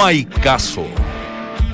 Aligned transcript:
No 0.00 0.06
hay 0.06 0.24
caso. 0.24 0.86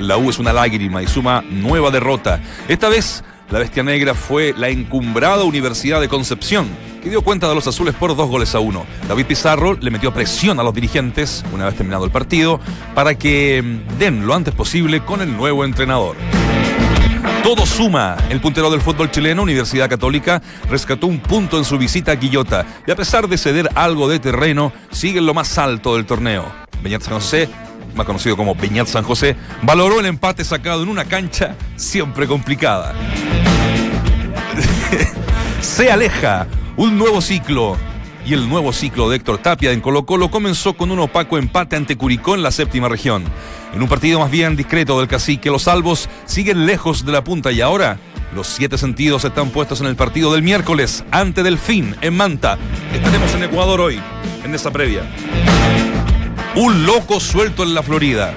La 0.01 0.17
U 0.17 0.29
es 0.29 0.41
una 0.41 0.53
lágrima 0.53 1.01
y 1.01 1.07
suma 1.07 1.45
nueva 1.49 1.93
derrota. 1.93 2.41
Esta 2.67 2.89
vez, 2.89 3.23
la 3.51 3.61
bestia 3.61 3.85
negra 3.85 4.15
fue 4.15 4.53
la 4.59 4.69
encumbrada 4.69 5.45
Universidad 5.45 6.01
de 6.01 6.09
Concepción, 6.09 6.67
que 7.05 7.09
dio 7.09 7.23
cuenta 7.23 7.49
de 7.49 7.55
los 7.55 7.69
azules 7.69 7.95
por 7.95 8.17
dos 8.17 8.29
goles 8.29 8.57
a 8.57 8.59
uno. 8.59 8.85
David 9.07 9.27
Pizarro 9.27 9.75
le 9.75 9.93
metió 9.93 10.13
presión 10.13 10.59
a 10.59 10.65
los 10.65 10.75
dirigentes, 10.75 11.45
una 11.53 11.67
vez 11.67 11.77
terminado 11.77 12.05
el 12.05 12.11
partido, 12.11 12.59
para 12.97 13.15
que 13.15 13.63
mm, 13.63 13.99
den 13.99 14.27
lo 14.27 14.35
antes 14.35 14.53
posible 14.55 15.05
con 15.05 15.21
el 15.21 15.37
nuevo 15.37 15.65
entrenador. 15.65 16.17
Todo 17.45 17.65
suma. 17.65 18.17
El 18.29 18.41
puntero 18.41 18.73
del 18.73 18.81
fútbol 18.81 19.13
chileno, 19.13 19.45
Universidad 19.45 19.89
Católica, 19.89 20.43
rescató 20.69 21.07
un 21.07 21.21
punto 21.21 21.59
en 21.59 21.65
su 21.65 21.79
visita 21.79 22.11
a 22.11 22.19
Quillota 22.19 22.67
y 22.89 22.91
a 22.91 22.97
pesar 22.97 23.29
de 23.29 23.39
ceder 23.39 23.71
algo 23.77 24.09
de 24.09 24.19
terreno, 24.19 24.73
sigue 24.91 25.21
en 25.21 25.27
lo 25.27 25.35
más 25.35 25.59
alto 25.59 25.95
del 25.95 26.07
torneo. 26.07 26.67
Beñat 26.83 27.03
San 27.03 27.15
José, 27.15 27.49
más 27.97 28.07
conocido 28.07 28.37
como 28.37 28.55
Beñat 28.55 28.87
San 28.87 29.05
José, 29.05 29.37
valoró 29.63 30.01
el 30.01 30.07
empate 30.07 30.45
sacado 30.45 30.83
en 30.83 30.89
una 30.89 31.07
cancha 31.07 31.57
siempre 31.77 32.27
complicada. 32.27 32.95
Se 35.61 35.91
aleja 35.91 36.47
un 36.77 36.99
nuevo 36.99 37.21
ciclo. 37.21 37.77
Y 38.25 38.35
el 38.35 38.49
nuevo 38.49 38.73
ciclo 38.73 39.09
de 39.09 39.17
Héctor 39.17 39.39
Tapia 39.39 39.71
en 39.71 39.81
Colo 39.81 40.05
Colo 40.05 40.33
comenzó 40.33 40.77
con 40.77 40.91
un 40.91 40.99
opaco 40.99 41.39
empate 41.39 41.77
ante 41.77 41.97
Curicó 41.97 42.35
en 42.35 42.43
la 42.43 42.51
séptima 42.51 42.89
región. 42.89 43.23
En 43.73 43.81
un 43.81 43.89
partido 43.89 44.19
más 44.19 44.33
bien 44.33 44.57
discreto 44.57 44.99
del 44.99 45.07
cacique, 45.07 45.49
los 45.49 45.63
salvos 45.63 46.09
siguen 46.25 46.67
lejos 46.67 47.07
de 47.07 47.13
la 47.13 47.23
punta 47.23 47.53
y 47.53 47.61
ahora 47.61 48.01
los 48.35 48.49
siete 48.49 48.79
sentidos 48.79 49.25
están 49.25 49.51
puestos 49.51 49.81
en 49.81 49.87
el 49.87 49.95
partido 49.95 50.33
del 50.33 50.43
miércoles, 50.43 51.05
ante 51.13 51.45
Delfín, 51.45 51.95
en 52.01 52.17
Manta. 52.17 52.59
Estaremos 52.93 53.33
en 53.35 53.45
Ecuador 53.45 53.81
hoy, 53.81 54.01
en 54.45 54.55
esa 54.55 54.73
previa. 54.73 55.03
Un 56.57 56.87
loco 56.87 57.21
suelto 57.21 57.65
en 57.65 57.75
la 57.75 57.83
Florida. 57.83 58.33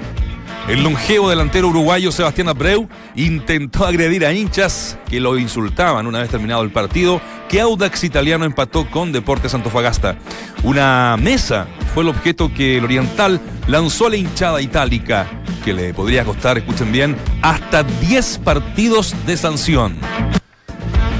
El 0.67 0.83
longevo 0.83 1.29
delantero 1.29 1.69
uruguayo 1.69 2.11
Sebastián 2.11 2.49
Abreu 2.49 2.89
intentó 3.15 3.85
agredir 3.85 4.25
a 4.25 4.33
hinchas 4.33 4.99
que 5.09 5.21
lo 5.21 5.37
insultaban 5.37 6.05
una 6.05 6.19
vez 6.19 6.29
terminado 6.29 6.61
el 6.61 6.69
partido 6.69 7.21
que 7.47 7.61
Audax 7.61 8.03
Italiano 8.03 8.43
empató 8.43 8.91
con 8.91 9.13
Deportes 9.13 9.53
Antofagasta. 9.53 10.17
Una 10.63 11.15
mesa 11.17 11.67
fue 11.93 12.03
el 12.03 12.09
objeto 12.09 12.53
que 12.53 12.77
el 12.77 12.83
Oriental 12.83 13.39
lanzó 13.67 14.07
a 14.07 14.09
la 14.09 14.17
hinchada 14.17 14.61
itálica, 14.61 15.25
que 15.63 15.71
le 15.71 15.93
podría 15.93 16.25
costar, 16.25 16.57
escuchen 16.57 16.91
bien, 16.91 17.15
hasta 17.41 17.83
10 17.83 18.39
partidos 18.39 19.15
de 19.25 19.37
sanción. 19.37 19.95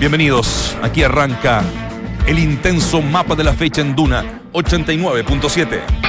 Bienvenidos, 0.02 0.76
aquí 0.84 1.04
arranca 1.04 1.64
el 2.28 2.40
intenso 2.40 3.02
mapa 3.02 3.36
de 3.36 3.46
la 3.46 3.54
fecha 3.54 3.80
en 3.80 3.96
Duna 3.96 4.42
89.7. 4.52 6.09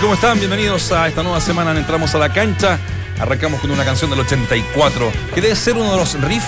¿Cómo 0.00 0.14
están? 0.14 0.38
Bienvenidos 0.38 0.90
a 0.92 1.08
esta 1.08 1.22
nueva 1.22 1.40
semana 1.40 1.72
en 1.72 1.78
Entramos 1.78 2.14
a 2.14 2.18
la 2.18 2.32
Cancha. 2.32 2.78
Arrancamos 3.18 3.60
con 3.60 3.70
una 3.70 3.84
canción 3.84 4.10
del 4.10 4.20
84, 4.20 5.12
que 5.34 5.40
debe 5.42 5.54
ser 5.54 5.74
uno 5.74 5.90
de 5.90 5.96
los 5.98 6.18
riffs 6.22 6.46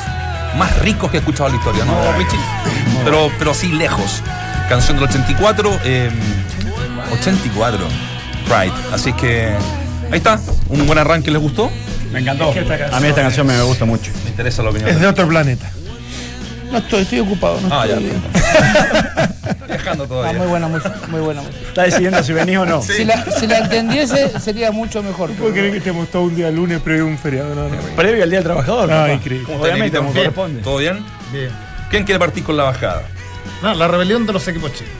más 0.57 0.79
ricos 0.81 1.11
que 1.11 1.19
he 1.19 1.21
escuchado 1.21 1.49
en 1.51 1.55
la 1.57 1.59
historia, 1.59 1.85
¿no, 1.85 2.13
Richie? 2.17 2.39
Pero, 3.05 3.31
pero 3.39 3.53
sí 3.53 3.69
lejos. 3.73 4.23
Canción 4.69 4.97
del 4.97 5.07
84, 5.09 5.81
eh, 5.85 6.11
84, 7.21 7.87
Pride. 8.47 8.73
Así 8.93 9.13
que 9.13 9.49
ahí 10.11 10.17
está, 10.19 10.41
un 10.69 10.87
buen 10.87 10.99
arranque, 10.99 11.31
¿les 11.31 11.41
gustó? 11.43 11.71
Me 12.11 12.21
encantó. 12.21 12.51
A 12.93 13.01
mí 13.01 13.09
esta 13.09 13.23
canción 13.23 13.47
me 13.47 13.61
gusta 13.63 13.85
mucho. 13.85 14.11
Me 14.25 14.31
interesa 14.31 14.63
la 14.63 14.71
opinión. 14.71 14.89
Es 14.91 14.99
de 15.01 15.07
otro 15.07 15.29
planeta. 15.29 15.71
No 16.71 16.79
estoy, 16.79 17.03
estoy 17.03 17.21
ocupado. 17.21 17.61
No 17.61 17.69
Ah, 17.71 17.87
ya. 17.87 17.97
estoy... 17.97 18.13
Está 19.42 19.42
viajando 19.67 20.05
Ah, 20.05 20.09
todavía. 20.09 20.39
muy 20.39 20.47
buena 20.49 20.69
música, 20.69 20.95
muy 21.09 21.21
buena 21.21 21.43
música. 21.43 21.69
Está 21.69 21.83
decidiendo 21.83 22.23
si 22.23 22.33
venís 22.33 22.57
o 22.59 22.67
no. 22.67 22.83
Si, 22.83 23.05
la, 23.05 23.25
si 23.25 23.47
la 23.47 23.59
entendiese 23.59 24.39
sería 24.41 24.71
mucho 24.73 25.03
mejor. 25.03 25.31
¿Puedo 25.33 25.53
creer 25.53 25.71
que 25.73 25.79
estemos 25.79 26.09
todo 26.09 26.23
un 26.23 26.37
día 26.37 26.51
lunes 26.51 26.81
previo 26.81 27.05
a 27.05 27.07
un 27.07 27.19
feriado? 27.19 27.55
No, 27.55 27.69
no. 27.69 27.77
Previo 27.97 28.23
al 28.23 28.31
Día 28.31 28.39
del 28.39 28.45
Trabajador. 28.45 28.91
Ah, 28.93 29.03
papá. 29.03 29.13
increíble. 29.13 29.47
¿Cómo 29.47 29.59
está, 29.59 29.69
Obviamente, 29.75 29.99
como 29.99 30.13
corresponde. 30.13 30.63
¿Todo 30.63 30.77
bien? 30.79 31.05
Bien. 31.33 31.51
¿Quién 31.91 32.05
quiere 32.05 32.19
partir 32.19 32.43
con 32.45 32.57
la 32.57 32.65
bajada? 32.65 33.03
No, 33.63 33.75
la 33.75 33.89
rebelión 33.89 34.27
de 34.27 34.33
los 34.33 34.47
equipos 34.49 34.73
chicos. 34.73 34.93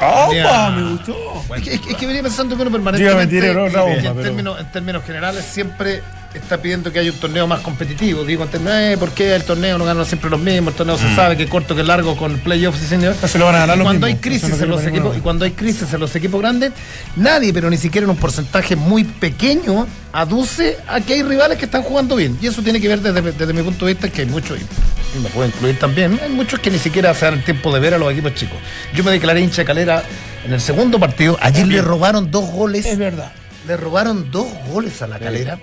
¡Opa! 0.00 0.70
Me 0.70 0.90
gustó. 0.92 1.14
Es 1.54 1.62
que, 1.62 1.74
es 1.74 2.00
venía 2.00 2.22
pensando 2.22 2.56
que 2.56 2.62
uno 2.62 2.70
permanentemente, 2.72 3.40
mentir, 3.40 3.54
no, 3.54 3.86
en, 3.88 4.16
términos, 4.22 4.60
en 4.60 4.72
términos 4.72 5.04
generales, 5.04 5.44
siempre 5.44 6.02
está 6.34 6.60
pidiendo 6.60 6.92
que 6.92 6.98
haya 6.98 7.10
un 7.12 7.18
torneo 7.18 7.46
más 7.46 7.60
competitivo. 7.60 8.24
Digo, 8.24 8.46
eh, 8.52 8.96
¿por 8.98 9.10
qué 9.10 9.34
el 9.34 9.44
torneo 9.44 9.78
no 9.78 9.84
gana 9.84 10.04
siempre 10.04 10.30
los 10.30 10.40
mismos? 10.40 10.72
El 10.72 10.78
torneo 10.78 10.98
se 10.98 11.14
sabe 11.14 11.36
que 11.36 11.48
corto, 11.48 11.74
que 11.74 11.82
largo, 11.82 12.16
con 12.16 12.38
playoffs 12.38 12.82
y 12.82 12.86
señor. 12.86 13.14
No 13.20 13.28
se 13.28 13.38
lo 13.38 13.46
van 13.46 13.56
a 13.56 13.58
ganar 13.60 13.76
Y 13.76 13.78
los 13.78 13.86
cuando 13.86 14.06
mismos. 14.06 14.22
hay 14.24 14.30
crisis 14.30 14.58
no 14.58 14.64
en 14.64 14.70
los 14.70 14.84
equipos, 14.86 15.16
y 15.16 15.20
cuando 15.20 15.44
hay 15.44 15.52
crisis 15.52 15.92
en 15.92 16.00
los 16.00 16.14
equipos 16.16 16.40
grandes, 16.40 16.72
nadie, 17.16 17.52
pero 17.52 17.70
ni 17.70 17.76
siquiera 17.76 18.04
en 18.04 18.10
un 18.10 18.16
porcentaje 18.16 18.76
muy 18.76 19.04
pequeño, 19.04 19.86
aduce 20.12 20.78
a 20.88 21.00
que 21.00 21.14
hay 21.14 21.22
rivales 21.22 21.58
que 21.58 21.64
están 21.66 21.82
jugando 21.82 22.16
bien. 22.16 22.38
Y 22.40 22.46
eso 22.46 22.62
tiene 22.62 22.80
que 22.80 22.88
ver 22.88 23.00
desde, 23.00 23.32
desde 23.32 23.52
mi 23.52 23.62
punto 23.62 23.86
de 23.86 23.94
vista 23.94 24.08
que 24.08 24.22
hay 24.22 24.26
muchos, 24.28 24.58
y 24.58 25.18
me 25.18 25.28
puedo 25.28 25.46
incluir 25.46 25.78
también, 25.78 26.18
hay 26.22 26.30
muchos 26.30 26.60
que 26.60 26.70
ni 26.70 26.78
siquiera 26.78 27.12
se 27.14 27.26
dan 27.26 27.34
el 27.34 27.44
tiempo 27.44 27.72
de 27.74 27.80
ver 27.80 27.94
a 27.94 27.98
los 27.98 28.10
equipos 28.12 28.34
chicos. 28.34 28.56
Yo 28.94 29.04
me 29.04 29.10
declaré 29.10 29.40
hincha 29.40 29.62
de 29.62 29.66
calera 29.66 30.02
en 30.44 30.52
el 30.52 30.60
segundo 30.60 30.98
partido. 30.98 31.36
Ayer 31.40 31.66
le 31.66 31.82
robaron 31.82 32.30
dos 32.30 32.50
goles. 32.50 32.86
Es 32.86 32.98
verdad. 32.98 33.32
Le 33.66 33.76
robaron 33.76 34.30
dos 34.30 34.46
goles 34.68 35.02
a 35.02 35.06
la 35.06 35.18
calera. 35.18 35.58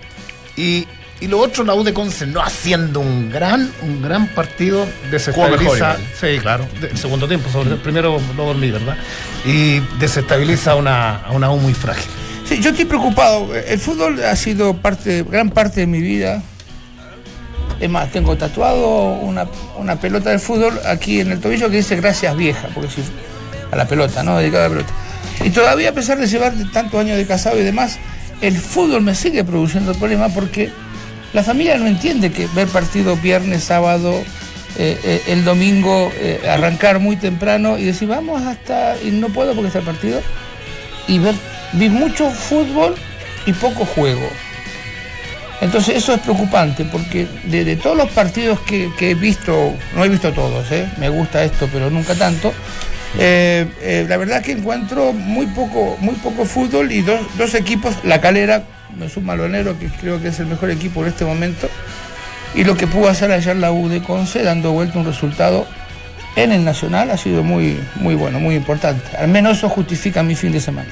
Y, 0.60 0.88
y 1.22 1.28
lo 1.28 1.40
otro, 1.40 1.64
la 1.64 1.74
U 1.74 1.84
de 1.84 1.94
Conce 1.94 2.26
no 2.28 2.42
haciendo 2.42 3.00
un 3.00 3.30
gran, 3.32 3.72
un 3.82 4.02
gran 4.02 4.28
partido, 4.28 4.86
desestabiliza. 5.12 5.98
Sí, 6.20 6.38
claro. 6.40 6.68
de- 6.82 6.96
segundo 6.98 7.28
tiempo, 7.28 7.50
sobre 7.50 7.72
el 7.72 7.78
primero 7.78 8.20
lo 8.36 8.46
dormí, 8.46 8.72
¿verdad? 8.72 8.98
Y 9.46 9.80
desestabiliza 10.00 10.72
a 10.72 10.76
una, 10.76 11.16
a 11.18 11.32
una 11.32 11.50
U 11.52 11.58
muy 11.58 11.74
frágil. 11.74 12.10
Sí, 12.48 12.60
yo 12.62 12.72
estoy 12.72 12.86
preocupado. 12.86 13.54
El 13.56 13.80
fútbol 13.80 14.24
ha 14.24 14.36
sido 14.36 14.76
parte, 14.78 15.24
gran 15.24 15.50
parte 15.50 15.82
de 15.82 15.88
mi 15.88 16.02
vida. 16.02 16.42
Es 17.80 17.90
más, 17.90 18.12
tengo 18.12 18.36
tatuado 18.36 19.14
una, 19.14 19.48
una 19.78 19.96
pelota 20.00 20.32
de 20.32 20.40
fútbol 20.40 20.78
aquí 20.86 21.22
en 21.22 21.32
el 21.32 21.40
tobillo 21.40 21.70
que 21.70 21.78
dice 21.78 21.96
gracias 21.96 22.36
vieja, 22.36 22.68
porque 22.74 22.90
sí, 22.90 23.02
a 23.72 23.76
la 23.76 23.88
pelota, 23.88 24.22
¿no? 24.24 24.38
Dedicada 24.38 24.66
a 24.66 24.70
la 24.70 24.76
pelota. 24.76 24.94
Y 25.46 25.50
todavía, 25.52 25.90
a 25.90 25.94
pesar 25.94 26.18
de 26.18 26.28
llevar 26.28 26.54
tantos 26.74 27.00
años 27.00 27.16
de 27.18 27.26
casado 27.26 27.58
y 27.58 27.64
demás, 27.64 27.98
el 28.42 28.58
fútbol 28.58 29.02
me 29.02 29.16
sigue 29.16 29.44
produciendo 29.44 29.94
problemas 29.94 30.32
porque 30.34 30.70
la 31.34 31.44
familia 31.44 31.78
no 31.78 31.88
entiende 31.88 32.32
que 32.32 32.48
ver 32.48 32.68
partidos 32.68 33.22
viernes, 33.22 33.64
sábado, 33.64 34.14
eh, 34.78 35.00
eh, 35.04 35.24
el 35.28 35.44
domingo, 35.44 36.12
eh, 36.16 36.42
arrancar 36.50 37.00
muy 37.00 37.18
temprano 37.18 37.78
y 37.78 37.84
decir 37.84 38.08
vamos 38.08 38.42
hasta. 38.42 38.96
y 39.02 39.12
no 39.12 39.30
puedo 39.30 39.54
porque 39.54 39.68
está 39.68 39.80
el 39.80 39.86
partido. 39.86 40.22
Y 41.08 41.20
ver, 41.20 41.36
vi 41.74 41.90
mucho 41.90 42.30
fútbol 42.30 42.96
y 43.46 43.54
poco 43.54 43.86
juego. 43.86 44.28
Entonces 45.62 45.98
eso 45.98 46.14
es 46.14 46.22
preocupante 46.22 46.86
porque 46.86 47.28
de, 47.44 47.76
todos 47.76 47.98
los 47.98 48.10
partidos 48.12 48.60
que, 48.62 48.90
que 48.98 49.12
he 49.12 49.16
visto, 49.16 49.74
no 49.94 50.06
he 50.06 50.10
visto 50.10 50.32
todos, 50.32 50.66
me 50.98 51.10
gusta 51.10 51.44
esto, 51.44 51.68
pero 51.72 51.90
nunca 51.90 52.16
tanto, 52.16 52.54
eh, 53.18 53.68
eh, 53.82 54.06
la 54.08 54.18
verdad 54.18 54.42
que 54.42 54.52
encuentro 54.52 55.14
muy 55.14 55.48
poco, 55.48 55.98
muy 56.00 56.16
poco 56.16 56.46
fútbol 56.46 56.92
y 56.92 57.02
dos, 57.02 57.56
equipos, 57.56 57.96
la 58.04 58.22
calera, 58.22 58.64
me 58.98 59.10
suma 59.10 59.36
lo 59.36 59.46
enero, 59.46 59.78
que 59.80 59.88
creo 59.88 60.22
que 60.22 60.28
es 60.28 60.40
el 60.40 60.46
mejor 60.46 60.70
equipo 60.70 61.02
en 61.02 61.10
este 61.10 61.26
momento, 61.26 61.68
y 62.54 62.64
lo 62.64 62.78
que 62.78 62.88
pudo 62.88 63.10
hacer 63.10 63.32
ayer 63.32 63.56
la 63.56 63.72
U 63.72 63.90
de 63.90 64.02
Conce, 64.02 64.44
dando 64.44 64.72
vuelta 64.72 65.00
un 65.00 65.06
resultado 65.06 65.66
en 66.36 66.52
el 66.52 66.64
Nacional, 66.64 67.10
ha 67.10 67.18
sido 67.18 67.44
muy, 67.44 67.80
muy 67.96 68.16
bueno, 68.16 68.40
muy 68.40 68.56
importante. 68.56 69.18
Al 69.18 69.28
menos 69.28 69.58
eso 69.58 69.70
justifica 69.70 70.22
mi 70.22 70.36
fin 70.36 70.52
de 70.52 70.60
semana. 70.60 70.90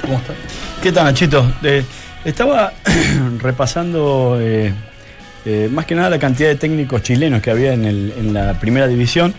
¿cómo 0.00 0.18
está? 0.18 0.34
¿Qué 0.82 0.92
tal, 0.92 1.04
Nachito? 1.04 1.50
Estaba 2.24 2.72
repasando 3.38 4.38
eh, 4.40 4.72
más 5.70 5.86
que 5.86 5.94
nada 5.94 6.10
la 6.10 6.18
cantidad 6.18 6.48
de 6.48 6.56
técnicos 6.56 7.02
chilenos 7.02 7.40
que 7.40 7.50
había 7.50 7.72
en, 7.72 7.84
en 7.84 8.34
la 8.34 8.54
primera 8.60 8.86
división. 8.86 9.34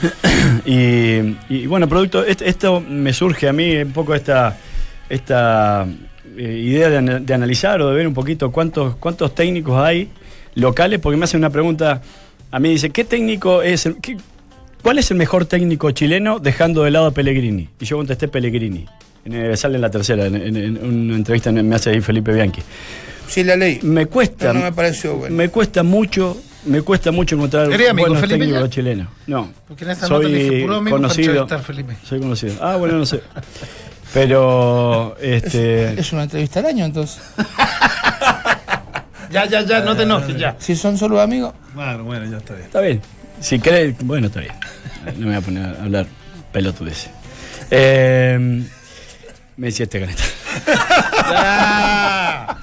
y, 0.66 1.36
y, 1.48 1.66
bueno, 1.66 1.88
producto, 1.88 2.24
est- 2.24 2.42
esto 2.42 2.80
me 2.80 3.12
surge 3.12 3.48
a 3.48 3.52
mí 3.52 3.76
un 3.76 3.92
poco 3.92 4.14
esta, 4.14 4.56
esta 5.08 5.86
eh, 6.36 6.62
idea 6.64 6.90
de, 6.90 6.96
ana- 6.98 7.20
de 7.20 7.34
analizar 7.34 7.80
o 7.82 7.90
de 7.90 7.96
ver 7.96 8.06
un 8.06 8.14
poquito 8.14 8.50
cuántos, 8.50 8.96
cuántos 8.96 9.34
técnicos 9.34 9.78
hay 9.82 10.08
locales, 10.54 11.00
porque 11.00 11.16
me 11.16 11.24
hacen 11.24 11.38
una 11.40 11.50
pregunta, 11.50 12.02
a 12.50 12.58
mí 12.60 12.70
dice, 12.70 12.90
¿qué 12.90 13.04
técnico 13.04 13.62
es 13.62 13.86
el... 13.86 13.96
qué- 13.96 14.16
¿Cuál 14.82 14.98
es 14.98 15.10
el 15.10 15.16
mejor 15.16 15.46
técnico 15.46 15.90
chileno 15.92 16.38
dejando 16.40 16.82
de 16.84 16.90
lado 16.90 17.06
a 17.06 17.10
Pellegrini? 17.10 17.70
Y 17.80 17.84
yo 17.86 17.96
contesté 17.96 18.28
Pellegrini. 18.28 18.84
En, 19.24 19.32
eh, 19.32 19.56
sale 19.56 19.76
en 19.76 19.80
la 19.80 19.90
tercera, 19.90 20.26
en, 20.26 20.34
en- 20.36 20.56
en 20.56 20.76
una 20.84 21.16
entrevista 21.16 21.48
en- 21.48 21.66
me 21.66 21.74
hace 21.76 21.88
ahí 21.88 22.02
Felipe 22.02 22.32
Bianchi. 22.34 22.60
Sí, 23.26 23.42
la 23.44 23.56
ley. 23.56 23.78
Me 23.82 24.04
cuesta. 24.04 24.52
No, 24.52 24.58
no 24.60 24.64
me 24.66 24.72
pareció 24.72 25.14
bueno. 25.16 25.34
Me 25.34 25.48
cuesta 25.48 25.82
mucho, 25.82 26.36
me 26.66 26.82
cuesta 26.82 27.10
mucho 27.12 27.36
encontrar 27.36 27.70
¿Eres 27.72 27.90
amigo, 27.90 28.08
buenos 28.08 28.20
Felipe, 28.20 28.38
técnicos 28.40 28.62
ya? 28.64 28.70
chilenos. 28.70 29.08
No. 29.26 29.52
Porque 29.68 29.84
en 29.84 29.90
esta 29.90 30.08
nota 30.08 30.28
le 30.28 30.38
dije, 30.38 30.62
puro 30.62 30.76
amigo 30.76 30.96
conocido. 30.96 31.30
entrevistar, 31.30 31.62
Felipe. 31.62 31.96
Soy 32.04 32.20
conocido. 32.20 32.54
Ah, 32.60 32.76
bueno, 32.76 32.96
no 32.98 33.06
sé. 33.06 33.20
Pero 34.12 35.16
este 35.20 35.98
Es 35.98 36.12
una 36.12 36.22
entrevista 36.24 36.60
al 36.60 36.66
año, 36.66 36.84
entonces. 36.84 37.20
Ya, 39.30 39.46
ya, 39.46 39.62
ya, 39.62 39.80
no 39.80 39.96
te 39.96 40.04
enojes, 40.04 40.36
ya. 40.36 40.54
Si 40.60 40.76
son 40.76 40.96
solo 40.96 41.20
amigos. 41.20 41.54
Bueno, 41.74 42.04
bueno, 42.04 42.24
ya 42.30 42.36
está 42.36 42.54
bien. 42.54 42.66
está 42.66 42.80
bien. 42.80 43.00
Si 43.40 43.58
crees, 43.58 43.96
bueno, 44.04 44.28
está 44.28 44.38
bien. 44.40 44.52
No 45.16 45.26
me 45.26 45.26
voy 45.26 45.34
a 45.34 45.40
poner 45.40 45.64
a 45.76 45.82
hablar 45.82 46.06
pelotudeces. 46.52 47.10
Eh, 47.68 48.62
me 49.56 49.66
decía 49.66 49.84
este 49.84 49.98
caneta. 49.98 50.22
Ya. 51.30 52.56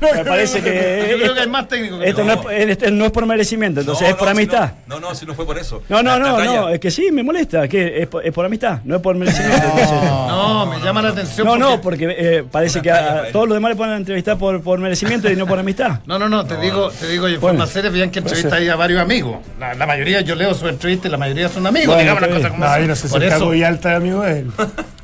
No. 0.00 0.12
Me 0.14 0.24
parece 0.24 0.62
que 0.62 1.08
Yo 1.10 1.16
creo 1.18 1.34
que 1.34 1.40
hay 1.40 1.48
más 1.48 1.68
técnicos 1.68 2.00
que 2.00 2.08
esto 2.08 2.24
no 2.24 2.50
es, 2.50 2.92
no 2.92 3.12
por 3.12 3.26
merecimiento, 3.26 3.80
entonces 3.80 4.08
es 4.10 4.14
por 4.14 4.28
amistad. 4.28 4.72
No, 4.86 5.00
no, 5.00 5.14
si 5.14 5.26
no 5.26 5.34
fue 5.34 5.46
por 5.46 5.58
eso. 5.58 5.82
No, 5.88 6.02
no, 6.02 6.12
La- 6.12 6.18
no, 6.18 6.38
la 6.38 6.44
no, 6.44 6.68
es 6.68 6.80
que 6.80 6.90
sí, 6.90 7.10
me 7.10 7.22
molesta, 7.22 7.66
que 7.68 8.02
es, 8.02 8.06
por- 8.08 8.24
es 8.24 8.32
por 8.32 8.44
amistad, 8.46 8.80
no 8.84 8.96
es 8.96 9.02
por 9.02 9.14
merecimiento. 9.16 9.64
entonces- 9.64 9.90
No, 10.02 10.66
me 10.66 10.80
llama 10.80 11.02
la 11.02 11.08
atención. 11.10 11.46
No, 11.46 11.56
no, 11.56 11.80
porque- 11.80 11.90
porque 11.90 12.16
eh, 12.38 12.44
parece 12.50 12.80
que 12.80 12.90
a, 12.90 13.22
a 13.22 13.24
todos 13.32 13.48
los 13.48 13.56
demás 13.56 13.70
le 13.70 13.76
ponen 13.76 13.94
a 13.94 13.96
entrevistar 13.96 14.38
por, 14.38 14.62
por 14.62 14.78
merecimiento 14.78 15.30
y 15.30 15.36
no 15.36 15.46
por 15.46 15.58
amistad. 15.58 16.00
No, 16.06 16.18
no, 16.18 16.28
no, 16.28 16.44
te 16.46 16.56
digo, 16.58 16.90
te 16.90 17.08
digo, 17.08 17.28
y 17.28 17.34
en 17.34 17.40
Bueno. 17.40 17.66
seria, 17.66 17.90
bien 17.90 18.10
que 18.10 18.20
entrevista 18.20 18.56
ahí 18.56 18.68
a 18.68 18.76
varios 18.76 19.00
amigos. 19.00 19.38
La, 19.58 19.74
la 19.74 19.86
mayoría, 19.86 20.20
yo 20.20 20.34
leo 20.34 20.54
sus 20.54 20.68
entrevistas 20.68 21.06
y 21.08 21.10
la 21.10 21.18
mayoría 21.18 21.48
son 21.48 21.66
amigos, 21.66 21.88
Bueno, 21.88 22.00
digamos 22.02 22.20
las 22.22 22.30
cosas 22.30 22.50
como 22.52 22.64
No, 22.64 22.78
yo 22.80 22.86
no 22.86 22.94
sé 22.96 23.08
si 23.08 23.12
Por 23.12 23.24
eso, 23.24 23.54
y 23.54 23.62
Alta 23.64 23.96
amigo 23.96 24.22
de 24.22 24.38
él. 24.40 24.50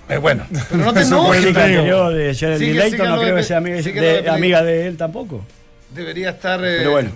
Es 0.09 0.21
bueno. 0.21 0.45
Pero 0.71 0.85
no 0.85 0.93
te 0.95 1.01
enojes, 1.03 1.47
anterior 1.47 2.15
de 2.15 2.35
Sigue, 2.35 2.75
Layton 2.75 2.91
sigue 2.99 3.09
no 3.09 3.21
creo 3.21 3.37
que 3.37 3.43
sea 3.43 3.57
amiga, 3.59 3.81
de- 3.83 4.29
amiga 4.31 4.63
de 4.63 4.87
él 4.87 4.97
tampoco. 4.97 5.45
Debería 5.95 6.31
estar. 6.31 6.61
eh, 6.65 6.77
Pero 6.79 6.91
bueno. 6.93 7.11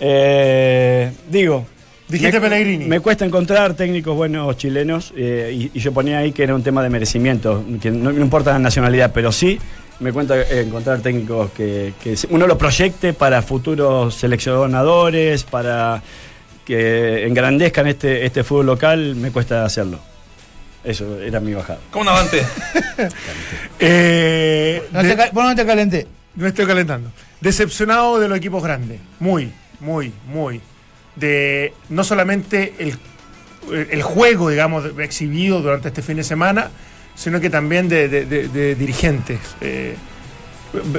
Eh, 0.00 1.10
digo. 1.30 1.66
Dijiste 2.08 2.38
me, 2.38 2.48
Pellegrini. 2.50 2.84
Me 2.84 3.00
cuesta 3.00 3.24
encontrar 3.24 3.74
técnicos 3.74 4.14
buenos 4.14 4.56
chilenos 4.58 5.12
eh, 5.16 5.50
y, 5.54 5.70
y 5.72 5.80
yo 5.80 5.92
ponía 5.92 6.18
ahí 6.18 6.32
que 6.32 6.42
era 6.42 6.54
un 6.54 6.62
tema 6.62 6.82
de 6.82 6.90
merecimiento, 6.90 7.64
que 7.80 7.90
no, 7.90 8.12
no 8.12 8.20
importa 8.20 8.52
la 8.52 8.58
nacionalidad, 8.58 9.10
pero 9.14 9.32
sí 9.32 9.58
me 10.00 10.12
cuenta 10.12 10.38
eh, 10.38 10.60
encontrar 10.66 11.00
técnicos 11.00 11.50
que, 11.52 11.94
que 12.02 12.14
uno 12.28 12.46
lo 12.46 12.58
proyecte 12.58 13.14
para 13.14 13.40
futuros 13.40 14.14
seleccionadores, 14.16 15.44
para 15.44 16.02
que 16.66 17.26
engrandezcan 17.26 17.86
este, 17.86 18.26
este 18.26 18.44
fútbol 18.44 18.66
local, 18.66 19.14
me 19.16 19.30
cuesta 19.30 19.64
hacerlo. 19.64 19.98
Eso 20.84 21.18
era 21.20 21.40
mi 21.40 21.54
bajada. 21.54 21.78
¿Cómo 21.90 22.04
Navante? 22.04 22.44
Eh, 23.78 24.82
No 24.92 25.02
de- 25.02 25.30
vos 25.32 25.44
no 25.44 25.54
te 25.54 25.66
calenté. 25.66 26.06
No 26.36 26.46
estoy 26.46 26.66
calentando. 26.66 27.10
Decepcionado 27.40 28.18
de 28.20 28.28
los 28.28 28.38
equipos 28.38 28.62
grandes. 28.62 29.00
Muy, 29.20 29.52
muy, 29.80 30.12
muy. 30.26 30.60
De 31.16 31.72
no 31.90 32.02
solamente 32.04 32.74
el, 32.78 32.96
el 33.90 34.02
juego, 34.02 34.50
digamos, 34.50 34.84
exhibido 34.98 35.60
durante 35.60 35.88
este 35.88 36.02
fin 36.02 36.16
de 36.16 36.24
semana, 36.24 36.70
sino 37.14 37.40
que 37.40 37.50
también 37.50 37.88
de, 37.88 38.08
de- 38.08 38.26
de- 38.26 38.48
de 38.48 38.74
dirigentes. 38.74 39.38
Eh, 39.60 39.94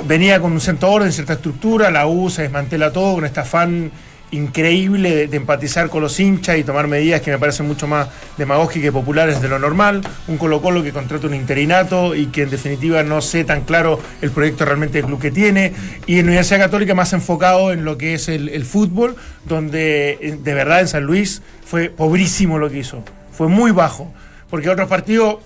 venía 0.05 0.39
con 0.39 0.53
un 0.53 0.61
cierto 0.61 0.89
orden, 0.89 1.11
cierta 1.11 1.33
estructura, 1.33 1.91
la 1.91 2.07
U 2.07 2.29
se 2.29 2.43
desmantela 2.43 2.91
todo 2.93 3.15
con 3.15 3.25
este 3.25 3.41
afán 3.41 3.91
increíble 4.31 5.27
de, 5.27 5.37
empatizar 5.37 5.89
con 5.89 6.01
los 6.01 6.19
hinchas 6.19 6.57
y 6.57 6.63
tomar 6.63 6.87
medidas 6.87 7.21
que 7.21 7.31
me 7.31 7.37
parecen 7.37 7.67
mucho 7.67 7.87
más 7.87 8.09
demagógicas 8.37 8.89
y 8.89 8.91
populares 8.91 9.41
de 9.41 9.47
lo 9.47 9.59
normal. 9.59 10.01
Un 10.27 10.37
Colo 10.37 10.61
Colo 10.61 10.83
que 10.83 10.91
contrata 10.91 11.27
un 11.27 11.35
interinato 11.35 12.15
y 12.15 12.27
que 12.27 12.43
en 12.43 12.49
definitiva 12.49 13.03
no 13.03 13.21
sé 13.21 13.43
tan 13.43 13.61
claro 13.61 13.99
el 14.21 14.31
proyecto 14.31 14.65
realmente 14.65 14.97
del 14.97 15.07
club 15.07 15.21
que 15.21 15.31
tiene. 15.31 15.73
Y 16.05 16.19
en 16.19 16.27
Universidad 16.27 16.59
Católica 16.59 16.93
más 16.93 17.13
enfocado 17.13 17.71
en 17.71 17.85
lo 17.85 17.97
que 17.97 18.15
es 18.15 18.27
el, 18.29 18.65
fútbol, 18.65 19.15
donde 19.45 20.17
eh, 20.21 20.37
de 20.41 20.53
verdad 20.53 20.81
en 20.81 20.87
San 20.87 21.03
Luis 21.03 21.41
fue 21.63 21.89
pobrísimo 21.89 22.57
lo 22.57 22.69
que 22.69 22.79
hizo. 22.79 23.03
Fue 23.31 23.47
muy 23.47 23.71
bajo. 23.71 24.11
Porque 24.49 24.69
otros 24.69 24.87
partidos 24.87 25.37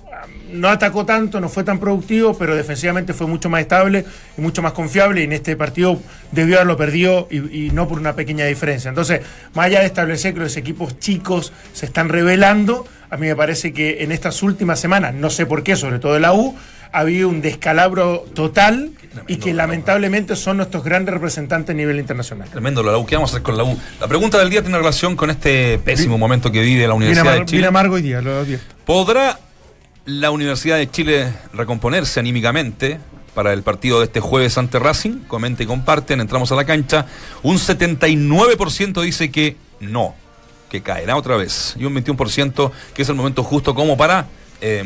no 0.54 0.70
atacó 0.70 1.06
tanto, 1.06 1.40
no 1.40 1.50
fue 1.50 1.64
tan 1.64 1.80
productivo, 1.80 2.38
pero 2.38 2.56
defensivamente 2.56 3.14
fue 3.14 3.28
mucho 3.28 3.50
más 3.50 3.62
estable 3.62 4.06
y 4.38 4.42
mucho 4.42 4.62
más 4.62 4.74
confiable. 4.74 5.22
Y 5.22 5.24
en 5.26 5.34
este 5.34 5.56
partido 5.56 6.00
debió 6.32 6.56
haberlo 6.58 6.78
perdido 6.78 7.28
y, 7.32 7.68
y 7.68 7.72
no 7.72 7.88
por 7.88 8.00
una 8.00 8.14
pequeña 8.16 8.46
diferencia. 8.46 8.90
Entonces, 8.90 9.22
más 9.54 9.68
allá 9.68 9.80
de 9.82 9.86
establecer 9.86 10.34
que 10.34 10.40
los 10.42 10.58
equipos 10.58 11.00
chicos 11.00 11.54
se 11.74 11.86
están 11.86 12.10
revelando, 12.10 12.86
a 13.10 13.18
mí 13.18 13.28
me 13.28 13.36
parece 13.36 13.74
que 13.74 14.04
en 14.04 14.12
estas 14.12 14.44
últimas 14.44 14.80
semanas, 14.80 15.14
no 15.14 15.30
sé 15.30 15.46
por 15.46 15.64
qué, 15.64 15.76
sobre 15.76 16.00
todo 16.00 16.14
de 16.14 16.20
la 16.20 16.34
U, 16.34 16.56
ha 16.92 17.00
habido 17.02 17.30
un 17.30 17.40
descalabro 17.42 18.26
total 18.34 18.92
y 19.28 19.36
que 19.38 19.54
lamentablemente 19.54 20.36
son 20.36 20.58
nuestros 20.58 20.84
grandes 20.84 21.14
representantes 21.14 21.72
a 21.74 21.78
nivel 21.78 22.00
internacional. 22.00 22.50
Tremendo 22.50 22.82
la 22.82 22.98
U. 22.98 23.06
¿Qué 23.06 23.16
vamos 23.16 23.32
a 23.32 23.34
hacer 23.36 23.44
con 23.44 23.58
la 23.58 23.64
U? 23.64 23.78
La 24.00 24.08
pregunta 24.08 24.40
del 24.40 24.50
día 24.50 24.62
tiene 24.64 24.78
relación 24.78 25.16
con 25.16 25.30
este 25.30 25.78
pésimo 25.80 26.18
momento 26.18 26.52
que 26.52 26.62
vive 26.62 26.82
la 26.88 26.94
Bien, 26.96 26.98
Universidad 26.98 27.32
de 27.32 27.38
bien 27.38 27.46
Chile. 27.48 27.68
amargo 27.68 27.96
hoy 27.96 28.02
día, 28.02 28.22
lo 28.22 28.40
advierto. 28.40 28.66
¿Podrá 28.86 29.40
la 30.10 30.32
Universidad 30.32 30.78
de 30.78 30.90
Chile 30.90 31.34
recomponerse 31.54 32.20
anímicamente 32.20 33.00
para 33.36 33.54
el 33.54 33.62
partido 33.62 34.00
de 34.00 34.06
este 34.06 34.20
jueves 34.20 34.58
ante 34.58 34.80
Racing? 34.80 35.20
Comenta 35.28 35.62
y 35.64 35.68
comparten, 35.68 36.20
entramos 36.20 36.52
a 36.52 36.56
la 36.56 36.66
cancha. 36.66 37.06
Un 37.44 37.58
79% 37.58 39.02
dice 39.04 39.30
que 39.30 39.56
no, 39.80 40.16
que 40.70 40.82
caerá 40.82 41.16
otra 41.16 41.38
vez. 41.38 41.76
Y 41.80 41.86
un 41.86 41.96
21% 41.96 42.72
que 42.94 43.04
es 43.04 43.10
el 43.10 43.16
momento 43.16 43.44
justo 43.44 43.76
como 43.76 43.98
para 43.98 44.26
eh, 44.62 44.84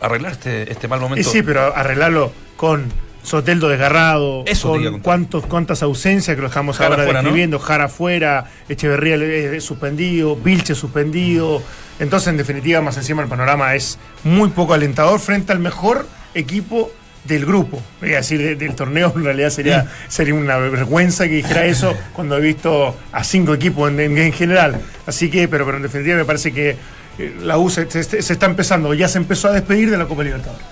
arreglar 0.00 0.32
este, 0.32 0.72
este 0.72 0.88
mal 0.88 1.00
Y 1.00 1.02
momento. 1.02 1.30
sí, 1.30 1.42
pero 1.42 1.76
arreglarlo 1.76 2.32
con 2.56 2.90
Soteldo 3.22 3.68
desgarrado, 3.68 4.44
Eso 4.46 4.68
con 4.70 5.00
cuántos, 5.00 5.44
cuántas 5.46 5.82
ausencias 5.82 6.34
que 6.34 6.40
lo 6.40 6.48
estamos 6.48 6.78
Jara 6.78 6.90
ahora 6.90 7.04
fuera, 7.04 7.20
¿no? 7.20 7.24
describiendo, 7.24 7.58
Jara 7.58 7.88
fuera, 7.88 8.50
Echeverría 8.68 9.16
eh, 9.16 9.60
suspendido, 9.60 10.36
Vilche 10.36 10.74
suspendido. 10.74 11.62
Entonces, 11.98 12.28
en 12.28 12.36
definitiva, 12.36 12.80
más 12.80 12.96
encima 12.96 13.22
el 13.22 13.28
panorama 13.28 13.74
es 13.74 13.98
muy 14.24 14.50
poco 14.50 14.74
alentador 14.74 15.18
frente 15.20 15.52
al 15.52 15.58
mejor 15.60 16.06
equipo 16.34 16.90
del 17.24 17.44
grupo. 17.46 17.82
Voy 18.00 18.12
a 18.12 18.16
decir, 18.18 18.40
de- 18.40 18.54
del 18.56 18.74
torneo 18.76 19.12
en 19.16 19.24
realidad 19.24 19.50
sería, 19.50 19.86
sería 20.08 20.34
una 20.34 20.56
vergüenza 20.58 21.24
que 21.24 21.34
dijera 21.36 21.64
eso 21.66 21.94
cuando 22.12 22.36
he 22.36 22.40
visto 22.40 22.94
a 23.12 23.24
cinco 23.24 23.54
equipos 23.54 23.90
en, 23.90 23.98
en- 24.00 24.18
en 24.18 24.32
general. 24.32 24.80
Así 25.06 25.30
que, 25.30 25.48
pero, 25.48 25.64
pero 25.64 25.78
en 25.78 25.82
definitiva 25.84 26.16
me 26.16 26.24
parece 26.24 26.52
que 26.52 26.76
eh, 27.18 27.36
la 27.42 27.56
U 27.58 27.70
se, 27.70 27.90
se- 27.90 28.22
se 28.22 28.32
está 28.32 28.46
empezando, 28.46 28.92
ya 28.94 29.08
se 29.08 29.18
empezó 29.18 29.48
a 29.48 29.52
despedir 29.52 29.90
de 29.90 29.96
la 29.96 30.04
Copa 30.06 30.22
Libertadores. 30.22 30.64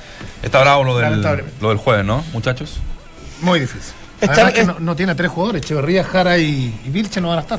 Está 0.42 0.60
bravo 0.60 0.84
lo 0.84 0.98
del, 0.98 1.22
lo 1.60 1.68
del 1.70 1.78
jueves, 1.78 2.04
¿no, 2.04 2.22
muchachos? 2.34 2.78
Muy 3.40 3.60
difícil. 3.60 3.94
Está- 4.20 4.34
Además 4.34 4.52
que 4.52 4.60
es- 4.60 4.66
no, 4.66 4.76
no 4.78 4.94
tiene 4.94 5.12
a 5.12 5.14
tres 5.16 5.30
jugadores, 5.30 5.62
Echeverría, 5.62 6.04
Jara 6.04 6.36
y, 6.38 6.78
y 6.84 6.90
Vilche 6.90 7.20
no 7.20 7.28
van 7.30 7.38
a 7.38 7.40
estar. 7.42 7.58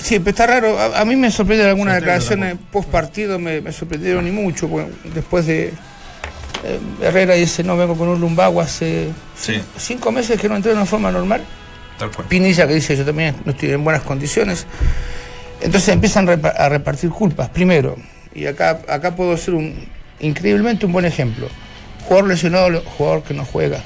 Sí, 0.00 0.18
pero 0.20 0.30
está 0.30 0.46
raro. 0.46 0.78
A, 0.78 1.00
a 1.00 1.04
mí 1.04 1.16
me 1.16 1.30
sorprenden 1.30 1.68
algunas 1.68 1.96
declaraciones 1.96 2.56
post 2.70 2.88
partido, 2.88 3.38
me, 3.38 3.60
me 3.60 3.72
sorprendieron 3.72 4.26
y 4.26 4.30
mucho. 4.30 4.68
después 5.14 5.46
de. 5.46 5.72
eh, 6.64 6.78
Herrera 7.02 7.34
dice: 7.34 7.64
No, 7.64 7.76
vengo 7.76 7.96
con 7.96 8.08
un 8.08 8.20
lumbago 8.20 8.60
hace 8.60 9.08
Sí. 9.36 9.60
cinco 9.76 10.12
meses 10.12 10.40
que 10.40 10.48
no 10.48 10.56
entreno 10.56 10.80
de 10.80 10.86
forma 10.86 11.10
normal. 11.10 11.42
Tal 11.98 12.10
cual. 12.12 12.28
Pinilla 12.28 12.66
que 12.68 12.74
dice: 12.74 12.96
Yo 12.96 13.04
también 13.04 13.36
no 13.44 13.52
estoy 13.52 13.70
en 13.72 13.82
buenas 13.82 14.02
condiciones. 14.02 14.66
Entonces 15.60 15.88
empiezan 15.88 16.28
a 16.28 16.68
repartir 16.68 17.10
culpas. 17.10 17.48
Primero, 17.48 17.96
y 18.34 18.46
acá, 18.46 18.80
acá 18.88 19.16
puedo 19.16 19.36
ser 19.36 19.54
un 19.54 19.74
increíblemente 20.20 20.86
un 20.86 20.92
buen 20.92 21.04
ejemplo. 21.04 21.48
Jugador 22.04 22.28
lesionado, 22.28 22.82
jugador 22.96 23.22
que 23.24 23.34
no 23.34 23.44
juega. 23.44 23.80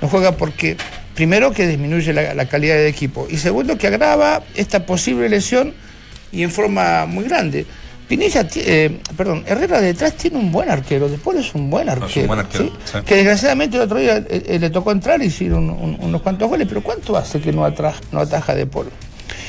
No 0.00 0.08
juega 0.08 0.32
porque, 0.36 0.76
primero, 1.18 1.50
que 1.50 1.66
disminuye 1.66 2.12
la, 2.12 2.32
la 2.32 2.46
calidad 2.46 2.76
del 2.76 2.86
equipo. 2.86 3.26
Y 3.28 3.38
segundo, 3.38 3.76
que 3.76 3.88
agrava 3.88 4.40
esta 4.54 4.86
posible 4.86 5.28
lesión 5.28 5.74
y 6.30 6.44
en 6.44 6.50
forma 6.52 7.06
muy 7.06 7.24
grande. 7.24 7.66
Pinilla, 8.06 8.46
eh, 8.54 9.00
perdón, 9.16 9.42
Herrera 9.44 9.80
detrás 9.80 10.14
tiene 10.14 10.36
un 10.38 10.52
buen 10.52 10.70
arquero, 10.70 11.08
después 11.08 11.36
es 11.38 11.52
un 11.56 11.68
buen 11.70 11.88
arquero. 11.88 12.06
es 12.08 12.16
un 12.18 12.26
buen 12.28 12.38
arquero, 12.38 12.64
¿sí? 12.66 12.72
sí. 12.84 12.98
Que 13.04 13.16
desgraciadamente 13.16 13.76
el 13.78 13.82
otro 13.82 13.98
día 13.98 14.18
eh, 14.18 14.44
eh, 14.46 14.58
le 14.60 14.70
tocó 14.70 14.92
entrar 14.92 15.20
y 15.20 15.26
hicieron 15.26 15.68
un- 15.70 15.98
unos 16.00 16.22
cuantos 16.22 16.48
goles, 16.48 16.68
pero 16.68 16.82
¿cuánto 16.84 17.16
hace 17.16 17.40
que 17.40 17.50
no, 17.52 17.66
atra- 17.66 17.96
no 18.12 18.20
ataja 18.20 18.54
de 18.54 18.64
polo? 18.66 18.90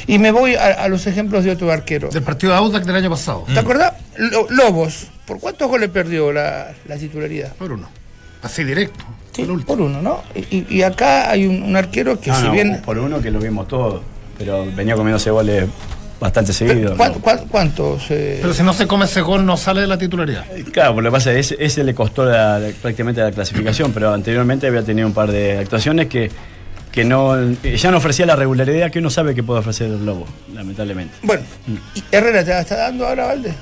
Y 0.08 0.18
me 0.18 0.32
voy 0.32 0.56
a, 0.56 0.74
a 0.74 0.88
los 0.88 1.06
ejemplos 1.06 1.44
de 1.44 1.52
otro 1.52 1.72
arquero. 1.72 2.10
Del 2.10 2.24
partido 2.24 2.52
de 2.52 2.58
Audac 2.58 2.84
del 2.84 2.96
año 2.96 3.12
pasado. 3.12 3.46
¿Te 3.54 3.60
acordás? 3.60 3.94
Lo- 4.18 4.48
Lobos, 4.50 5.06
¿por 5.28 5.40
cuántos 5.40 5.70
goles 5.70 5.90
perdió 5.90 6.32
la, 6.34 6.72
la 6.88 6.98
titularidad? 6.98 7.54
Por 7.54 7.72
uno. 7.74 7.88
Así 8.42 8.64
directo. 8.64 9.06
Sí, 9.46 9.64
por 9.66 9.82
uno, 9.82 10.02
¿no? 10.02 10.24
Y, 10.52 10.82
acá 10.82 11.30
hay 11.32 11.46
un, 11.48 11.64
un 11.64 11.76
arquero 11.76 12.20
que 12.20 12.30
No, 12.30 12.36
si 12.40 12.46
no, 12.46 12.52
bien... 12.52 12.82
por 12.86 12.98
uno 12.98 13.22
que 13.22 13.32
lo 13.32 13.40
vimos 13.40 13.68
todo, 13.68 14.02
pero 14.38 14.66
venía 14.76 14.96
comiéndose 14.96 15.30
goles 15.32 15.66
bastante 16.20 16.52
seguido. 16.52 16.96
¿Cuán- 16.98 17.14
¿no? 17.14 17.20
cuán- 17.20 17.48
¿Cuántos? 17.48 18.12
eh, 18.12 18.40
Pero 18.42 18.54
si 18.54 18.62
no 18.64 18.74
se 18.74 18.88
come 18.88 19.06
ese 19.06 19.22
gol, 19.22 19.46
no 19.46 19.56
sale 19.56 19.82
de 19.82 19.88
la 19.88 19.98
titularidad. 19.98 20.46
Claro, 20.74 20.96
por 20.96 21.04
lo 21.04 21.10
que 21.10 21.14
pasa 21.14 21.32
es 21.34 21.52
ese, 21.54 21.64
ese 21.64 21.84
le 21.84 21.94
costó 21.96 22.26
la- 22.26 22.60
prácticamente 22.82 23.22
la 23.22 23.32
clasificación, 23.32 23.92
pero 23.94 24.14
anteriormente 24.14 24.68
había 24.68 24.84
tenido 24.84 25.08
un 25.08 25.14
par 25.14 25.32
de 25.32 25.58
actuaciones 25.60 26.08
que, 26.08 26.30
que 26.92 27.06
no 27.06 27.36
ya 27.64 27.92
no 27.92 27.98
ofrecía 27.98 28.26
la 28.26 28.36
regularidad 28.36 28.92
que 28.92 29.00
uno 29.00 29.10
sabe 29.10 29.34
que 29.36 29.44
puede 29.44 29.60
ofrecer 29.62 29.88
el 29.88 30.06
Lobo, 30.06 30.26
lamentablemente. 30.54 31.14
Bueno, 31.24 31.44
¿y 31.96 32.04
Herrera 32.12 32.44
te 32.44 32.50
la 32.50 32.60
está 32.62 32.76
dando 32.78 33.08
ahora, 33.08 33.28
Valde? 33.28 33.54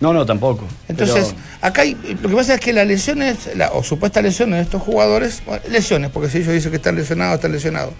No, 0.00 0.12
no, 0.12 0.26
tampoco. 0.26 0.64
Entonces, 0.88 1.28
pero- 1.34 1.68
acá 1.68 1.82
hay, 1.82 1.94
lo 2.22 2.28
que 2.28 2.34
pasa 2.36 2.54
es 2.54 2.60
que 2.60 2.72
las 2.72 2.86
lesiones, 2.86 3.50
la- 3.56 3.72
o 3.72 3.82
supuestas 3.82 4.22
lesiones 4.22 4.56
de 4.56 4.62
estos 4.62 4.82
jugadores, 4.82 5.42
bueno, 5.46 5.62
lesiones, 5.70 6.10
porque 6.10 6.28
si 6.30 6.38
ellos 6.38 6.52
dicen 6.52 6.70
que 6.70 6.76
están 6.76 6.96
lesionados, 6.96 7.36
están 7.36 7.52
lesionados, 7.52 7.94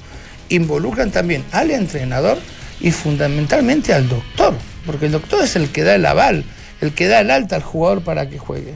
involucran 0.50 1.10
también 1.10 1.44
al 1.52 1.70
entrenador 1.70 2.38
y 2.80 2.90
fundamentalmente 2.90 3.94
al 3.94 4.08
doctor, 4.08 4.54
porque 4.84 5.06
el 5.06 5.12
doctor 5.12 5.42
es 5.42 5.56
el 5.56 5.70
que 5.70 5.82
da 5.84 5.94
el 5.94 6.04
aval, 6.04 6.44
el 6.82 6.92
que 6.92 7.06
da 7.08 7.20
el 7.20 7.30
alta 7.30 7.56
al 7.56 7.62
jugador 7.62 8.02
para 8.02 8.28
que 8.28 8.38
juegue. 8.38 8.74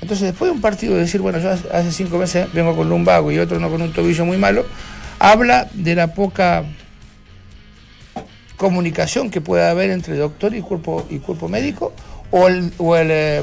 Entonces, 0.00 0.28
después 0.28 0.48
de 0.50 0.54
un 0.54 0.62
partido 0.62 0.94
de 0.94 1.00
decir, 1.00 1.20
bueno, 1.20 1.38
yo 1.40 1.50
hace 1.50 1.68
hace 1.70 1.92
cinco 1.92 2.16
meses 2.18 2.50
vengo 2.54 2.74
con 2.74 2.88
lumbago 2.88 3.30
y 3.30 3.38
otro 3.38 3.60
no 3.60 3.68
con 3.68 3.82
un 3.82 3.92
tobillo 3.92 4.24
muy 4.24 4.38
malo, 4.38 4.64
habla 5.18 5.68
de 5.74 5.94
la 5.94 6.14
poca 6.14 6.64
comunicación 8.56 9.30
que 9.30 9.40
puede 9.40 9.68
haber 9.68 9.90
entre 9.90 10.16
doctor 10.16 10.54
y 10.54 10.62
cuerpo 10.62 11.06
y 11.10 11.18
cuerpo 11.18 11.48
médico 11.48 11.92
o 12.30 12.48
el, 12.48 12.72
o 12.78 12.96
el 12.96 13.08
eh, 13.10 13.42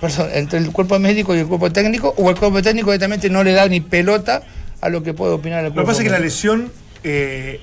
perdón, 0.00 0.28
entre 0.32 0.58
el 0.58 0.70
cuerpo 0.72 0.98
médico 0.98 1.34
y 1.34 1.38
el 1.40 1.46
cuerpo 1.46 1.70
técnico 1.72 2.14
o 2.16 2.30
el 2.30 2.36
cuerpo 2.36 2.62
técnico 2.62 2.90
directamente 2.90 3.30
no 3.30 3.44
le 3.44 3.52
da 3.52 3.68
ni 3.68 3.80
pelota 3.80 4.42
a 4.80 4.88
lo 4.88 5.02
que 5.02 5.14
puede 5.14 5.32
opinar 5.32 5.60
el 5.60 5.66
Lo 5.66 5.70
que 5.70 5.74
cuerpo 5.74 5.90
pasa 5.90 6.02
es 6.02 6.04
que 6.08 6.12
la 6.12 6.18
lesión, 6.18 6.70
eh, 7.04 7.60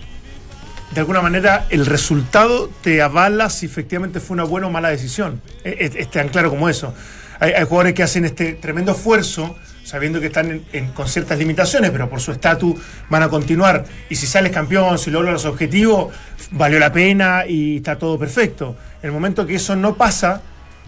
de 0.92 1.00
alguna 1.00 1.22
manera, 1.22 1.66
el 1.70 1.86
resultado 1.86 2.70
te 2.82 3.02
avala 3.02 3.50
si 3.50 3.66
efectivamente 3.66 4.20
fue 4.20 4.34
una 4.34 4.44
buena 4.44 4.68
o 4.68 4.72
mala 4.72 4.90
decisión. 4.90 5.42
Eh, 5.64 5.78
Es, 5.80 5.96
es 5.96 6.10
tan 6.10 6.30
claro 6.30 6.50
como 6.50 6.68
eso. 6.68 6.94
Hay, 7.40 7.52
hay 7.54 7.64
jugadores 7.66 7.94
que 7.94 8.04
hacen 8.04 8.26
este 8.26 8.54
tremendo 8.54 8.92
esfuerzo, 8.92 9.56
sabiendo 9.84 10.20
que 10.20 10.28
están 10.28 10.52
en- 10.52 10.66
en- 10.74 10.88
con 10.92 11.08
ciertas 11.08 11.38
limitaciones, 11.38 11.92
pero 11.92 12.10
por 12.10 12.20
su 12.22 12.32
estatus 12.32 12.76
van 13.10 13.24
a 13.24 13.30
continuar. 13.30 13.86
Y 14.10 14.16
si 14.16 14.28
sales 14.28 14.52
campeón, 14.52 14.98
si 14.98 15.12
logras 15.12 15.34
los 15.34 15.46
objetivos, 15.46 16.14
valió 16.52 16.80
la 16.80 16.92
pena 16.92 17.46
y 17.48 17.78
está 17.78 17.98
todo 17.98 18.18
perfecto. 18.20 18.76
En 19.02 19.08
el 19.08 19.12
momento 19.12 19.46
que 19.46 19.56
eso 19.56 19.76
no 19.76 19.96
pasa, 19.96 20.42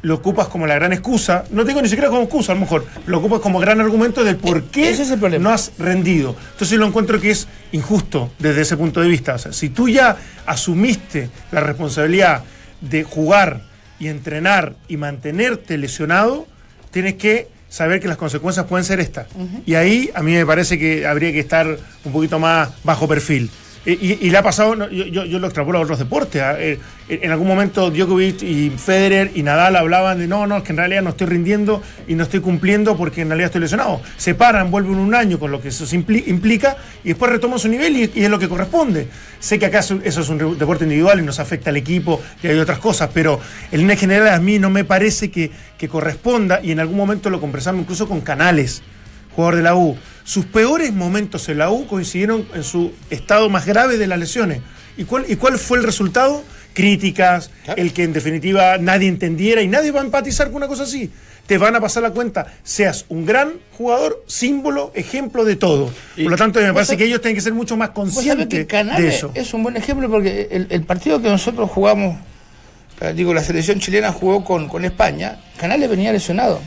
lo 0.03 0.15
ocupas 0.15 0.47
como 0.50 0.67
la 0.67 0.75
gran 0.75 0.91
excusa, 0.91 1.45
no 1.51 1.62
te 1.63 1.69
digo 1.69 1.81
ni 1.81 1.88
siquiera 1.88 2.09
como 2.09 2.23
excusa, 2.23 2.51
a 2.51 2.55
lo 2.55 2.62
mejor, 2.62 2.85
lo 3.05 3.19
ocupas 3.19 3.39
como 3.39 3.57
gran 3.59 3.79
argumento 3.79 4.23
del 4.25 4.35
por 4.35 4.63
qué 4.65 4.89
Ese 4.89 5.03
es 5.03 5.12
el 5.12 5.19
problema. 5.19 5.43
no 5.45 5.50
has 5.51 5.71
rendido. 5.79 6.35
Entonces 6.51 6.77
lo 6.77 6.85
encuentro 6.85 7.21
que 7.21 7.31
es 7.31 7.47
injusto 7.71 8.31
desde 8.38 8.62
ese 8.62 8.75
punto 8.75 9.00
de 9.00 9.07
vista. 9.07 9.35
O 9.35 9.38
sea, 9.38 9.53
si 9.53 9.69
tú 9.69 9.88
ya 9.88 10.17
asumiste 10.45 11.29
la 11.51 11.62
responsabilidad 11.62 12.43
de 12.81 13.03
jugar 13.03 13.62
y 13.97 14.07
entrenar 14.09 14.75
y 14.89 14.97
mantenerte 14.97 15.77
lesionado, 15.77 16.47
tienes 16.91 17.13
que 17.13 17.47
saber 17.74 18.00
que 18.00 18.08
las 18.08 18.18
consecuencias 18.18 18.68
pueden 18.68 18.86
ser 18.86 19.00
estas. 19.00 19.25
Y 19.65 19.74
ahí 19.74 20.12
a 20.13 20.22
mí 20.22 20.34
me 20.34 20.46
parece 20.46 20.77
que 20.77 21.08
habría 21.08 21.32
que 21.32 21.39
estar 21.39 21.65
un 22.06 22.12
poquito 22.12 22.38
más 22.38 22.70
bajo 22.84 23.08
perfil. 23.08 23.50
Y, 23.86 24.25
y- 24.25 24.30
le 24.30 24.38
ha 24.38 24.44
pasado, 24.44 24.90
yo, 24.90 25.06
yo- 25.06 25.25
yo 25.25 25.40
lo 25.40 25.48
extrapolo 25.48 25.78
a 25.80 25.82
otros 25.82 26.00
deportes. 26.00 26.42
¿ah? 26.42 26.56
Eh, 26.58 26.80
en 27.10 27.32
algún 27.32 27.48
momento 27.48 27.92
Djokovic 27.92 28.42
y 28.42 28.70
Federer 28.70 29.32
y 29.36 29.44
Nadal 29.44 29.75
hablaban 29.75 30.20
de 30.20 30.28
no, 30.28 30.48
no, 30.48 30.58
es 30.58 30.63
que 30.63 30.72
en 30.72 30.78
realidad 30.78 31.02
no 31.02 31.10
estoy 31.10 31.28
rindiendo 31.28 31.82
y 32.08 32.16
no 32.16 32.24
estoy 32.24 32.40
cumpliendo 32.40 32.96
porque 32.96 33.22
en 33.22 33.28
realidad 33.28 33.48
estoy 33.48 33.60
lesionado. 33.60 34.02
Se 34.16 34.36
paran, 34.36 34.72
vuelven 34.72 34.96
un 34.96 35.13
año 35.13 35.38
con 35.38 35.52
lo 35.52 35.62
que 35.62 35.68
eso 35.68 35.86
implica 35.94 36.78
y 37.04 37.10
después 37.10 37.30
retoman 37.30 37.60
su 37.60 37.68
nivel 37.68 37.98
y, 37.98 38.04
es 38.24 38.30
lo 38.30 38.40
que 38.40 38.48
corresponde. 38.48 39.10
Sé 39.42 39.60
que 39.60 39.66
acá 39.66 39.80
eso 39.80 40.00
es 40.02 40.30
un 40.30 40.58
deporte 40.58 40.86
individual 40.86 41.20
y 41.20 41.24
nos 41.24 41.40
afecta 41.42 41.70
al 41.70 41.75
equipo 41.75 42.22
y 42.42 42.48
hay 42.48 42.58
otras 42.60 42.80
cosas, 42.80 43.10
pero 43.13 43.42
en 43.70 43.80
línea 43.82 43.98
general 43.98 44.30
a 44.30 44.40
mí 44.40 44.60
no 44.60 44.70
me 44.70 44.86
parece 44.86 45.30
que, 45.30 45.52
que 45.78 45.90
corresponda 45.90 46.62
y 46.63 46.72
en 46.72 46.80
algún 46.80 46.96
momento 46.96 47.30
lo 47.30 47.42
conversamos 47.42 47.82
incluso 47.82 48.08
con 48.08 48.22
Canales 48.22 48.82
jugador 49.36 49.56
de 49.58 49.63
la 49.63 49.75
U. 49.75 49.98
Sus 50.24 50.46
peores 50.46 50.94
momentos 50.94 51.50
en 51.50 51.58
la 51.58 51.70
U 51.70 51.86
coincidieron 51.88 52.48
en 52.54 52.63
su 52.63 52.94
estado 53.10 53.50
más 53.50 53.66
grave 53.66 53.98
de 53.98 54.08
las 54.08 54.20
lesiones. 54.20 54.62
¿Y 54.98 55.06
cuál, 55.06 55.25
y 55.28 55.36
cuál 55.36 55.58
fue 55.58 55.78
el 55.78 55.84
resultado? 55.84 56.44
Críticas, 56.74 57.52
el 57.75 57.94
que 57.94 58.04
en 58.04 58.13
definitiva 58.13 58.78
nadie 58.80 59.08
entendiera 59.08 59.62
y 59.62 59.68
nadie 59.68 59.92
va 59.92 60.02
a 60.02 60.04
empatizar 60.04 60.48
con 60.48 60.58
una 60.58 60.68
cosa 60.68 60.84
así. 60.84 61.12
Te 61.46 61.58
van 61.58 61.75
a 61.75 61.82
pasar 61.82 62.02
la 62.04 62.12
cuenta, 62.12 62.48
seas 62.63 63.06
un 63.10 63.25
gran 63.25 63.54
jugador, 63.78 64.24
símbolo, 64.28 64.92
ejemplo 64.96 65.44
de 65.44 65.58
todo. 65.58 65.92
Por 66.16 66.32
lo 66.32 66.38
tanto, 66.38 66.62
me 66.62 66.74
parece 66.74 66.96
que 66.96 67.04
ellos 67.04 67.22
tienen 67.22 67.36
que 67.36 67.42
ser 67.42 67.54
mucho 67.54 67.75
más 67.75 67.90
conscientes 67.90 68.66
que 68.66 68.84
de 68.84 69.08
eso. 69.08 69.32
es 69.36 69.54
un 69.54 69.62
buen 69.62 69.75
ejemplo 69.75 70.10
porque 70.10 70.48
el, 70.50 70.68
el 70.70 70.84
partido 70.84 71.22
que 71.22 71.28
nosotros 71.28 71.70
jugamos, 71.70 72.18
eh, 73.02 73.13
digo, 73.13 73.34
la 73.34 73.44
selección 73.44 73.80
chilena 73.80 74.12
jugó 74.13 74.44
con, 74.46 74.70
con 74.70 74.86
España, 74.86 75.38
Canales 75.60 75.90
venía 75.90 76.13
lesionado. 76.13 76.62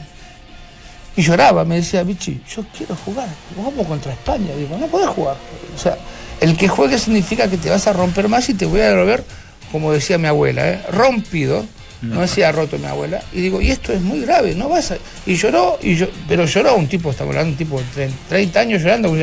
Y 1.16 1.22
lloraba, 1.22 1.64
me 1.64 1.76
decía, 1.76 2.02
Vichy, 2.02 2.42
yo 2.54 2.64
quiero 2.76 2.94
jugar, 2.94 3.28
vamos 3.56 3.86
contra 3.86 4.12
España. 4.12 4.54
Digo, 4.54 4.76
no 4.76 4.86
podés 4.86 5.08
jugar. 5.08 5.36
O 5.74 5.78
sea, 5.78 5.96
el 6.40 6.56
que 6.56 6.68
juegue 6.68 6.98
significa 6.98 7.48
que 7.48 7.56
te 7.56 7.70
vas 7.70 7.86
a 7.86 7.94
romper 7.94 8.28
más 8.28 8.48
y 8.50 8.54
te 8.54 8.66
voy 8.66 8.82
a 8.82 8.94
volver, 8.94 9.24
como 9.72 9.92
decía 9.92 10.18
mi 10.18 10.26
abuela, 10.28 10.68
¿eh? 10.68 10.82
rompido. 10.92 11.64
No 12.02 12.20
decía 12.20 12.52
roto 12.52 12.78
mi 12.78 12.84
abuela. 12.84 13.22
Y 13.32 13.40
digo, 13.40 13.60
y 13.60 13.70
esto 13.70 13.92
es 13.92 14.02
muy 14.02 14.20
grave, 14.20 14.54
no 14.54 14.68
vas 14.68 14.90
a. 14.92 14.98
Y 15.24 15.34
lloró, 15.34 15.78
y 15.82 15.96
yo, 15.96 16.06
pero 16.28 16.44
lloró 16.44 16.76
un 16.76 16.86
tipo, 16.86 17.10
estamos 17.10 17.32
hablando 17.32 17.52
un 17.52 17.56
tipo 17.56 17.80
de 17.96 18.10
30 18.28 18.60
años 18.60 18.82
llorando, 18.82 19.16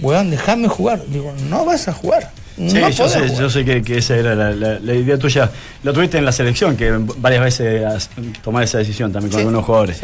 weón, 0.00 0.30
déjame 0.30 0.68
jugar. 0.68 1.04
Digo, 1.08 1.34
no 1.50 1.64
vas 1.64 1.88
a 1.88 1.92
jugar. 1.92 2.30
Sí, 2.56 2.80
yo 2.96 3.08
sé, 3.08 3.36
yo 3.38 3.50
sé 3.50 3.64
que, 3.64 3.82
que 3.82 3.98
esa 3.98 4.16
era 4.16 4.34
la, 4.34 4.50
la- 4.50 4.78
la 4.78 4.94
idea 4.94 5.18
tuya. 5.18 5.50
Lo 5.82 5.92
tuviste 5.92 6.16
en 6.18 6.24
la 6.24 6.32
selección, 6.32 6.76
que 6.76 6.90
varias 7.18 7.42
veces 7.44 7.84
has 7.84 8.10
tomado 8.42 8.64
esa 8.64 8.78
decisión 8.78 9.12
también 9.12 9.30
con 9.30 9.38
Sí. 9.40 9.42
algunos 9.42 9.64
jugadores. 9.64 10.00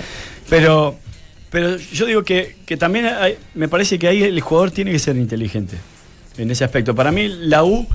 Pero, 0.51 0.97
pero 1.51 1.77
yo 1.79 2.05
digo 2.07 2.23
que, 2.25 2.57
que 2.67 2.77
también 2.77 3.07
hay- 3.07 3.37
me 3.55 3.69
parece 3.69 3.99
que 3.99 4.07
ahí 4.09 4.23
el 4.23 4.41
jugador 4.43 4.71
tiene 4.71 4.93
que 4.93 4.99
ser 4.99 5.17
inteligente 5.17 5.77
en 6.37 6.51
ese 6.51 6.65
aspecto. 6.65 6.95
Para 6.95 7.11
mí, 7.11 7.27
la 7.29 7.65
U, 7.65 7.87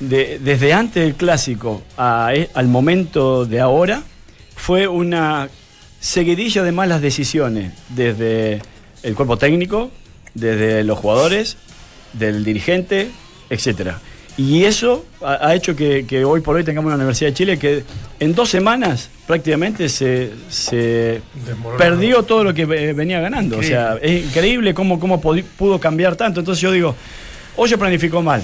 de- 0.00 0.38
desde 0.42 0.72
antes 0.72 1.02
del 1.04 1.14
clásico 1.14 1.82
a- 1.98 2.30
e- 2.34 2.48
al 2.54 2.68
momento 2.68 3.44
de 3.44 3.60
ahora, 3.60 4.02
fue 4.54 4.86
una 4.88 5.50
seguidilla 6.00 6.62
de 6.62 6.72
malas 6.72 7.02
decisiones 7.02 7.72
desde 7.90 8.62
el 9.02 9.14
cuerpo 9.14 9.36
técnico, 9.36 9.90
desde 10.34 10.84
los 10.84 10.98
jugadores, 10.98 11.56
del 12.14 12.44
dirigente, 12.44 13.10
etcétera. 13.50 13.98
Y 14.38 14.64
eso 14.64 15.06
ha, 15.22 15.46
ha 15.48 15.54
hecho 15.54 15.74
que, 15.74 16.04
que 16.06 16.22
hoy 16.24 16.40
por 16.42 16.56
hoy 16.56 16.64
tengamos 16.64 16.88
una 16.88 16.96
Universidad 16.96 17.30
de 17.30 17.34
Chile 17.34 17.58
que 17.58 17.84
en 18.20 18.34
dos 18.34 18.50
semanas 18.50 19.08
prácticamente 19.26 19.88
se, 19.88 20.30
se 20.50 21.22
perdió 21.78 22.22
todo 22.22 22.44
lo 22.44 22.52
que 22.52 22.62
eh, 22.62 22.92
venía 22.92 23.18
ganando. 23.20 23.58
O 23.58 23.62
sea, 23.62 23.96
es 24.02 24.26
increíble 24.26 24.74
cómo, 24.74 25.00
cómo 25.00 25.20
pudo 25.20 25.80
cambiar 25.80 26.16
tanto. 26.16 26.40
Entonces 26.40 26.60
yo 26.60 26.70
digo, 26.70 26.94
Hoyo 27.56 27.78
planificó 27.78 28.20
mal. 28.22 28.42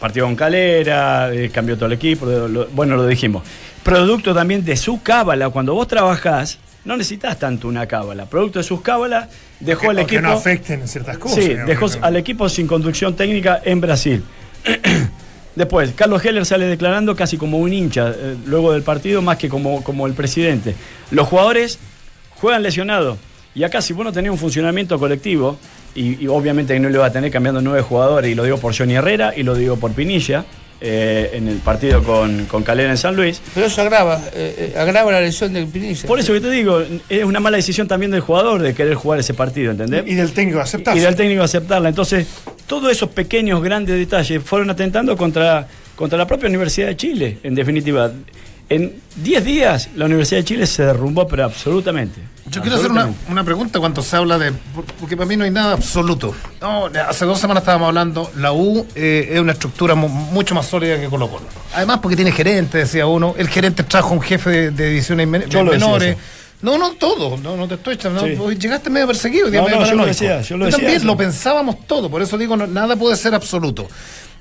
Partió 0.00 0.24
con 0.24 0.36
Calera, 0.36 1.32
eh, 1.34 1.50
cambió 1.52 1.76
todo 1.76 1.86
el 1.86 1.92
equipo, 1.94 2.26
lo- 2.26 2.66
bueno, 2.68 2.96
lo 2.96 3.06
dijimos. 3.06 3.42
Producto 3.82 4.34
también 4.34 4.64
de 4.64 4.76
su 4.76 5.02
cábala, 5.02 5.50
cuando 5.50 5.74
vos 5.74 5.86
trabajás, 5.88 6.58
no 6.84 6.96
necesitas 6.96 7.38
tanto 7.38 7.66
una 7.68 7.86
cábala. 7.86 8.26
Producto 8.26 8.58
de 8.58 8.64
sus 8.64 8.80
cábalas, 8.80 9.28
dejó 9.60 9.92
que 9.94 10.00
equipo... 10.02 10.22
no 10.22 10.32
afecten 10.32 10.80
en 10.80 10.88
ciertas 10.88 11.18
cosas. 11.18 11.44
Sí, 11.44 11.54
dejó 11.54 11.86
¿no? 11.86 12.04
al 12.04 12.16
equipo 12.16 12.48
sin 12.48 12.66
conducción 12.66 13.14
técnica 13.14 13.60
en 13.64 13.80
Brasil. 13.80 14.22
Después, 15.56 15.92
Carlos 15.94 16.22
Heller 16.24 16.44
sale 16.44 16.66
declarando 16.66 17.16
casi 17.16 17.38
como 17.38 17.58
un 17.58 17.72
hincha 17.72 18.10
eh, 18.10 18.36
luego 18.46 18.72
del 18.72 18.82
partido, 18.82 19.22
más 19.22 19.38
que 19.38 19.48
como, 19.48 19.82
como 19.82 20.06
el 20.06 20.12
presidente. 20.12 20.74
Los 21.10 21.28
jugadores 21.28 21.78
juegan 22.38 22.62
lesionados. 22.62 23.18
Y 23.54 23.64
acá, 23.64 23.80
si 23.80 23.94
vos 23.94 24.04
no 24.04 24.12
tenés 24.12 24.30
un 24.30 24.36
funcionamiento 24.36 24.98
colectivo, 24.98 25.58
y, 25.94 26.22
y 26.22 26.28
obviamente 26.28 26.78
no 26.78 26.90
lo 26.90 27.00
va 27.00 27.06
a 27.06 27.12
tener 27.12 27.30
cambiando 27.30 27.62
nueve 27.62 27.80
jugadores, 27.80 28.30
y 28.30 28.34
lo 28.34 28.44
digo 28.44 28.58
por 28.58 28.76
Johnny 28.76 28.96
Herrera 28.96 29.32
y 29.34 29.44
lo 29.44 29.54
digo 29.54 29.76
por 29.76 29.92
Pinilla, 29.92 30.44
eh, 30.80 31.30
en 31.32 31.48
el 31.48 31.56
partido 31.58 32.02
con, 32.02 32.44
con 32.46 32.62
Calera 32.62 32.90
en 32.90 32.98
San 32.98 33.16
Luis. 33.16 33.40
Pero 33.54 33.66
eso 33.66 33.80
agrava, 33.80 34.20
eh, 34.34 34.72
eh, 34.74 34.78
agrava 34.78 35.10
la 35.10 35.20
lesión 35.20 35.52
del 35.52 35.66
Pinilla. 35.66 36.06
Por 36.06 36.20
eso 36.20 36.32
que 36.32 36.40
te 36.40 36.50
digo, 36.50 36.82
es 37.08 37.24
una 37.24 37.40
mala 37.40 37.56
decisión 37.56 37.88
también 37.88 38.10
del 38.10 38.20
jugador 38.20 38.60
de 38.60 38.74
querer 38.74 38.94
jugar 38.94 39.20
ese 39.20 39.34
partido, 39.34 39.72
¿entendés? 39.72 40.04
Y 40.06 40.14
del 40.14 40.32
técnico 40.32 40.60
aceptar. 40.60 40.96
y 40.96 41.00
del 41.00 41.16
técnico 41.16 41.42
aceptarla. 41.42 41.88
Entonces, 41.88 42.26
todos 42.66 42.92
esos 42.92 43.08
pequeños, 43.10 43.62
grandes 43.62 43.98
detalles 43.98 44.42
fueron 44.42 44.68
atentando 44.70 45.16
contra, 45.16 45.66
contra 45.94 46.18
la 46.18 46.26
propia 46.26 46.48
Universidad 46.48 46.88
de 46.88 46.96
Chile, 46.96 47.38
en 47.42 47.54
definitiva. 47.54 48.12
En 48.68 49.00
10 49.16 49.44
días 49.44 49.88
la 49.94 50.06
Universidad 50.06 50.40
de 50.40 50.44
Chile 50.44 50.66
se 50.66 50.84
derrumbó, 50.84 51.26
pero 51.28 51.44
absolutamente. 51.44 52.20
Yo 52.50 52.60
quiero 52.62 52.76
hacer 52.76 52.90
una, 52.90 53.12
una 53.28 53.44
pregunta 53.44 53.78
cuando 53.80 54.02
se 54.02 54.16
habla 54.16 54.38
de. 54.38 54.52
por- 54.52 54.84
Porque 54.84 55.16
para 55.16 55.26
mí 55.28 55.36
no 55.36 55.44
hay 55.44 55.50
nada 55.50 55.72
absoluto. 55.72 56.34
No, 56.60 56.86
hace 57.08 57.24
dos 57.24 57.38
semanas 57.40 57.62
estábamos 57.62 57.88
hablando, 57.88 58.30
la 58.36 58.52
U 58.52 58.86
eh, 58.94 59.28
es 59.32 59.40
una 59.40 59.52
estructura 59.52 59.94
mu- 59.94 60.08
mucho 60.08 60.54
más 60.54 60.66
sólida 60.66 60.98
que 61.00 61.06
Colo 61.08 61.28
Colo. 61.28 61.44
Además, 61.74 61.98
porque 62.00 62.16
tiene 62.16 62.32
gerente, 62.32 62.78
decía 62.78 63.06
uno. 63.06 63.34
El 63.38 63.48
gerente 63.48 63.82
trajo 63.84 64.14
un 64.14 64.20
jefe 64.20 64.50
de, 64.50 64.70
de 64.70 64.88
divisiones 64.90 65.26
men- 65.28 65.48
Yo 65.48 65.64
menores. 65.64 66.16
No, 66.62 66.78
no 66.78 66.92
todo, 66.92 67.36
no, 67.36 67.56
no 67.56 67.68
te 67.68 67.74
estoy 67.74 67.94
echando. 67.94 68.24
Sí. 68.24 68.34
no, 68.36 68.50
llegaste 68.50 68.90
medio 68.90 69.06
perseguido, 69.06 69.46
No, 69.50 69.62
medio 69.64 69.78
no, 69.78 69.86
yo 69.86 69.94
lo 69.94 70.06
decía, 70.06 70.40
yo 70.40 70.56
lo 70.56 70.64
decía 70.64 70.78
también 70.78 71.06
lo 71.06 71.16
pensábamos 71.16 71.86
todo, 71.86 72.08
por 72.10 72.22
eso 72.22 72.38
digo, 72.38 72.56
no- 72.56 72.66
nada 72.66 72.96
puede 72.96 73.14
ser 73.16 73.34
absoluto. 73.34 73.86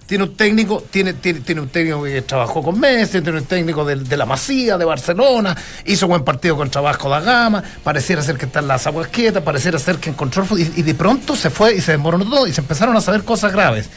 Tiene 0.05 0.23
un 0.23 0.35
técnico, 0.35 0.83
tiene, 0.89 1.13
tiene, 1.13 1.39
tiene 1.39 1.61
un 1.61 1.69
técnico 1.69 2.03
que 2.03 2.21
trabajó 2.21 2.61
con 2.61 2.79
Messi, 2.79 3.21
tiene 3.21 3.39
un 3.39 3.45
técnico 3.45 3.83
de, 3.83 3.95
de 3.95 4.17
la 4.17 4.25
Masía, 4.25 4.77
de 4.77 4.85
Barcelona, 4.85 5.57
hizo 5.85 6.07
buen 6.07 6.23
partido 6.23 6.55
contra 6.55 6.81
Vasco 6.81 7.09
da 7.09 7.21
Gama, 7.21 7.63
pareciera 7.83 8.21
ser 8.21 8.37
que 8.37 8.45
está 8.45 8.59
en 8.59 8.67
las 8.67 8.85
aguas 8.85 9.07
quietas, 9.07 9.41
pareciera 9.41 9.79
ser 9.79 9.97
que 9.97 10.11
encontró 10.11 10.45
y, 10.57 10.71
y 10.75 10.83
de 10.83 10.93
pronto 10.93 11.35
se 11.35 11.49
fue 11.49 11.75
y 11.75 11.81
se 11.81 11.93
desmoronó 11.93 12.29
todo 12.29 12.45
y 12.45 12.53
se 12.53 12.61
empezaron 12.61 12.95
a 12.95 13.01
saber 13.01 13.23
cosas 13.23 13.51
graves, 13.51 13.89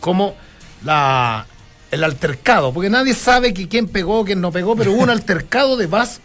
como 0.00 0.34
la 0.84 1.46
el 1.90 2.02
altercado, 2.04 2.72
porque 2.72 2.88
nadie 2.88 3.12
sabe 3.12 3.52
que 3.52 3.68
quién 3.68 3.86
pegó, 3.86 4.24
quién 4.24 4.40
no 4.40 4.50
pegó, 4.50 4.74
pero 4.74 4.92
hubo 4.92 5.02
un 5.02 5.10
altercado 5.10 5.76
de 5.76 5.86
Vaz 5.86 6.20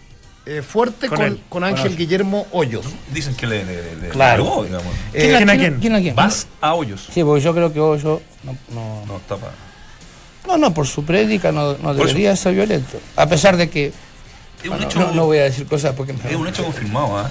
eh, 0.48 0.62
fuerte 0.62 1.08
Con 1.08 1.18
con, 1.18 1.26
él. 1.28 1.42
con 1.50 1.64
Ángel 1.64 1.96
Guillermo 1.98 2.48
Hoyos. 2.52 2.86
Dicen 3.14 3.36
que 3.36 3.46
le, 3.48 3.66
le, 3.66 3.96
le- 3.96 4.10
Claro. 4.10 4.44
le 4.44 4.50
pegó, 4.50 4.64
digamos. 4.64 4.94
Eh, 5.14 5.34
¿Quién 5.38 5.50
a 5.50 5.58
quién? 5.58 5.78
¿Quién 5.80 5.96
a 5.96 6.00
quién? 6.02 6.16
Vas 6.16 6.48
a 6.62 6.74
hoyos. 6.74 7.08
Sí, 7.14 7.24
porque 7.24 7.44
yo 7.44 7.54
creo 7.54 7.74
que 7.74 7.80
Hoyo 7.80 8.22
no, 8.44 8.58
no, 8.74 9.06
No, 9.06 9.18
está 9.18 9.36
pa- 9.36 9.52
no, 10.48 10.58
no, 10.58 10.74
por 10.74 10.88
su 10.88 11.04
prédica 11.04 11.52
no, 11.52 11.74
no 11.78 11.92
eso. 11.92 11.94
debería 12.06 12.36
ser 12.36 12.54
violento. 12.56 12.98
A 13.18 13.28
pesar 13.28 13.58
de 13.58 13.70
que 13.70 13.88
Es 13.88 13.94
un 14.64 14.70
bueno, 14.70 14.86
hecho, 14.86 15.00
no, 15.00 15.12
no 15.12 15.26
voy 15.26 15.40
a 15.40 15.44
decir 15.44 15.66
cosas 15.68 15.94
porque 15.96 16.14
me 16.14 16.20
es 16.30 16.36
un 16.36 16.48
hecho 16.48 16.64
confirmado, 16.64 17.18
¿ah? 17.18 17.30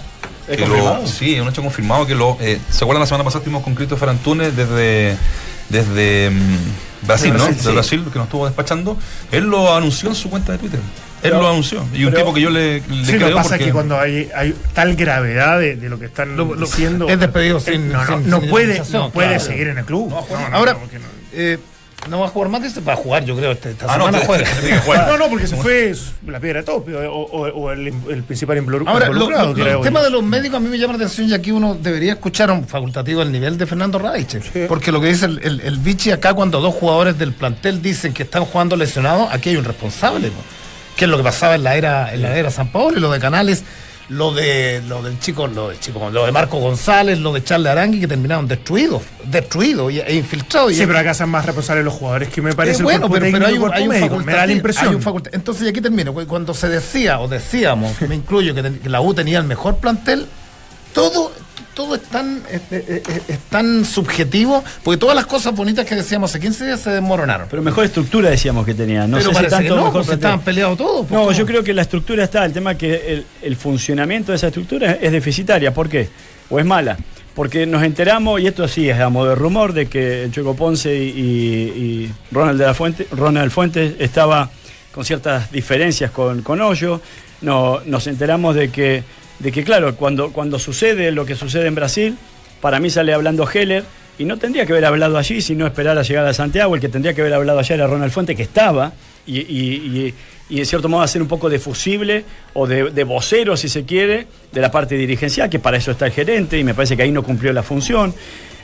Sí, 1.06 1.34
es 1.34 1.40
un 1.40 1.48
hecho 1.48 1.62
confirmado 1.62 2.06
que 2.06 2.14
lo. 2.14 2.36
eh, 2.40 2.60
¿Se 2.70 2.84
acuerdan 2.84 3.00
la 3.00 3.06
semana 3.06 3.24
pasada 3.24 3.40
estuvimos 3.40 3.64
con 3.64 3.74
Christopher 3.74 4.10
Antunes 4.10 4.54
desde, 4.54 5.16
desde 5.70 6.30
mm, 6.30 7.06
Brasil, 7.06 7.32
¿no? 7.32 7.44
Brasil, 7.46 7.64
De. 7.64 7.72
Brasil, 7.72 8.04
que 8.12 8.18
nos 8.18 8.26
estuvo 8.26 8.44
despachando. 8.46 8.96
Él 9.32 9.44
lo 9.44 9.74
anunció 9.74 10.08
en 10.10 10.14
su 10.14 10.30
cuenta 10.30 10.52
de 10.52 10.58
Twitter. 10.58 10.80
Él 11.22 11.30
Pero- 11.30 11.40
lo 11.42 11.48
anunció. 11.50 11.84
Y 11.94 12.04
un 12.04 12.10
pero- 12.10 12.22
tipo 12.24 12.34
que 12.34 12.40
yo 12.42 12.50
le, 12.50 12.80
le 12.80 13.04
Sí, 13.04 13.18
lo 13.18 13.26
que 13.28 13.34
pasa 13.34 13.48
porque. 13.50 13.64
es 13.64 13.68
que 13.68 13.72
cuando 13.72 13.98
hay, 13.98 14.28
hay 14.34 14.54
tal 14.74 14.94
gravedad 14.96 15.58
de, 15.58 15.76
de 15.76 15.88
lo 15.88 15.98
que 15.98 16.06
están 16.06 16.36
Lo- 16.36 16.54
lo- 16.54 16.66
diciendo. 16.66 17.08
es 17.08 17.18
despedido 17.18 17.58
eh, 17.58 17.60
sin- 17.60 17.90
no, 17.90 18.04
no, 18.04 18.18
sin- 18.18 18.30
no 18.30 18.40
sin 18.40 18.50
puede, 18.50 18.82
no 18.92 19.10
puede 19.10 19.28
claro. 19.28 19.44
seguir 19.44 19.68
en 19.68 19.78
el 19.78 19.84
club. 19.84 20.10
No, 20.10 20.20
no, 20.30 20.48
no, 20.50 20.56
Ahora, 20.56 20.76
eh, 21.32 21.58
no 22.10 22.20
va 22.20 22.26
a 22.26 22.28
jugar 22.28 22.50
más, 22.50 22.62
dice, 22.62 22.80
va 22.82 22.92
a 22.92 22.96
jugar, 22.96 23.24
yo 23.24 23.34
creo, 23.34 23.52
este- 23.52 23.70
esta 23.70 23.86
Ah, 23.92 23.96
no, 23.98 24.06
semana 24.06 24.24
juega. 24.26 24.44
No, 25.08 25.16
no, 25.18 25.28
porque 25.28 25.46
se 25.48 25.56
fue 25.56 25.92
la 26.26 26.38
piedra 26.38 26.60
de 26.60 26.66
tope 26.66 26.94
o, 26.94 27.10
o- 27.12 27.48
o 27.48 27.70
el, 27.72 27.88
el 28.10 28.22
principal 28.22 28.58
involucrado. 28.58 28.94
Ahora, 28.94 29.06
lo- 29.08 29.12
involucrado, 29.24 29.78
el 29.78 29.80
tema 29.82 30.02
de 30.02 30.10
los 30.10 30.22
médicos 30.22 30.58
a 30.58 30.60
mí 30.60 30.68
me 30.68 30.78
llama 30.78 30.92
la 30.92 30.98
atención 31.04 31.28
y 31.30 31.34
aquí 31.34 31.50
uno 31.50 31.74
debería 31.74 32.12
escuchar 32.12 32.50
a 32.50 32.52
un 32.52 32.68
facultativo 32.68 33.20
del 33.20 33.32
nivel 33.32 33.56
de 33.58 33.66
Fernando 33.66 33.98
Raiche. 33.98 34.40
Porque 34.68 34.92
lo 34.92 35.00
que 35.00 35.08
dice 35.08 35.24
el, 35.26 35.40
el, 35.42 35.60
el 35.62 35.78
Vichy 35.78 36.12
acá 36.12 36.34
cuando 36.34 36.60
dos 36.60 36.74
jugadores 36.74 37.18
del 37.18 37.32
plantel 37.32 37.80
dicen 37.82 38.12
que 38.12 38.22
están 38.24 38.44
jugando 38.44 38.76
lesionados, 38.76 39.28
aquí 39.32 39.48
hay 39.48 39.56
un 39.56 39.64
responsable. 39.64 40.28
¿no? 40.28 40.65
Que 40.96 41.04
es 41.04 41.10
lo 41.10 41.16
que 41.18 41.22
pasaba 41.24 41.54
en 41.54 41.62
la 41.64 41.76
era, 41.76 42.12
en 42.14 42.22
la 42.22 42.36
era 42.36 42.50
San 42.50 42.68
Paulo 42.68 42.96
y 42.96 43.00
lo 43.00 43.10
de 43.10 43.20
Canales, 43.20 43.62
lo 44.08 44.32
de 44.32 44.82
lo 44.88 45.02
del 45.02 45.18
chico, 45.18 45.46
lo 45.48 45.68
del 45.68 45.80
chico, 45.80 46.08
lo 46.10 46.24
de 46.24 46.32
Marco 46.32 46.58
González, 46.58 47.18
lo 47.18 47.32
de 47.32 47.42
Charles 47.44 47.70
Arangui 47.72 48.00
que 48.00 48.06
terminaron 48.06 48.46
destruidos, 48.48 49.02
destruidos 49.24 49.92
e 49.92 50.14
infiltrados. 50.14 50.72
Y- 50.72 50.76
Sí, 50.76 50.86
pero 50.86 50.98
acá 51.00 51.12
son 51.12 51.28
más 51.28 51.44
responsables 51.44 51.84
los 51.84 51.92
jugadores 51.94 52.28
que 52.28 52.40
me 52.40 52.54
parece 52.54 52.80
Eh, 52.80 52.84
bueno, 52.84 53.10
pero, 53.10 53.26
pero 53.30 53.46
hay 53.46 53.58
un, 53.58 53.72
hay 53.74 53.82
un 53.82 53.88
médico, 53.88 54.16
me 54.18 54.32
da 54.32 54.46
la 54.46 54.52
impresión. 54.52 54.88
hay 54.88 54.94
un 54.94 55.22
Entonces, 55.32 55.66
y 55.66 55.68
aquí 55.68 55.80
termino. 55.80 56.14
cu- 56.14 56.26
Cuando 56.26 56.54
se 56.54 56.68
decía, 56.68 57.18
o 57.20 57.28
decíamos, 57.28 58.00
me 58.02 58.14
incluyo, 58.14 58.54
que, 58.54 58.62
ten- 58.62 58.78
que 58.78 58.88
la 58.88 59.00
U 59.00 59.12
tenía 59.12 59.38
el 59.38 59.44
mejor 59.44 59.76
plantel, 59.78 60.26
todo, 60.94 61.32
todo 61.76 61.94
es 61.94 62.02
tan, 62.04 62.42
es, 62.50 62.62
es- 62.72 62.88
es- 63.08 63.22
es 63.28 63.38
tan 63.50 63.84
subjetivo, 63.84 64.64
porque 64.82 64.98
todas 64.98 65.14
las 65.14 65.26
cosas 65.26 65.54
bonitas 65.54 65.84
que 65.86 65.94
decíamos 65.94 66.30
hace 66.30 66.40
15 66.40 66.64
días 66.66 66.80
se 66.80 66.90
desmoronaron. 66.90 67.46
Pero 67.50 67.62
mejor 67.62 67.84
estructura 67.84 68.30
decíamos 68.30 68.64
que 68.66 68.74
tenía. 68.74 69.06
No 69.06 69.18
Pero 69.18 69.28
sé 69.28 69.28
si 69.28 69.34
parece 69.34 69.50
tanto 69.50 69.74
que 69.74 69.78
no, 69.80 69.84
mejor 69.84 69.92
plantel. 70.00 70.14
estaban 70.14 70.40
peleados 70.40 70.78
todos. 70.78 71.10
No, 71.10 71.18
¿cómo? 71.18 71.32
yo 71.32 71.44
creo 71.46 71.62
que 71.62 71.74
la 71.74 71.82
estructura 71.82 72.24
está. 72.24 72.44
El 72.46 72.52
tema 72.52 72.72
es 72.72 72.78
que 72.78 72.94
el, 73.12 73.26
el 73.42 73.56
funcionamiento 73.56 74.32
de 74.32 74.36
esa 74.36 74.46
estructura 74.48 74.92
es 75.00 75.12
deficitaria. 75.12 75.72
¿Por 75.74 75.88
qué? 75.88 76.08
¿O 76.50 76.58
es 76.58 76.64
mala? 76.64 76.96
Porque 77.34 77.66
nos 77.66 77.82
enteramos, 77.82 78.40
y 78.40 78.46
esto 78.46 78.66
sí 78.66 78.88
es 78.88 78.98
a 78.98 79.10
modo 79.10 79.28
de 79.28 79.34
rumor, 79.34 79.74
de 79.74 79.84
que 79.86 80.26
Choco 80.32 80.56
Ponce 80.56 80.94
y 80.96 82.10
Ronald, 82.32 82.58
de 82.58 82.66
la 82.66 82.72
Fuente, 82.72 83.06
Ronald 83.12 83.50
Fuentes 83.52 83.94
estaba 83.98 84.50
con 84.92 85.04
ciertas 85.04 85.52
diferencias 85.52 86.10
con, 86.10 86.40
con 86.40 86.62
Hoyo. 86.62 87.02
No, 87.42 87.80
nos 87.84 88.06
enteramos 88.06 88.54
de 88.54 88.70
que, 88.70 89.02
de 89.38 89.52
que 89.52 89.64
claro, 89.64 89.94
cuando, 89.96 90.32
cuando 90.32 90.58
sucede 90.58 91.10
lo 91.12 91.24
que 91.26 91.34
sucede 91.34 91.66
en 91.66 91.74
Brasil, 91.74 92.16
para 92.60 92.80
mí 92.80 92.90
sale 92.90 93.12
hablando 93.12 93.48
Heller, 93.48 93.84
y 94.18 94.24
no 94.24 94.38
tendría 94.38 94.64
que 94.64 94.72
haber 94.72 94.86
hablado 94.86 95.18
allí, 95.18 95.42
sino 95.42 95.66
esperar 95.66 95.98
a 95.98 96.02
llegar 96.02 96.26
a 96.26 96.32
Santiago. 96.32 96.74
El 96.74 96.80
que 96.80 96.88
tendría 96.88 97.12
que 97.12 97.20
haber 97.20 97.34
hablado 97.34 97.58
allá 97.58 97.74
era 97.74 97.86
Ronald 97.86 98.10
Fuente, 98.12 98.34
que 98.34 98.42
estaba, 98.44 98.92
y, 99.26 99.40
y- 99.40 100.14
en 100.48 100.64
cierto 100.64 100.88
modo 100.88 101.02
hacer 101.02 101.20
un 101.20 101.26
poco 101.28 101.50
de 101.50 101.58
fusible 101.58 102.24
o 102.54 102.66
de, 102.68 102.90
de 102.92 103.04
vocero, 103.04 103.56
si 103.56 103.68
se 103.68 103.84
quiere, 103.84 104.26
de 104.52 104.60
la 104.60 104.70
parte 104.70 104.94
dirigencial, 104.96 105.50
que 105.50 105.58
para 105.58 105.76
eso 105.76 105.90
está 105.90 106.06
el 106.06 106.12
gerente, 106.12 106.56
y 106.58 106.64
me 106.64 106.72
parece 106.72 106.96
que 106.96 107.02
ahí 107.02 107.10
no 107.10 107.22
cumplió 107.24 107.52
la 107.52 107.62
función. 107.64 108.14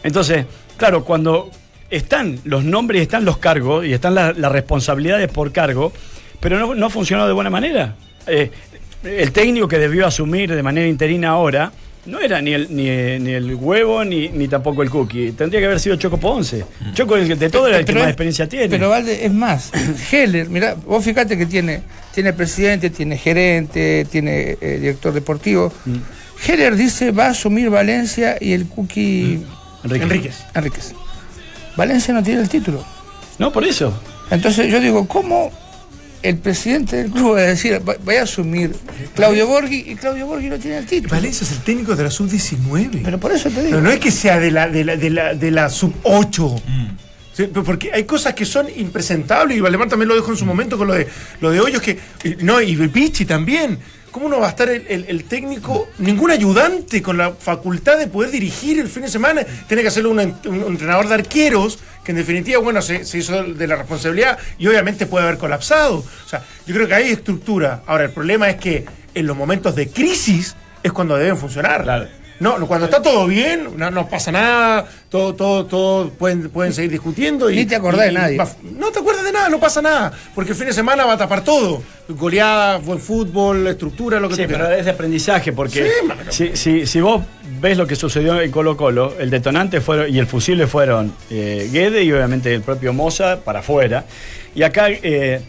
Entonces, 0.05 0.47
claro, 0.77 1.05
cuando 1.05 1.51
están 1.91 2.39
los 2.45 2.65
nombres 2.65 3.01
y 3.01 3.03
están 3.03 3.25
los 3.25 3.37
cargos, 3.39 3.85
y 3.85 3.93
están 3.93 4.15
la- 4.15 4.33
las 4.33 4.53
responsabilidades 4.53 5.29
por 5.31 5.53
cargo, 5.53 5.93
pero 6.41 6.59
no, 6.59 6.75
no 6.75 6.87
ha 6.87 6.91
funcionado 6.91 7.29
de 7.29 7.35
buena 7.35 7.51
manera. 7.51 7.97
Eh, 8.27 8.51
el 9.05 9.33
técnico 9.33 9.69
que 9.69 9.79
debió 9.79 10.07
asumir 10.07 10.55
de 10.55 10.63
manera 10.63 10.87
interina 10.89 11.31
ahora 11.31 11.73
no 12.05 12.19
era 12.19 12.43
ni 12.43 12.53
el, 12.53 12.75
ni, 12.75 12.83
ni 13.25 13.31
el 13.33 13.55
huevo 13.55 14.05
ni, 14.05 14.29
ni 14.29 14.49
tampoco 14.49 14.83
el 14.83 14.91
cookie. 14.91 15.33
Tendría 15.33 15.61
que 15.61 15.67
haber 15.67 15.79
sido 15.79 15.95
Choco 15.97 16.19
Ponce. 16.19 16.65
Choco, 16.95 17.17
el 17.17 17.29
que 17.29 17.37
de 17.37 17.49
todo, 17.49 17.69
era 17.69 17.79
el 17.79 17.85
que 17.85 17.93
Pero 17.93 18.01
más 18.01 18.09
es- 18.09 18.13
experiencia 18.13 18.49
tiene. 18.49 18.69
Pero 18.69 18.89
Valde, 18.89 19.25
es 19.25 19.33
más, 19.33 19.71
Heller, 20.13 20.49
mira, 20.49 20.75
vos 20.75 21.05
fíjate 21.05 21.39
que 21.39 21.47
tiene, 21.47 21.83
tiene 22.13 22.33
presidente, 22.33 22.91
tiene 22.91 23.17
gerente, 23.17 24.05
tiene 24.11 24.57
eh, 24.61 24.79
director 24.81 25.13
deportivo. 25.13 25.73
Mm. 25.85 25.97
Heller 26.45 26.75
dice 26.75 27.13
va 27.13 27.27
a 27.27 27.31
asumir 27.31 27.71
Valencia 27.71 28.37
y 28.41 28.53
el 28.53 28.67
Cookie 28.67 29.45
Enrique. 29.85 30.05
Enríquez. 30.05 30.45
Enríquez. 30.55 30.93
Valencia 31.77 32.13
no 32.13 32.23
tiene 32.23 32.41
el 32.41 32.49
título. 32.49 32.85
No, 33.39 33.53
por 33.53 33.65
eso. 33.65 33.95
Entonces 34.31 34.69
yo 34.71 34.81
digo, 34.81 35.07
¿cómo 35.07 35.53
el 36.23 36.39
presidente 36.39 36.97
del 36.97 37.11
club 37.11 37.35
va 37.35 37.41
a 37.41 37.43
decir, 37.43 37.81
va, 37.87 37.97
va 38.09 38.21
a 38.21 38.23
asumir 38.23 38.75
Claudio 39.15 39.47
Borghi 39.47 39.85
y 39.89 39.95
Claudio 39.97 40.27
Borghi 40.27 40.49
no 40.49 40.59
tiene 40.59 40.79
el 40.79 40.87
título? 40.87 41.11
Valencia 41.15 41.45
es 41.45 41.53
el 41.53 41.63
técnico 41.63 41.97
de 41.97 42.05
la 42.05 42.11
sub-19. 42.11 43.01
Pero 43.05 43.19
por 43.19 43.33
eso 43.33 43.51
te 43.51 43.61
digo. 43.61 43.71
Pero 43.71 43.83
no 43.83 43.91
es 43.91 44.01
que 44.01 44.11
sea 44.11 44.39
de 44.39 44.51
la, 44.51 44.69
de 44.69 44.85
la, 44.85 44.97
de 44.97 45.11
la, 45.11 45.35
de 45.35 45.51
la 45.51 45.69
sub-8. 45.69 46.63
Sí, 47.33 47.45
pero 47.53 47.65
porque 47.65 47.91
hay 47.93 48.05
cosas 48.05 48.35
que 48.35 48.45
son 48.45 48.67
impresentables 48.77 49.57
y 49.57 49.61
Valdemar 49.61 49.89
también 49.89 50.09
lo 50.09 50.15
dijo 50.15 50.31
en 50.31 50.37
su 50.37 50.45
momento 50.45 50.77
con 50.77 50.87
lo 50.87 50.95
de 50.95 51.09
lo 51.41 51.51
de 51.51 51.61
Hoyos 51.61 51.81
que 51.81 51.99
no 52.41 52.61
y 52.61 52.77
Pichi 52.89 53.25
también 53.25 53.79
¿Cómo 54.13 54.29
no 54.29 54.39
va 54.41 54.47
a 54.49 54.51
estar 54.51 54.69
el, 54.69 55.07
el- 55.09 55.25
técnico, 55.25 55.89
ningún 55.99 56.31
ayudante 56.31 57.01
con 57.03 57.17
la 57.17 57.33
facultad 57.33 57.99
de 57.99 58.07
poder 58.07 58.31
dirigir 58.31 58.79
el 58.79 58.89
fin 58.89 59.03
de 59.03 59.09
semana? 59.09 59.43
Tiene 59.67 59.83
que 59.83 59.89
hacerlo 59.89 60.11
un 60.11 60.21
entrenador 60.21 61.09
de 61.09 61.15
arqueros, 61.15 61.79
que 62.05 62.13
en 62.13 62.19
definitiva, 62.19 62.61
bueno, 62.61 62.83
se, 62.83 63.05
se 63.07 63.19
hizo 63.19 63.43
de 63.43 63.67
la 63.67 63.77
responsabilidad 63.77 64.39
y 64.59 64.67
obviamente 64.69 65.07
puede 65.07 65.25
haber 65.27 65.39
colapsado. 65.39 65.97
O 66.25 66.29
sea, 66.29 66.45
yo 66.67 66.75
creo 66.75 66.87
que 66.87 66.95
hay 66.95 67.11
estructura. 67.11 67.83
Ahora, 67.87 68.05
el 68.05 68.11
problema 68.11 68.51
es 68.51 68.57
que 68.57 68.85
en 69.15 69.27
los 69.27 69.37
momentos 69.37 69.75
de 69.77 69.89
crisis 69.89 70.55
es 70.83 70.93
cuando 70.93 71.17
deben 71.17 71.39
funcionar. 71.39 71.83
Claro. 71.85 72.09
No, 72.43 72.59
no, 72.59 72.67
cuando 72.67 72.87
está 72.87 73.01
todo 73.01 73.27
bien, 73.29 73.69
no, 73.77 73.91
no 73.93 74.09
pasa 74.09 74.33
nada, 74.33 74.85
todo, 75.09 75.33
todo, 75.35 75.65
todo 75.67 76.11
pueden, 76.11 76.51
pueden 76.51 76.73
seguir 76.73 76.91
discutiendo. 76.91 77.49
Y, 77.49 77.55
Ni 77.57 77.67
te 77.67 77.77
acordás 77.77 78.07
y- 78.07 78.09
de 78.09 78.13
nadie. 78.13 78.37
va- 78.37 78.49
no 78.79 78.91
te 78.91 78.99
acuerdas 78.99 79.25
de 79.25 79.31
nada, 79.33 79.49
no 79.49 79.61
pasa 79.61 79.81
nada. 79.81 80.13
Porque 80.35 80.51
el 80.51 80.57
fin 80.57 80.67
de 80.67 80.73
semana 80.73 81.05
va 81.05 81.13
a 81.13 81.17
tapar 81.19 81.45
todo. 81.45 81.81
Goleadas, 82.09 82.85
buen 82.85 82.99
fútbol, 82.99 83.67
estructura, 83.69 84.19
lo 84.19 84.29
que 84.29 84.35
Sí, 84.35 84.43
tú 84.43 84.49
pero 84.51 84.69
es 84.73 84.85
de 84.85 84.91
aprendizaje, 84.91 85.53
porque 85.53 85.85
Sí, 85.85 86.07
mano. 86.07 86.33
si, 86.33 86.57
si- 86.57 86.85
si 86.87 87.01
vos 87.01 87.23
ves 87.61 87.79
lo 87.79 87.87
que 87.87 87.95
sucedió 87.95 88.41
en 88.41 88.51
Colo 88.51 88.77
Colo, 88.77 89.15
el 89.21 89.31
detonante 89.31 89.81
fueron, 89.81 90.13
y 90.13 90.19
el 90.19 90.27
fusible 90.27 90.67
fueron 90.67 91.15
eh, 91.31 91.71
Guede 91.73 92.03
y 92.03 92.13
obviamente 92.13 92.53
el 92.53 92.63
propio 92.63 92.93
Moza 92.93 93.39
para 93.45 93.61
afuera. 93.61 94.05
Y 94.55 94.65
acá 94.65 94.89
eh, 94.91 95.41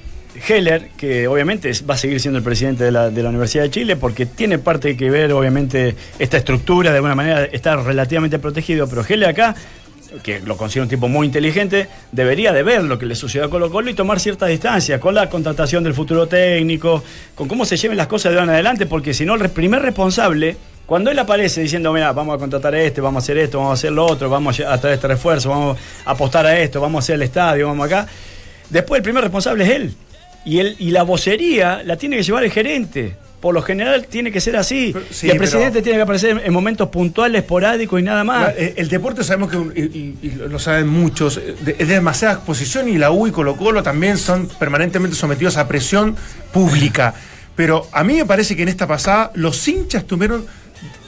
Heller, 0.47 0.89
que 0.97 1.27
obviamente 1.27 1.71
va 1.89 1.93
a 1.93 1.97
seguir 1.97 2.19
siendo 2.19 2.37
el 2.37 2.43
presidente 2.43 2.83
de 2.83 2.91
la, 2.91 3.07
Universidad 3.07 3.63
de 3.63 3.71
Chile, 3.71 3.95
porque 3.95 4.25
tiene 4.25 4.57
parte 4.57 4.97
que 4.97 5.09
ver, 5.09 5.31
obviamente, 5.33 5.95
esta 6.19 6.37
estructura, 6.37 6.91
de 6.91 6.97
alguna 6.97 7.15
manera 7.15 7.45
está 7.45 7.75
relativamente 7.75 8.39
protegido, 8.39 8.87
pero 8.87 9.05
Heller 9.07 9.29
acá 9.29 9.55
que 10.21 10.41
lo 10.41 10.57
considero 10.57 10.83
un 10.83 10.89
tipo 10.89 11.07
muy 11.07 11.25
inteligente, 11.25 11.87
debería 12.11 12.53
de 12.53 12.61
ver 12.61 12.83
lo 12.83 12.99
que 12.99 13.05
le 13.07 13.15
sucedió 13.15 13.45
a 13.45 13.49
Colo 13.49 13.71
Colo 13.71 13.89
y 13.89 13.95
tomar 13.95 14.19
ciertas 14.19 14.49
distancias 14.49 14.99
con 14.99 15.15
la 15.15 15.27
contratación 15.27 15.83
del 15.83 15.95
futuro 15.95 16.27
técnico, 16.27 17.03
con 17.33 17.47
cómo 17.47 17.65
se 17.65 17.77
lleven 17.77 17.97
las 17.97 18.05
cosas 18.05 18.31
de 18.31 18.37
ahora 18.37 18.51
en 18.51 18.53
adelante, 18.55 18.85
porque 18.85 19.13
si 19.13 19.25
no, 19.25 19.33
el 19.33 19.49
primer 19.49 19.81
responsable, 19.81 20.55
cuando 20.85 21.09
él 21.09 21.17
aparece 21.17 21.61
diciendo, 21.61 21.91
mira, 21.93 22.11
vamos 22.11 22.35
a 22.35 22.37
contratar 22.37 22.75
a 22.75 22.81
este, 22.81 23.01
vamos 23.01 23.23
a 23.23 23.23
hacer 23.23 23.37
esto, 23.37 23.57
vamos 23.57 23.71
a 23.71 23.73
hacer 23.73 23.91
lo 23.91 24.05
otro, 24.05 24.29
vamos 24.29 24.59
a 24.59 24.77
traer 24.79 24.95
este 24.95 25.07
refuerzo, 25.07 25.49
vamos 25.49 25.77
a 26.05 26.11
apostar 26.11 26.45
a 26.45 26.59
esto, 26.59 26.79
vamos 26.81 26.99
a 26.99 27.03
hacer 27.03 27.15
el 27.15 27.23
estadio, 27.23 27.67
vamos 27.67 27.85
acá, 27.87 28.07
después 28.69 28.99
el 28.99 29.03
primer 29.03 29.23
responsable 29.23 29.63
es 29.63 29.69
él. 29.71 29.95
Y, 30.45 30.59
el, 30.59 30.75
y 30.79 30.91
la 30.91 31.03
vocería 31.03 31.81
la 31.83 31.97
tiene 31.97 32.17
que 32.17 32.23
llevar 32.23 32.43
el 32.43 32.51
gerente. 32.51 33.15
Por 33.39 33.53
lo 33.53 33.61
general 33.61 34.05
tiene 34.07 34.31
que 34.31 34.39
ser 34.39 34.55
así. 34.55 34.91
Pero- 34.93 35.05
sí, 35.11 35.27
y 35.27 35.29
el 35.31 35.37
presidente 35.37 35.81
tiene 35.81 35.97
que 35.97 36.03
aparecer 36.03 36.29
en, 36.29 36.39
en 36.45 36.53
momentos 36.53 36.87
puntuales, 36.87 37.41
esporádicos 37.41 37.99
y 37.99 38.03
nada 38.03 38.23
más. 38.23 38.41
La- 38.43 38.51
eh, 38.53 38.73
el 38.77 38.87
deporte 38.87 39.21
sabemos 39.23 39.51
que, 39.51 39.57
y, 39.57 40.31
lo 40.47 40.59
saben 40.59 40.87
muchos, 40.87 41.35
eh, 41.37 41.53
de- 41.59 41.71
es 41.77 41.87
de 41.89 41.93
demasiada 41.95 42.35
exposición 42.35 42.87
y 42.87 42.97
la 42.97 43.11
U 43.11 43.27
y 43.27 43.31
Colo 43.31 43.57
Colo 43.57 43.83
también 43.83 44.17
son 44.17 44.47
permanentemente 44.59 45.17
sometidos 45.17 45.57
a 45.57 45.67
presión 45.67 46.15
pública. 46.53 47.13
Pero 47.55 47.85
a 47.91 48.03
mí 48.05 48.15
me 48.15 48.25
parece 48.25 48.55
que 48.55 48.63
en 48.63 48.69
esta 48.69 48.87
pasada 48.87 49.31
los 49.35 49.67
hinchas 49.67 50.05
tuvieron, 50.05 50.45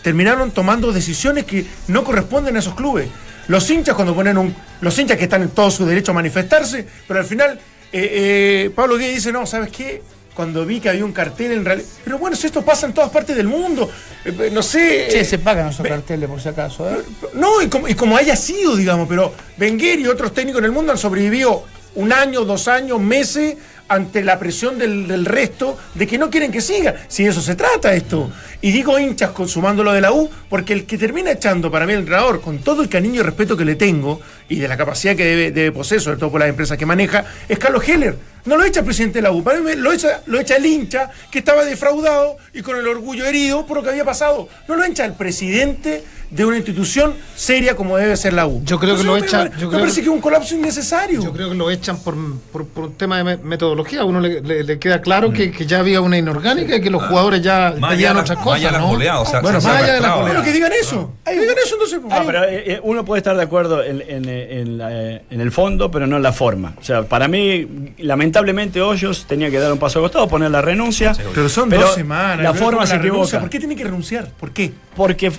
terminaron 0.04 0.52
tomando 0.52 0.91
decisiones 0.91 1.45
que 1.45 1.65
no 1.88 2.04
corresponden 2.04 2.56
a 2.58 2.60
esos 2.60 2.76
clubes. 2.76 3.08
Los 3.48 3.69
hinchas 3.69 3.95
cuando 3.95 4.13
ponen 4.13 4.38
un... 4.38 4.54
Los 4.82 4.98
hinchas 5.00 5.17
que 5.17 5.24
están 5.24 5.41
en 5.43 5.50
todo 5.50 5.71
su 5.71 5.86
derecho 5.86 6.12
a 6.12 6.15
manifestarse, 6.15 6.86
pero 7.08 7.19
al 7.21 7.26
final 7.26 7.60
eh, 7.91 8.65
eh, 8.65 8.71
Pablo 8.76 8.98
Díaz 8.98 9.15
dice, 9.15 9.32
no, 9.32 9.45
¿sabes 9.45 9.71
qué? 9.71 10.02
Cuando 10.34 10.65
vi 10.65 10.82
que 10.82 10.89
había 10.89 11.06
un 11.06 11.13
cartel 11.13 11.54
en 11.54 11.65
realidad... 11.65 11.88
Pero 12.04 12.17
bueno, 12.17 12.36
si 12.36 12.48
esto 12.48 12.62
pasa 12.62 12.86
en 12.88 12.93
todas 12.93 13.10
partes 13.10 13.36
del 13.36 13.48
mundo, 13.48 13.89
eh, 14.26 14.50
no 14.52 14.62
sé... 14.62 15.08
Che, 15.10 15.19
eh, 15.21 15.26
se 15.26 15.39
pagan 15.39 15.69
esos 15.69 15.88
carteles 15.88 16.30
por 16.30 16.41
si 16.41 16.50
acaso, 16.50 16.89
¿eh? 16.89 16.98
no, 17.34 17.62
y 17.62 17.69
como, 17.69 17.88
y 17.88 17.95
como 17.95 18.17
haya 18.17 18.36
sido, 18.36 18.76
digamos, 18.76 19.08
pero 19.08 19.34
Wenger 19.58 20.00
y 20.00 20.08
otros 20.08 20.34
técnicos 20.34 20.60
en 20.60 20.65
el 20.65 20.71
mundo 20.71 20.91
han 20.91 20.98
sobrevivido 20.98 21.63
un 21.95 22.12
año, 22.12 22.43
dos 22.43 22.67
años, 22.67 23.00
meses 23.00 23.56
ante 23.88 24.24
la 24.24 24.39
presión 24.39 24.78
del, 24.78 25.26
resto 25.26 25.78
de 25.93 26.08
que 26.08 26.17
no 26.17 26.30
quieren 26.30 26.52
que 26.52 26.62
siga. 26.62 26.95
Si 27.08 27.24
de 27.24 27.30
eso 27.30 27.41
se 27.41 27.56
trata 27.56 27.93
esto. 27.93 28.32
Y 28.62 28.71
digo 28.71 28.98
hinchas 28.98 29.32
consumando 29.32 29.84
lo 29.84 29.93
de 29.93 30.02
la 30.02 30.12
U, 30.12 30.30
porque 30.50 30.74
el 30.74 30.86
que 30.86 30.98
termina 30.98 31.32
echando 31.32 31.69
para 31.69 31.86
mí 31.86 31.93
el 31.93 32.00
entrenador, 32.00 32.41
con 32.41 32.60
todo 32.60 32.82
el 32.82 32.89
cariño 32.89 33.21
y 33.21 33.24
respeto 33.24 33.56
que 33.56 33.65
le 33.65 33.76
tengo 33.76 34.19
y 34.50 34.58
de 34.58 34.67
la 34.67 34.78
capacidad 34.78 35.15
que 35.15 35.26
debe, 35.26 35.52
debe 35.52 35.71
poseer, 35.71 36.02
sobre 36.02 36.17
todo 36.17 36.32
por 36.32 36.39
las 36.39 36.50
empresas 36.50 36.78
que 36.78 36.86
maneja, 36.86 37.26
es 37.48 37.60
Carlos 37.60 37.88
Heller. 37.88 38.17
No 38.45 38.58
lo 38.58 38.63
echa 38.63 38.82
el 38.82 38.86
presidente 38.86 39.17
de 39.17 39.24
la 39.24 39.32
U, 39.32 39.43
para 39.43 39.58
lo 39.58 39.91
echa, 39.91 40.21
lo 40.28 40.39
echa 40.39 40.58
el 40.58 40.65
hincha 40.67 41.10
que 41.32 41.39
estaba 41.39 41.65
defraudado 41.65 42.38
y 42.54 42.62
con 42.62 42.78
el 42.78 42.88
orgullo 42.88 43.26
herido 43.26 43.65
por 43.65 43.78
lo 43.78 43.84
que 43.84 43.89
había 43.89 44.06
pasado. 44.06 44.48
No 44.67 44.76
lo 44.76 44.84
echa 44.84 45.04
el 45.04 45.13
presidente 45.13 46.04
de 46.29 46.45
una 46.45 46.57
institución 46.57 47.13
seria 47.35 47.75
como 47.75 47.97
debe 47.97 48.15
ser 48.17 48.33
la 48.33 48.47
U. 48.47 48.61
Yo 48.65 48.79
creo 48.79 48.95
que 48.97 49.03
lo 49.03 49.13
me- 49.13 49.19
echa- 49.19 49.43
Me, 49.45 49.49
yo 49.51 49.53
me 49.53 49.57
creo 49.57 49.71
parece 49.71 49.95
que- 49.95 50.01
que 50.03 50.09
es 50.09 50.15
un 50.15 50.21
colapso 50.21 50.55
innecesario. 50.55 51.21
Yo 51.23 51.31
creo 51.33 51.49
que 51.49 51.55
lo 51.55 51.69
echan 51.71 51.97
por, 51.97 52.15
por- 52.51 52.67
por 52.67 52.83
un 52.85 52.93
tema 52.95 53.17
de 53.17 53.23
me- 53.23 53.38
metodología. 53.38 54.01
A 54.01 54.05
uno 54.05 54.19
le, 54.19 54.41
le- 54.41 54.63
le 54.63 54.79
queda 54.79 55.01
claro 55.01 55.31
que, 55.31 55.51
que 55.51 55.65
ya 55.65 55.79
había 55.79 56.01
una 56.01 56.17
inorgánica 56.17 56.75
y 56.75 56.81
que 56.81 56.89
los 56.89 57.03
jugadores 57.03 57.41
ya 57.41 57.73
pedían 57.89 58.17
otras 58.17 58.38
las- 58.38 58.45
más 58.45 58.55
allá 58.55 58.69
cosas. 58.69 58.71
de 58.73 58.79
¿no? 59.07 59.21
o 59.21 59.25
sea, 59.25 59.41
bueno, 59.41 59.61
se 59.61 59.67
más 59.67 59.81
allá 59.83 59.93
de. 59.93 60.21
Bueno, 60.21 60.43
que 60.43 60.51
digan 60.53 60.71
eso. 60.79 61.13
Que 61.25 61.39
digan 61.39 61.55
eso 61.63 61.75
entonces. 61.75 61.99
pues. 62.01 62.13
Ah, 62.13 62.23
pero 62.25 62.43
eh, 62.45 62.63
eh, 62.73 62.79
uno 62.83 63.05
puede 63.05 63.19
estar 63.19 63.35
de 63.35 63.43
acuerdo 63.43 63.83
en, 63.83 64.01
en- 64.07 64.27
en 64.29 64.77
la- 64.77 64.91
en 65.29 65.41
el 65.41 65.51
fondo, 65.51 65.89
pero 65.91 66.07
no 66.07 66.17
en 66.17 66.23
la 66.23 66.33
forma. 66.33 66.73
O 66.79 66.83
sea, 66.83 67.03
para 67.03 67.27
mí, 67.27 67.93
lamentablemente, 67.97 68.81
Hoyos 68.81 69.25
tenía 69.27 69.49
que 69.51 69.59
dar 69.59 69.71
un 69.71 69.79
paso 69.79 69.99
al 69.99 70.03
costado, 70.05 70.27
poner 70.27 70.51
la 70.51 70.61
renuncia. 70.61 71.13
Pero 71.33 71.49
son 71.49 71.69
Pero 71.69 71.83
dos 71.83 71.95
semanas. 71.95 72.43
La 72.43 72.53
forma 72.53 72.85
se 72.85 72.95
equivoca. 72.95 73.39
¿Por 73.39 73.49
qué 73.49 73.59
tiene 73.59 73.75
que 73.75 73.83
renunciar? 73.83 74.29
¿Por 74.39 74.51
qué? 74.51 74.71
Porque 74.95 75.31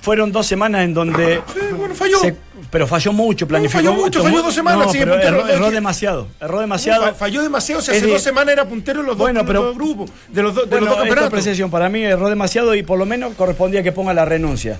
fueron 0.00 0.32
dos 0.32 0.46
semanas 0.46 0.82
en 0.84 0.94
donde. 0.94 1.34
Eh, 1.34 1.42
bueno, 1.76 1.94
falló. 1.94 2.18
se- 2.20 2.36
pero 2.70 2.86
falló 2.86 3.12
mucho, 3.12 3.48
planificó 3.48 3.78
falló 3.78 3.94
mucho, 3.94 4.20
tomó- 4.20 4.30
falló 4.30 4.42
dos 4.44 4.54
semanas, 4.54 4.86
No, 4.86 4.92
sigue 4.92 5.04
pero 5.04 5.16
puntero 5.16 5.48
erró, 5.48 5.70
demasiado. 5.72 6.28
Erró 6.40 6.60
demasiado. 6.60 7.02
Fa- 7.06 7.14
Falló 7.14 7.42
demasiado. 7.42 7.82
Si 7.82 7.90
Es 7.90 7.96
hace 7.96 8.06
de- 8.06 8.12
dos 8.12 8.22
semanas 8.22 8.52
era 8.52 8.64
puntero 8.66 9.00
en 9.00 9.06
los, 9.06 9.16
Bueno, 9.16 9.40
dos, 9.40 9.46
pero- 9.46 9.62
dos 9.64 9.74
grupos, 9.74 10.10
de 10.28 10.42
los, 10.42 10.54
dos- 10.54 10.64
de 10.64 10.70
Bueno, 10.70 10.86
los 10.86 10.88
dos 10.96 10.98
campeonatos. 11.08 11.70
Para 11.70 11.88
mí 11.88 12.02
erró 12.04 12.28
demasiado 12.28 12.74
y 12.76 12.82
por 12.84 12.98
lo 12.98 13.06
menos 13.06 13.34
correspondía 13.34 13.82
que 13.82 13.90
ponga 13.92 14.14
la 14.14 14.24
renuncia. 14.24 14.78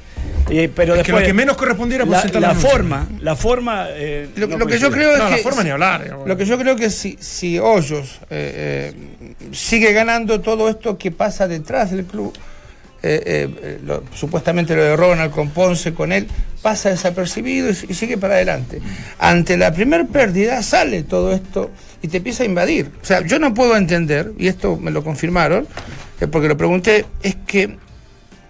Y- 0.48 0.68
pero 0.68 0.94
Es 0.94 0.98
que 0.98 1.04
después, 1.12 1.22
lo 1.22 1.26
que 1.26 1.33
menos 1.35 1.56
correspondía 1.56 1.96
era 1.96 2.04
la, 2.06 2.24
la 2.40 2.54
forma, 2.54 3.09
la 3.20 3.35
forma. 3.37 3.87
eh, 3.90 4.28
Lo, 4.37 4.46
no 4.46 4.59
lo 4.59 4.66
que 4.66 4.78
yo 4.78 4.90
creo 4.90 5.12
es 5.12 5.18
No, 5.18 5.24
que. 5.26 5.30
la 5.33 5.37
forma 5.38 5.62
ni 5.64 5.70
hablar. 5.70 6.02
digamos. 6.04 6.28
Lo 6.28 6.37
que 6.37 6.44
yo 6.44 6.59
creo 6.59 6.76
que 6.76 6.90
si, 6.90 7.16
si 7.20 7.59
Hoyos 7.59 8.18
eh, 8.30 8.92
eh, 8.94 9.35
sigue 9.52 9.92
ganando 9.92 10.40
todo 10.40 10.68
esto 10.68 10.96
que 10.98 11.11
pasa 11.11 11.46
detrás 11.48 11.90
del 11.90 12.04
club, 12.04 12.37
eh, 13.02 13.48
eh, 13.62 13.78
lo- 13.84 14.02
supuestamente 14.14 14.76
lo 14.76 14.82
de 14.84 14.96
Ronald 14.96 15.32
con 15.32 15.50
Ponce, 15.50 15.94
con 15.94 16.12
él, 16.12 16.26
pasa 16.62 16.90
desapercibido 16.90 17.70
y, 17.70 17.74
sigue 17.74 18.18
para 18.18 18.34
adelante. 18.34 18.80
Ante 19.18 19.56
la 19.56 19.72
primer 19.72 20.06
pérdida 20.06 20.62
sale 20.62 21.02
todo 21.02 21.32
esto 21.32 21.70
y 22.02 22.08
te 22.08 22.18
empieza 22.18 22.42
a 22.42 22.46
invadir. 22.46 22.90
O 23.02 23.04
sea, 23.04 23.20
yo 23.26 23.38
no 23.38 23.54
puedo 23.54 23.76
entender, 23.76 24.32
y 24.38 24.48
esto 24.48 24.76
me 24.76 24.90
lo 24.90 25.02
confirmaron, 25.02 25.66
eh, 26.20 26.26
porque 26.26 26.48
lo 26.48 26.56
pregunté, 26.56 27.06
es 27.22 27.36
que 27.46 27.76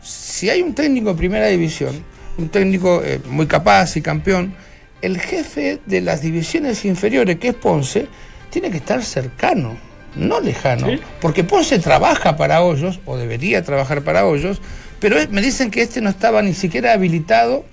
si 0.03 0.51
hay 0.51 0.63
un 0.63 0.75
técnico 0.75 1.11
en 1.11 1.17
primera 1.17 1.47
división, 1.47 2.05
un 2.39 2.49
técnico 2.49 3.03
eh, 3.05 3.21
muy 3.29 3.47
capaz 3.47 3.97
y 3.97 4.03
campeón, 4.03 4.55
el 5.03 5.19
jefe 5.21 5.81
de 5.87 6.01
las 6.01 6.21
divisiones 6.23 6.85
inferiores, 6.85 7.39
que 7.39 7.49
es 7.49 7.55
Ponce, 7.55 8.07
tiene 8.51 8.71
que 8.71 8.79
estar 8.79 9.03
cercano, 9.03 9.77
no 10.17 10.41
lejano. 10.41 10.87
Porque 11.21 11.45
Ponce 11.45 11.79
trabaja 11.79 12.37
para 12.37 12.63
Hoyos, 12.63 13.01
o 13.07 13.17
debería 13.17 13.63
trabajar 13.65 14.03
para 14.03 14.27
Hoyos, 14.27 14.61
pero 14.99 15.17
me 15.31 15.41
dicen 15.43 15.71
que 15.71 15.83
este 15.83 16.01
no 16.01 16.11
estaba 16.11 16.43
ni 16.43 16.55
siquiera 16.55 16.93
habilitado 16.93 17.65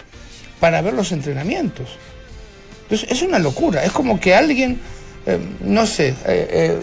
para 0.59 0.81
ver 0.81 0.93
los 0.93 1.11
entrenamientos. 1.11 1.89
Entonces, 2.83 3.11
es 3.11 3.21
una 3.21 3.39
locura, 3.39 3.83
es 3.83 3.91
como 3.91 4.19
que 4.19 4.33
alguien, 4.33 4.79
eh, 5.25 5.37
no 5.61 5.85
sé, 5.85 6.09
eh, 6.09 6.15
eh, 6.25 6.79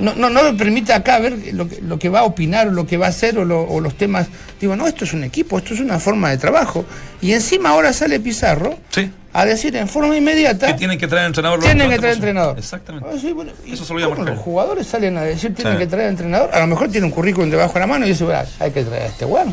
no, 0.00 0.14
no, 0.14 0.30
no 0.30 0.42
me 0.42 0.52
permite 0.54 0.92
acá 0.92 1.18
ver 1.18 1.36
lo 1.52 1.68
que, 1.68 1.80
lo 1.82 1.98
que 1.98 2.08
va 2.08 2.20
a 2.20 2.24
opinar, 2.24 2.68
o 2.68 2.70
lo 2.70 2.86
que 2.86 2.96
va 2.96 3.06
a 3.06 3.08
hacer 3.10 3.36
o, 3.38 3.44
lo- 3.44 3.64
o 3.64 3.80
los 3.80 3.96
temas. 3.96 4.28
Digo, 4.60 4.74
no, 4.76 4.86
esto 4.86 5.04
es 5.04 5.12
un 5.12 5.22
equipo, 5.24 5.58
esto 5.58 5.74
es 5.74 5.80
una 5.80 5.98
forma 5.98 6.30
de 6.30 6.38
trabajo. 6.38 6.84
Y 7.20 7.32
encima 7.32 7.70
ahora 7.70 7.92
sale 7.92 8.18
Pizarro 8.20 8.78
Sí. 8.90 9.10
A 9.38 9.44
decir 9.44 9.76
en 9.76 9.86
forma 9.88 10.16
inmediata. 10.16 10.68
Que 10.68 10.74
tienen 10.74 10.98
que 10.98 11.06
traer 11.06 11.26
entrenador. 11.26 11.60
Tienen 11.60 11.90
que 11.90 11.98
traer 11.98 12.14
entrenador. 12.14 12.58
Exactamente. 12.58 13.08
Ah, 13.12 13.18
sí, 13.20 13.32
bueno, 13.32 13.52
¿y 13.66 13.74
Eso 13.74 13.84
se 13.84 13.92
lo 13.92 13.96
voy 13.96 14.02
a 14.02 14.06
cómo 14.06 14.16
marcar. 14.18 14.34
Los 14.36 14.44
jugadores 14.44 14.86
salen 14.86 15.16
a 15.18 15.22
decir 15.22 15.54
tienen 15.54 15.74
Sí. 15.74 15.78
que 15.80 15.86
traer 15.86 16.08
entrenador. 16.08 16.50
A 16.54 16.60
lo 16.60 16.66
mejor 16.68 16.88
tiene 16.90 17.06
un 17.06 17.12
currículum 17.12 17.50
debajo 17.50 17.74
de 17.74 17.80
la 17.80 17.86
mano 17.86 18.06
y 18.06 18.10
dice, 18.10 18.24
"Bueno, 18.24 18.40
hay 18.58 18.70
que 18.70 18.82
traer 18.82 19.02
a 19.02 19.06
este 19.06 19.24
bueno. 19.24 19.52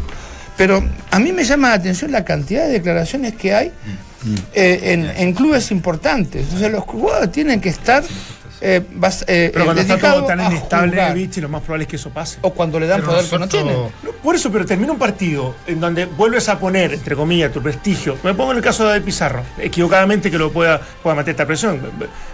Pero 0.55 0.83
a 1.11 1.19
mí 1.19 1.31
me 1.33 1.43
llama 1.43 1.69
la 1.69 1.75
atención 1.75 2.11
la 2.11 2.23
cantidad 2.23 2.65
de 2.65 2.73
declaraciones 2.73 3.33
que 3.33 3.53
hay 3.55 3.67
Mm. 4.23 4.35
eh, 4.53 4.79
en, 4.93 5.09
en 5.17 5.33
clubes 5.33 5.69
importantes. 5.71 6.45
O 6.55 6.57
sea, 6.59 6.69
los 6.69 6.83
jugadores 6.85 7.31
tienen 7.31 7.59
que 7.59 7.69
estar 7.69 8.03
eh, 8.61 8.81
eh, 9.27 9.49
Pero 9.51 9.65
cuando 9.65 9.81
está 9.81 9.97
todo 9.97 10.23
tan 10.25 10.39
inestable. 10.39 11.13
Vichy, 11.13 11.41
lo 11.41 11.49
más 11.49 11.61
probable 11.63 11.83
es 11.83 11.89
que 11.89 11.97
eso 11.97 12.09
pase. 12.11 12.37
o 12.41 12.53
cuando 12.53 12.79
le 12.79 12.87
dan 12.87 13.01
Pero 13.01 13.11
poder 13.11 13.25
que 13.29 13.31
no 13.37 13.45
nosotros- 13.45 13.91
tienen. 14.01 14.12
Por 14.23 14.36
eso, 14.36 14.49
pero 14.49 14.65
termina 14.65 14.93
un 14.93 14.97
partido 14.97 15.53
en 15.67 15.81
donde 15.81 16.05
vuelves 16.05 16.47
a 16.47 16.57
poner, 16.57 16.93
entre 16.93 17.13
comillas, 17.13 17.51
tu 17.51 17.62
prestigio. 17.62 18.17
Me 18.23 18.33
pongo 18.33 18.51
en 18.51 18.57
el 18.59 18.63
caso 18.63 18.88
de 18.88 19.01
Pizarro, 19.01 19.43
equivocadamente 19.57 20.31
que 20.31 20.38
lo 20.38 20.49
pueda, 20.49 20.79
pueda 20.79 21.17
meter 21.17 21.31
esta 21.31 21.45
presión. 21.45 21.81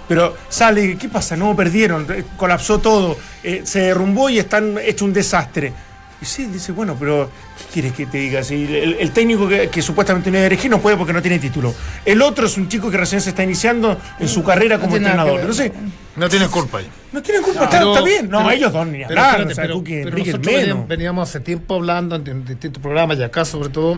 Pero 0.07 0.37
sale, 0.49 0.95
¿qué 0.97 1.09
pasa? 1.09 1.35
No 1.35 1.55
perdieron, 1.55 2.05
eh, 2.11 2.25
colapsó 2.37 2.77
todo, 2.77 3.17
eh, 3.41 3.61
se 3.63 3.79
derrumbó 3.79 4.29
y 4.29 4.37
están 4.37 4.77
hecho 4.77 5.03
un 5.03 5.13
desastre. 5.13 5.73
Y 6.21 6.25
sí, 6.25 6.45
dice, 6.47 6.73
bueno, 6.73 6.97
pero 6.99 7.29
¿qué 7.57 7.63
quieres 7.73 7.93
que 7.93 8.05
te 8.05 8.17
diga? 8.17 8.43
Si 8.43 8.55
el, 8.65 8.95
el 8.99 9.11
técnico 9.11 9.47
que, 9.47 9.69
que 9.69 9.81
supuestamente 9.81 10.29
no 10.29 10.35
debe 10.35 10.47
elegir 10.47 10.69
no 10.69 10.79
puede 10.81 10.97
porque 10.97 11.13
no 11.13 11.21
tiene 11.21 11.39
título. 11.39 11.73
El 12.03 12.21
otro 12.21 12.45
es 12.45 12.57
un 12.57 12.67
chico 12.67 12.91
que 12.91 12.97
recién 12.97 13.21
se 13.21 13.29
está 13.29 13.41
iniciando 13.43 13.97
en 14.19 14.27
su 14.27 14.43
carrera 14.43 14.75
No 14.75 14.81
como 14.81 14.93
que 14.93 14.97
entrenador. 14.97 15.43
No 15.45 15.53
sé, 15.53 15.71
No 16.17 16.27
tienes 16.27 16.49
culpa 16.49 16.79
ahí. 16.79 16.89
no 17.13 17.21
tienen 17.21 17.41
culpa, 17.41 17.63
está, 17.63 17.77
Pero- 17.79 17.93
está 17.93 18.03
bien. 18.05 18.29
No, 18.29 18.39
pero- 18.39 18.51
ellos 18.51 18.73
dos 18.73 18.85
ni 18.87 18.97
pero 19.05 19.09
hablar. 19.21 19.29
espérate, 19.29 19.51
o 19.51 19.55
sea, 19.55 19.63
pero- 19.63 19.83
pero 19.83 20.09
Enrique, 20.09 20.29
nosotros 20.31 20.45
menos. 20.45 20.59
veníamos, 20.61 20.87
veníamos 20.89 21.29
hace 21.29 21.39
tiempo 21.39 21.75
hablando 21.75 22.15
en, 22.17 22.27
en 22.27 22.45
distintos 22.45 22.81
programas 22.83 23.17
y 23.17 23.23
acá 23.23 23.45
sobre 23.45 23.69
todo 23.69 23.97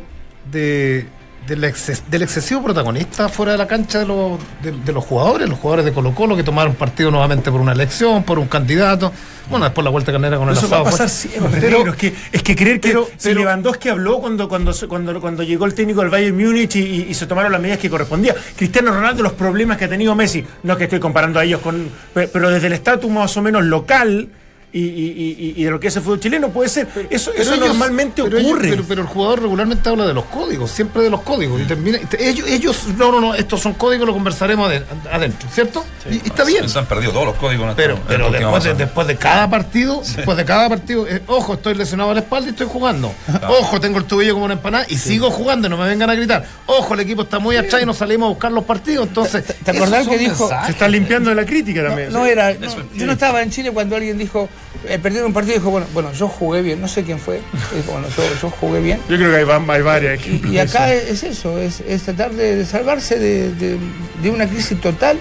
de, 0.51 1.07
del, 1.47 1.63
exces- 1.63 2.03
del 2.09 2.21
excesivo 2.21 2.63
protagonista 2.63 3.27
fuera 3.27 3.53
de 3.53 3.57
la 3.57 3.67
cancha 3.67 3.99
de 3.99 4.05
los, 4.05 4.39
de, 4.61 4.71
de 4.71 4.91
los 4.93 5.03
jugadores, 5.03 5.49
los 5.49 5.59
jugadores 5.59 5.85
de 5.85 5.91
Colo 5.93 6.13
Colo 6.13 6.35
que 6.35 6.43
tomaron 6.43 6.75
partido 6.75 7.11
nuevamente 7.11 7.51
por 7.51 7.59
una 7.61 7.71
elección, 7.73 8.23
por 8.23 8.39
un 8.39 8.47
candidato. 8.47 9.11
Bueno, 9.49 9.65
después 9.65 9.83
la 9.83 9.89
vuelta 9.91 10.11
carnera 10.11 10.37
con 10.37 10.47
el 10.49 10.55
Eso 10.55 10.69
va 10.69 10.77
a 10.77 10.79
asado. 10.81 10.91
pasar 10.91 11.09
siempre, 11.09 11.59
Pero- 11.59 11.79
negro. 11.79 11.91
es, 11.93 11.97
que, 11.97 12.13
es 12.31 12.43
que 12.43 12.55
creer 12.55 12.79
que 12.79 12.89
pero- 12.89 13.07
si 13.17 13.29
pero- 13.29 13.41
Lewandowski 13.41 13.89
habló 13.89 14.19
cuando, 14.19 14.47
cuando, 14.47 14.71
cuando, 14.87 15.19
cuando 15.19 15.43
llegó 15.43 15.65
el 15.65 15.73
técnico 15.73 16.01
del 16.01 16.09
Bayern 16.09 16.37
Múnich 16.37 16.75
y, 16.75 16.79
y- 16.79 17.07
y 17.09 17.13
se 17.13 17.25
tomaron 17.25 17.51
las 17.51 17.59
medidas 17.59 17.79
que 17.79 17.89
correspondía. 17.89 18.35
Cristiano 18.55 18.91
Ronaldo, 18.93 19.23
los 19.23 19.33
problemas 19.33 19.77
que 19.77 19.85
ha 19.85 19.89
tenido 19.89 20.15
Messi, 20.15 20.45
no 20.63 20.73
es 20.73 20.77
que 20.77 20.85
estoy 20.85 20.99
comparando 20.99 21.39
a 21.39 21.43
ellos 21.43 21.59
con. 21.61 21.89
pe- 22.13 22.27
Pero 22.29 22.49
desde 22.49 22.67
el 22.67 22.73
estatus 22.73 23.11
más 23.11 23.35
o 23.35 23.41
menos 23.41 23.63
local 23.65 24.29
y, 24.73 24.79
y- 24.79 25.35
y- 25.37 25.53
y 25.57 25.63
de 25.65 25.69
lo 25.71 25.79
que 25.79 25.87
es 25.89 25.95
el 25.97 26.01
fútbol 26.01 26.19
chileno 26.19 26.49
puede 26.49 26.69
ser. 26.69 26.87
Eso, 27.09 27.31
Pero 27.31 27.43
eso 27.43 27.53
ellos- 27.55 27.67
normalmente 27.67 28.23
pero 28.23 28.37
ellos- 28.37 28.51
ocurre. 28.51 28.69
pero, 28.69 28.83
pero 28.87 29.01
el 29.01 29.07
jugador 29.07 29.41
regularmente 29.41 29.89
habla 29.89 30.05
de 30.05 30.13
los 30.13 30.25
códigos, 30.25 30.71
siempre 30.71 31.01
de 31.03 31.09
los 31.09 31.21
códigos. 31.21 31.59
Y 31.61 31.65
termina, 31.65 31.99
ellos, 32.19 32.47
ellos, 32.47 32.87
no, 32.97 33.11
no, 33.11 33.19
no, 33.19 33.35
estos 33.35 33.59
son 33.61 33.73
códigos, 33.73 34.07
lo 34.07 34.13
conversaremos 34.13 34.71
ade- 34.71 34.83
adentro, 35.11 35.49
¿cierto? 35.53 35.83
y, 36.09 36.15
y 36.15 36.21
está 36.25 36.43
bien. 36.45 36.69
Se 36.69 36.79
han 36.79 36.85
perdido 36.85 37.11
todos 37.11 37.25
los 37.25 37.35
códigos. 37.35 37.73
Pero, 37.75 37.95
en 37.95 38.01
pero 38.07 38.31
después, 38.31 38.63
de, 38.63 38.73
después 38.75 39.07
de 39.07 39.17
cada 39.17 39.49
partido, 39.49 40.01
después 40.15 40.37
de 40.37 40.45
cada 40.45 40.69
partido, 40.69 41.07
eh, 41.07 41.21
ojo, 41.27 41.55
estoy 41.55 41.75
lesionado 41.75 42.11
a 42.11 42.13
la 42.13 42.21
espalda 42.21 42.47
y 42.47 42.51
estoy 42.51 42.67
jugando. 42.67 43.13
Ojo, 43.49 43.79
tengo 43.79 43.97
el 43.97 44.05
tobillo 44.05 44.33
como 44.33 44.45
una 44.45 44.53
empanada 44.53 44.85
y 44.87 44.97
sigo 44.97 45.29
jugando, 45.31 45.67
no 45.69 45.77
me 45.77 45.87
vengan 45.87 46.09
a 46.09 46.15
gritar. 46.15 46.45
Ojo, 46.65 46.93
el 46.93 47.01
equipo 47.01 47.23
está 47.23 47.39
muy 47.39 47.57
atrás 47.57 47.81
y 47.83 47.85
nos 47.85 47.97
salimos 47.97 48.27
a 48.27 48.29
buscar 48.29 48.51
los 48.51 48.63
partidos. 48.63 49.07
Entonces, 49.07 49.43
¿Te- 49.45 49.53
te 49.53 49.71
acordás 49.71 50.07
que 50.07 50.17
dijo- 50.17 50.43
mensajes. 50.45 50.65
se 50.67 50.71
está 50.71 50.87
limpiando 50.87 51.29
de 51.29 51.35
la 51.35 51.45
crítica 51.45 51.83
también. 51.83 52.13
no 52.13 52.25
era, 52.25 52.53
no, 52.53 52.67
yo 52.95 53.05
no 53.05 53.11
estaba 53.11 53.41
en 53.41 53.49
Chile 53.51 53.71
cuando 53.71 53.95
alguien 53.95 54.17
dijo, 54.17 54.47
eh, 54.87 54.97
perdieron 54.99 55.27
un 55.27 55.33
partido 55.33 55.55
y 55.55 55.59
dijo, 55.59 55.69
bueno, 55.71 55.87
bueno, 55.93 56.11
yo 56.13 56.27
jugué 56.27 56.61
bien, 56.61 56.81
no 56.81 56.87
sé 56.87 57.03
quién 57.03 57.19
fue, 57.19 57.35
dijo, 57.75 57.91
bueno, 57.91 58.07
yo, 58.15 58.23
yo 58.41 58.49
jugué 58.49 58.81
bien. 58.81 58.99
Yo 59.09 59.17
creo 59.17 59.29
que 59.31 59.37
hay, 59.51 59.61
hay 59.69 59.81
varias. 59.81 60.27
Y, 60.27 60.41
y 60.49 60.57
acá 60.59 60.93
es 60.93 61.23
eso, 61.23 61.57
es, 61.59 61.81
es 61.81 62.03
tratar 62.03 62.31
de, 62.31 62.55
de 62.57 62.65
salvarse 62.65 63.19
de, 63.19 63.53
de- 63.55 63.77
de 64.21 64.29
una 64.29 64.47
crisis 64.47 64.79
total 64.81 65.17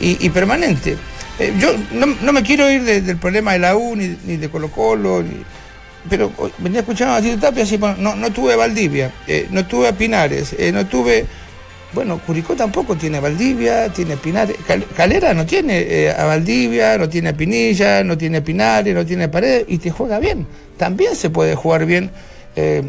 y, 0.00 0.24
y 0.24 0.30
permanente. 0.30 0.96
Eh, 1.38 1.54
yo 1.58 1.72
no, 1.92 2.06
no 2.06 2.32
me 2.32 2.42
quiero 2.42 2.70
ir 2.70 2.82
de- 2.82 3.00
del 3.00 3.16
problema 3.16 3.52
de 3.52 3.58
la 3.60 3.76
U, 3.76 3.94
ni, 3.96 4.16
ni 4.24 4.36
de 4.36 4.48
Colo 4.48 4.70
Colo, 4.70 5.22
ni- 5.22 5.42
pero 6.08 6.32
oh, 6.38 6.50
venía 6.58 6.80
escuchando 6.80 7.14
a 7.14 7.20
Tito 7.20 7.38
Tapia, 7.38 7.64
así, 7.64 7.76
bueno, 7.76 7.96
no, 7.98 8.16
no 8.16 8.30
tuve 8.32 8.56
Valdivia, 8.56 9.12
eh, 9.26 9.46
no 9.50 9.66
tuve 9.66 9.88
a 9.88 9.92
Pinares, 9.92 10.54
eh, 10.58 10.72
no 10.72 10.86
tuve... 10.86 11.26
Bueno, 11.92 12.20
Curicó 12.26 12.54
tampoco 12.54 12.96
tiene 12.96 13.18
Valdivia, 13.18 13.88
tiene 13.88 14.16
Pinares. 14.18 14.56
Cal- 14.66 14.84
Calera 14.94 15.32
no 15.32 15.46
tiene 15.46 15.78
eh, 15.80 16.10
a 16.12 16.24
Valdivia, 16.26 16.98
no 16.98 17.08
tiene 17.08 17.30
a 17.30 17.32
Pinilla, 17.36 18.04
no 18.04 18.16
tiene 18.18 18.38
a 18.38 18.44
Pinares, 18.44 18.94
no 18.94 19.06
tiene 19.06 19.24
a 19.24 19.30
Paredes 19.30 19.64
y 19.68 19.78
te 19.78 19.90
juega 19.90 20.18
bien. 20.18 20.46
También 20.76 21.16
se 21.16 21.30
puede 21.30 21.54
jugar 21.54 21.86
bien 21.86 22.10
eh, 22.56 22.82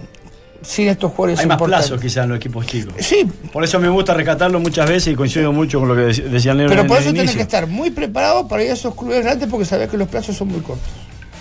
sin 0.61 0.89
estos 0.89 1.11
jugadores 1.13 1.39
Hay 1.39 1.45
más 1.47 1.55
importantes. 1.55 1.87
plazo 1.89 2.01
quizás 2.01 2.23
en 2.25 2.29
los 2.31 2.37
equipos 2.39 2.65
chicos. 2.67 2.93
Sí, 2.99 3.25
Por 3.53 3.63
eso 3.63 3.79
me 3.79 3.87
gusta 3.87 4.13
rescatarlo 4.13 4.59
muchas 4.59 4.89
veces 4.89 5.13
y 5.13 5.15
coincido 5.15 5.53
mucho 5.53 5.79
con 5.79 5.87
lo 5.87 5.95
que 5.95 6.01
dec- 6.11 6.23
decía 6.25 6.53
Leo 6.53 6.67
pero 6.67 6.85
por 6.85 6.97
eso 6.99 7.13
tienes 7.13 7.33
que 7.35 7.41
estar 7.43 7.67
muy 7.67 7.91
preparado 7.91 8.49
para 8.49 8.63
ir 8.65 8.71
a 8.71 8.73
esos 8.73 8.93
clubes 8.95 9.23
grandes 9.23 9.47
porque 9.47 9.63
sabes 9.65 9.87
que 9.89 9.95
los 9.97 10.09
plazos 10.09 10.35
son 10.35 10.49
muy 10.49 10.59
cortos. 10.59 10.89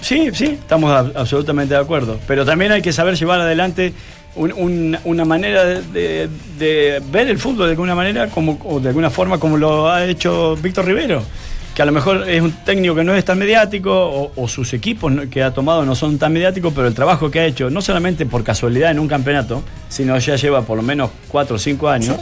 Sí, 0.01 0.29
sí, 0.33 0.45
estamos 0.61 0.93
a- 0.93 1.19
absolutamente 1.21 1.75
de 1.75 1.81
acuerdo. 1.81 2.21
Pero 2.29 2.45
también 2.47 2.71
hay 2.71 2.83
que 2.83 2.93
saber 2.93 3.17
llevar 3.17 3.41
adelante 3.41 3.93
un- 4.39 4.53
un- 4.53 4.99
una 5.05 5.25
manera 5.25 5.65
de, 5.65 6.29
ver 7.13 7.29
el 7.29 7.39
fútbol 7.39 7.67
de 7.67 7.73
alguna 7.73 7.95
manera, 7.95 8.29
como, 8.29 8.59
o 8.65 8.81
de 8.81 8.89
alguna 8.89 9.11
forma 9.11 9.39
como 9.39 9.57
lo 9.57 9.91
ha 9.91 10.05
hecho 10.07 10.57
Víctor 10.57 10.87
Rivero. 10.87 11.23
Que 11.75 11.83
a 11.83 11.85
lo 11.85 11.93
mejor 11.93 12.29
es 12.29 12.43
un 12.43 12.51
técnico 12.65 12.93
que 12.97 13.05
no 13.05 13.15
es 13.15 13.25
tan 13.25 13.39
mediático, 13.39 13.93
o, 13.93 14.33
o 14.35 14.49
sus 14.49 14.73
equipos 14.73 15.13
que 15.31 15.45
ha 15.45 15.53
tomado 15.53 15.85
no 15.85 15.95
son 15.95 16.19
tan 16.19 16.33
mediáticos, 16.33 16.73
pero 16.75 16.89
el 16.89 16.95
trabajo 16.95 17.31
que 17.31 17.39
ha 17.39 17.45
hecho, 17.45 17.71
no 17.71 17.81
solamente 17.83 18.27
por 18.27 18.43
casualidad 18.43 18.91
en 18.91 18.99
un 18.99 19.07
campeonato, 19.07 19.63
sino 19.89 20.19
ya 20.19 20.35
lleva 20.35 20.63
por 20.63 20.77
lo 20.77 20.83
menos 20.83 21.11
cuatro 21.29 21.55
o 21.55 21.59
cinco 21.59 21.89
años, 21.89 22.17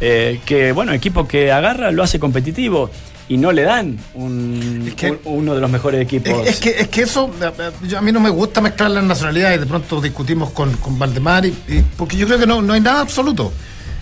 eh, 0.00 0.38
que 0.46 0.70
bueno, 0.70 0.92
equipo 0.92 1.26
que 1.26 1.50
agarra 1.50 1.90
lo 1.90 2.04
hace 2.04 2.20
competitivo 2.20 2.88
y 3.30 3.36
no 3.36 3.52
le 3.52 3.62
dan 3.62 3.96
un- 4.14 4.84
Es 4.88 4.94
que- 4.96 5.12
un- 5.12 5.18
uno 5.24 5.54
de 5.54 5.60
los 5.60 5.70
mejores 5.70 6.02
equipos. 6.02 6.42
Es, 6.42 6.54
es 6.54 6.60
que, 6.60 6.70
es 6.80 6.88
que 6.88 7.02
eso, 7.02 7.30
yo- 7.86 7.96
a 7.96 8.02
mí 8.02 8.10
no 8.10 8.18
me 8.18 8.28
gusta 8.28 8.60
mezclar 8.60 8.90
las 8.90 9.04
nacionalidades, 9.04 9.60
de 9.60 9.66
pronto 9.66 10.00
discutimos 10.00 10.50
con, 10.50 10.72
con 10.78 10.98
Valdemar, 10.98 11.46
y, 11.46 11.50
y- 11.68 11.84
porque 11.96 12.16
yo 12.16 12.26
creo 12.26 12.40
que 12.40 12.46
no, 12.46 12.60
no 12.60 12.72
hay 12.72 12.80
nada 12.80 13.00
absoluto. 13.00 13.52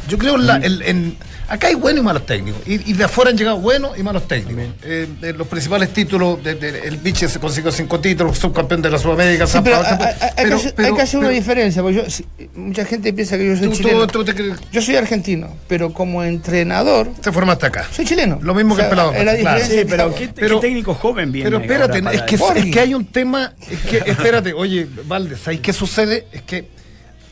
Yo 0.08 0.16
creo 0.16 0.36
en, 0.36 0.46
la- 0.46 0.56
el- 0.56 0.80
en- 0.80 1.16
acá 1.48 1.68
hay 1.68 1.74
buenos 1.74 2.02
y 2.02 2.04
malos 2.04 2.26
técnicos, 2.26 2.60
y, 2.66 2.90
y 2.90 2.92
de 2.92 3.04
afuera 3.04 3.30
han 3.30 3.36
llegado 3.38 3.58
buenos 3.58 3.98
y 3.98 4.02
malos 4.02 4.28
técnicos. 4.28 4.64
Eh, 4.84 5.06
de 5.20 5.32
los 5.32 5.46
principales 5.48 5.92
títulos, 5.92 6.42
de- 6.42 6.54
de- 6.54 6.80
el 6.86 6.98
Biche 6.98 7.28
se 7.28 7.40
consiguió 7.40 7.72
cinco 7.72 7.98
títulos, 8.00 8.38
subcampeón 8.38 8.82
de 8.82 8.90
la 8.90 8.98
Sudamérica, 8.98 9.46
Sí, 9.46 9.54
San 9.54 9.64
pero 9.64 9.82
Pablo, 9.82 9.88
hay, 9.90 9.98
que 10.18 10.42
pero- 10.42 10.56
hacer, 10.56 10.74
pero- 10.74 10.88
hay 10.88 10.94
que 10.94 11.02
hacer 11.02 11.18
una 11.20 11.28
pero- 11.28 11.38
diferencia, 11.40 11.82
porque 11.82 11.96
yo, 11.96 12.10
si- 12.10 12.26
mucha 12.54 12.84
gente 12.84 13.12
piensa 13.12 13.38
que 13.38 13.46
yo 13.46 13.56
soy 13.56 13.68
tú- 13.68 13.74
chileno. 13.76 14.06
tú 14.06 14.24
te 14.24 14.34
crees- 14.34 14.56
Yo 14.70 14.82
soy 14.82 14.96
argentino, 14.96 15.56
pero 15.66 15.92
como 15.92 16.22
entrenador 16.22 17.08
te 17.20 17.32
formaste 17.32 17.66
acá. 17.66 17.86
soy 17.90 18.04
chileno. 18.04 18.38
Lo 18.42 18.54
mismo 18.54 18.76
que 18.76 18.82
el 18.82 18.88
pelado 18.88 19.12
la 19.12 19.36
claro. 19.36 19.64
Sí, 19.64 19.82
pero. 19.88 20.14
¿qué, 20.14 20.28
Pero- 20.34 20.60
qué 20.60 20.66
técnico 20.68 20.94
joven 20.94 21.32
viene? 21.32 21.50
Pero 21.50 21.62
espérate, 21.62 21.98
es 22.16 22.22
que, 22.22 22.34
eso? 22.34 22.52
es 22.54 22.66
que 22.66 22.80
hay 22.80 22.94
un 22.94 23.06
tema, 23.06 23.54
es 23.70 23.78
que, 23.80 24.10
espérate, 24.10 24.52
oye, 24.52 24.86
Valdes, 25.06 25.40
¿sabes 25.40 25.60
qué 25.60 25.72
sucede? 25.72 26.26
Es 26.32 26.42
que 26.42 26.68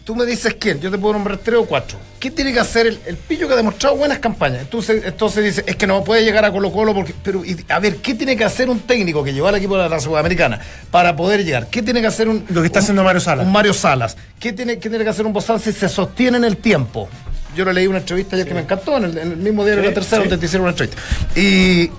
tú 0.07 0.15
me 0.15 0.25
dices 0.25 0.55
quién, 0.59 0.79
yo 0.81 0.89
te 0.89 0.99
puedo 0.99 1.15
nombrar 1.15 1.39
tres 1.39 1.59
o 1.59 1.65
cuatro. 1.67 1.99
¿Qué 2.21 2.31
tiene 2.31 2.53
que 2.53 2.61
hacer 2.61 2.87
el, 2.87 2.99
el 3.07 3.17
pillo 3.17 3.49
que 3.49 3.55
ha 3.55 3.57
demostrado 3.57 3.97
buenas 3.97 4.21
campañas? 4.21 4.61
Entonces, 4.63 5.03
entonces 5.05 5.45
dice, 5.45 5.65
es 5.67 5.75
que 5.75 5.85
no 5.87 6.05
puede 6.05 6.23
llegar 6.25 6.45
a 6.45 6.53
Colo 6.53 6.71
Colo 6.73 6.95
porque. 6.95 7.13
Pero, 7.25 7.45
y- 7.45 7.57
a 7.69 7.81
ver, 7.81 7.97
¿qué 7.97 8.15
tiene 8.15 8.37
que 8.37 8.45
hacer 8.45 8.71
un 8.71 8.79
técnico 8.81 9.25
que 9.25 9.35
lleva 9.35 9.49
al 9.49 9.57
equipo 9.57 9.77
de 9.77 9.89
la 9.89 9.99
Sudamericana 9.99 10.61
para 10.93 11.17
poder 11.17 11.45
llegar? 11.45 11.67
¿Qué 11.69 11.83
tiene 11.83 12.01
que 12.01 12.07
hacer 12.07 12.29
un. 12.29 12.45
Lo 12.51 12.61
que 12.63 12.67
está 12.69 12.79
un- 12.79 12.83
haciendo 12.85 13.03
Mario 13.03 13.21
Salas. 13.21 13.45
Un 13.47 13.53
Mario 13.53 13.75
Salas. 13.75 14.17
¿Qué 14.39 14.53
tiene, 14.53 14.79
qué 14.79 14.89
tiene 14.89 15.03
que 15.05 15.11
hacer 15.11 15.27
un 15.27 15.33
Bozán 15.33 15.59
si 15.59 15.73
se 15.73 15.89
sostiene 15.89 16.39
en 16.39 16.45
el 16.45 16.57
tiempo? 16.59 17.09
Yo 17.57 17.65
le 17.65 17.73
leí 17.75 17.87
una 17.89 17.99
entrevista 17.99 18.37
ayer 18.37 18.47
que 18.47 18.55
me 18.55 18.61
encantó, 18.61 18.97
en 18.99 19.05
el, 19.05 19.19
en 19.19 19.31
el 19.33 19.37
mismo 19.39 19.65
diario 19.65 19.83
de 19.83 19.89
la 19.89 19.95
tercera, 19.95 20.21
donde 20.21 20.39
te 20.39 20.47
hicieron 20.47 20.63
una 20.69 20.71
entrevista. 20.71 21.03
Y. 21.35 21.91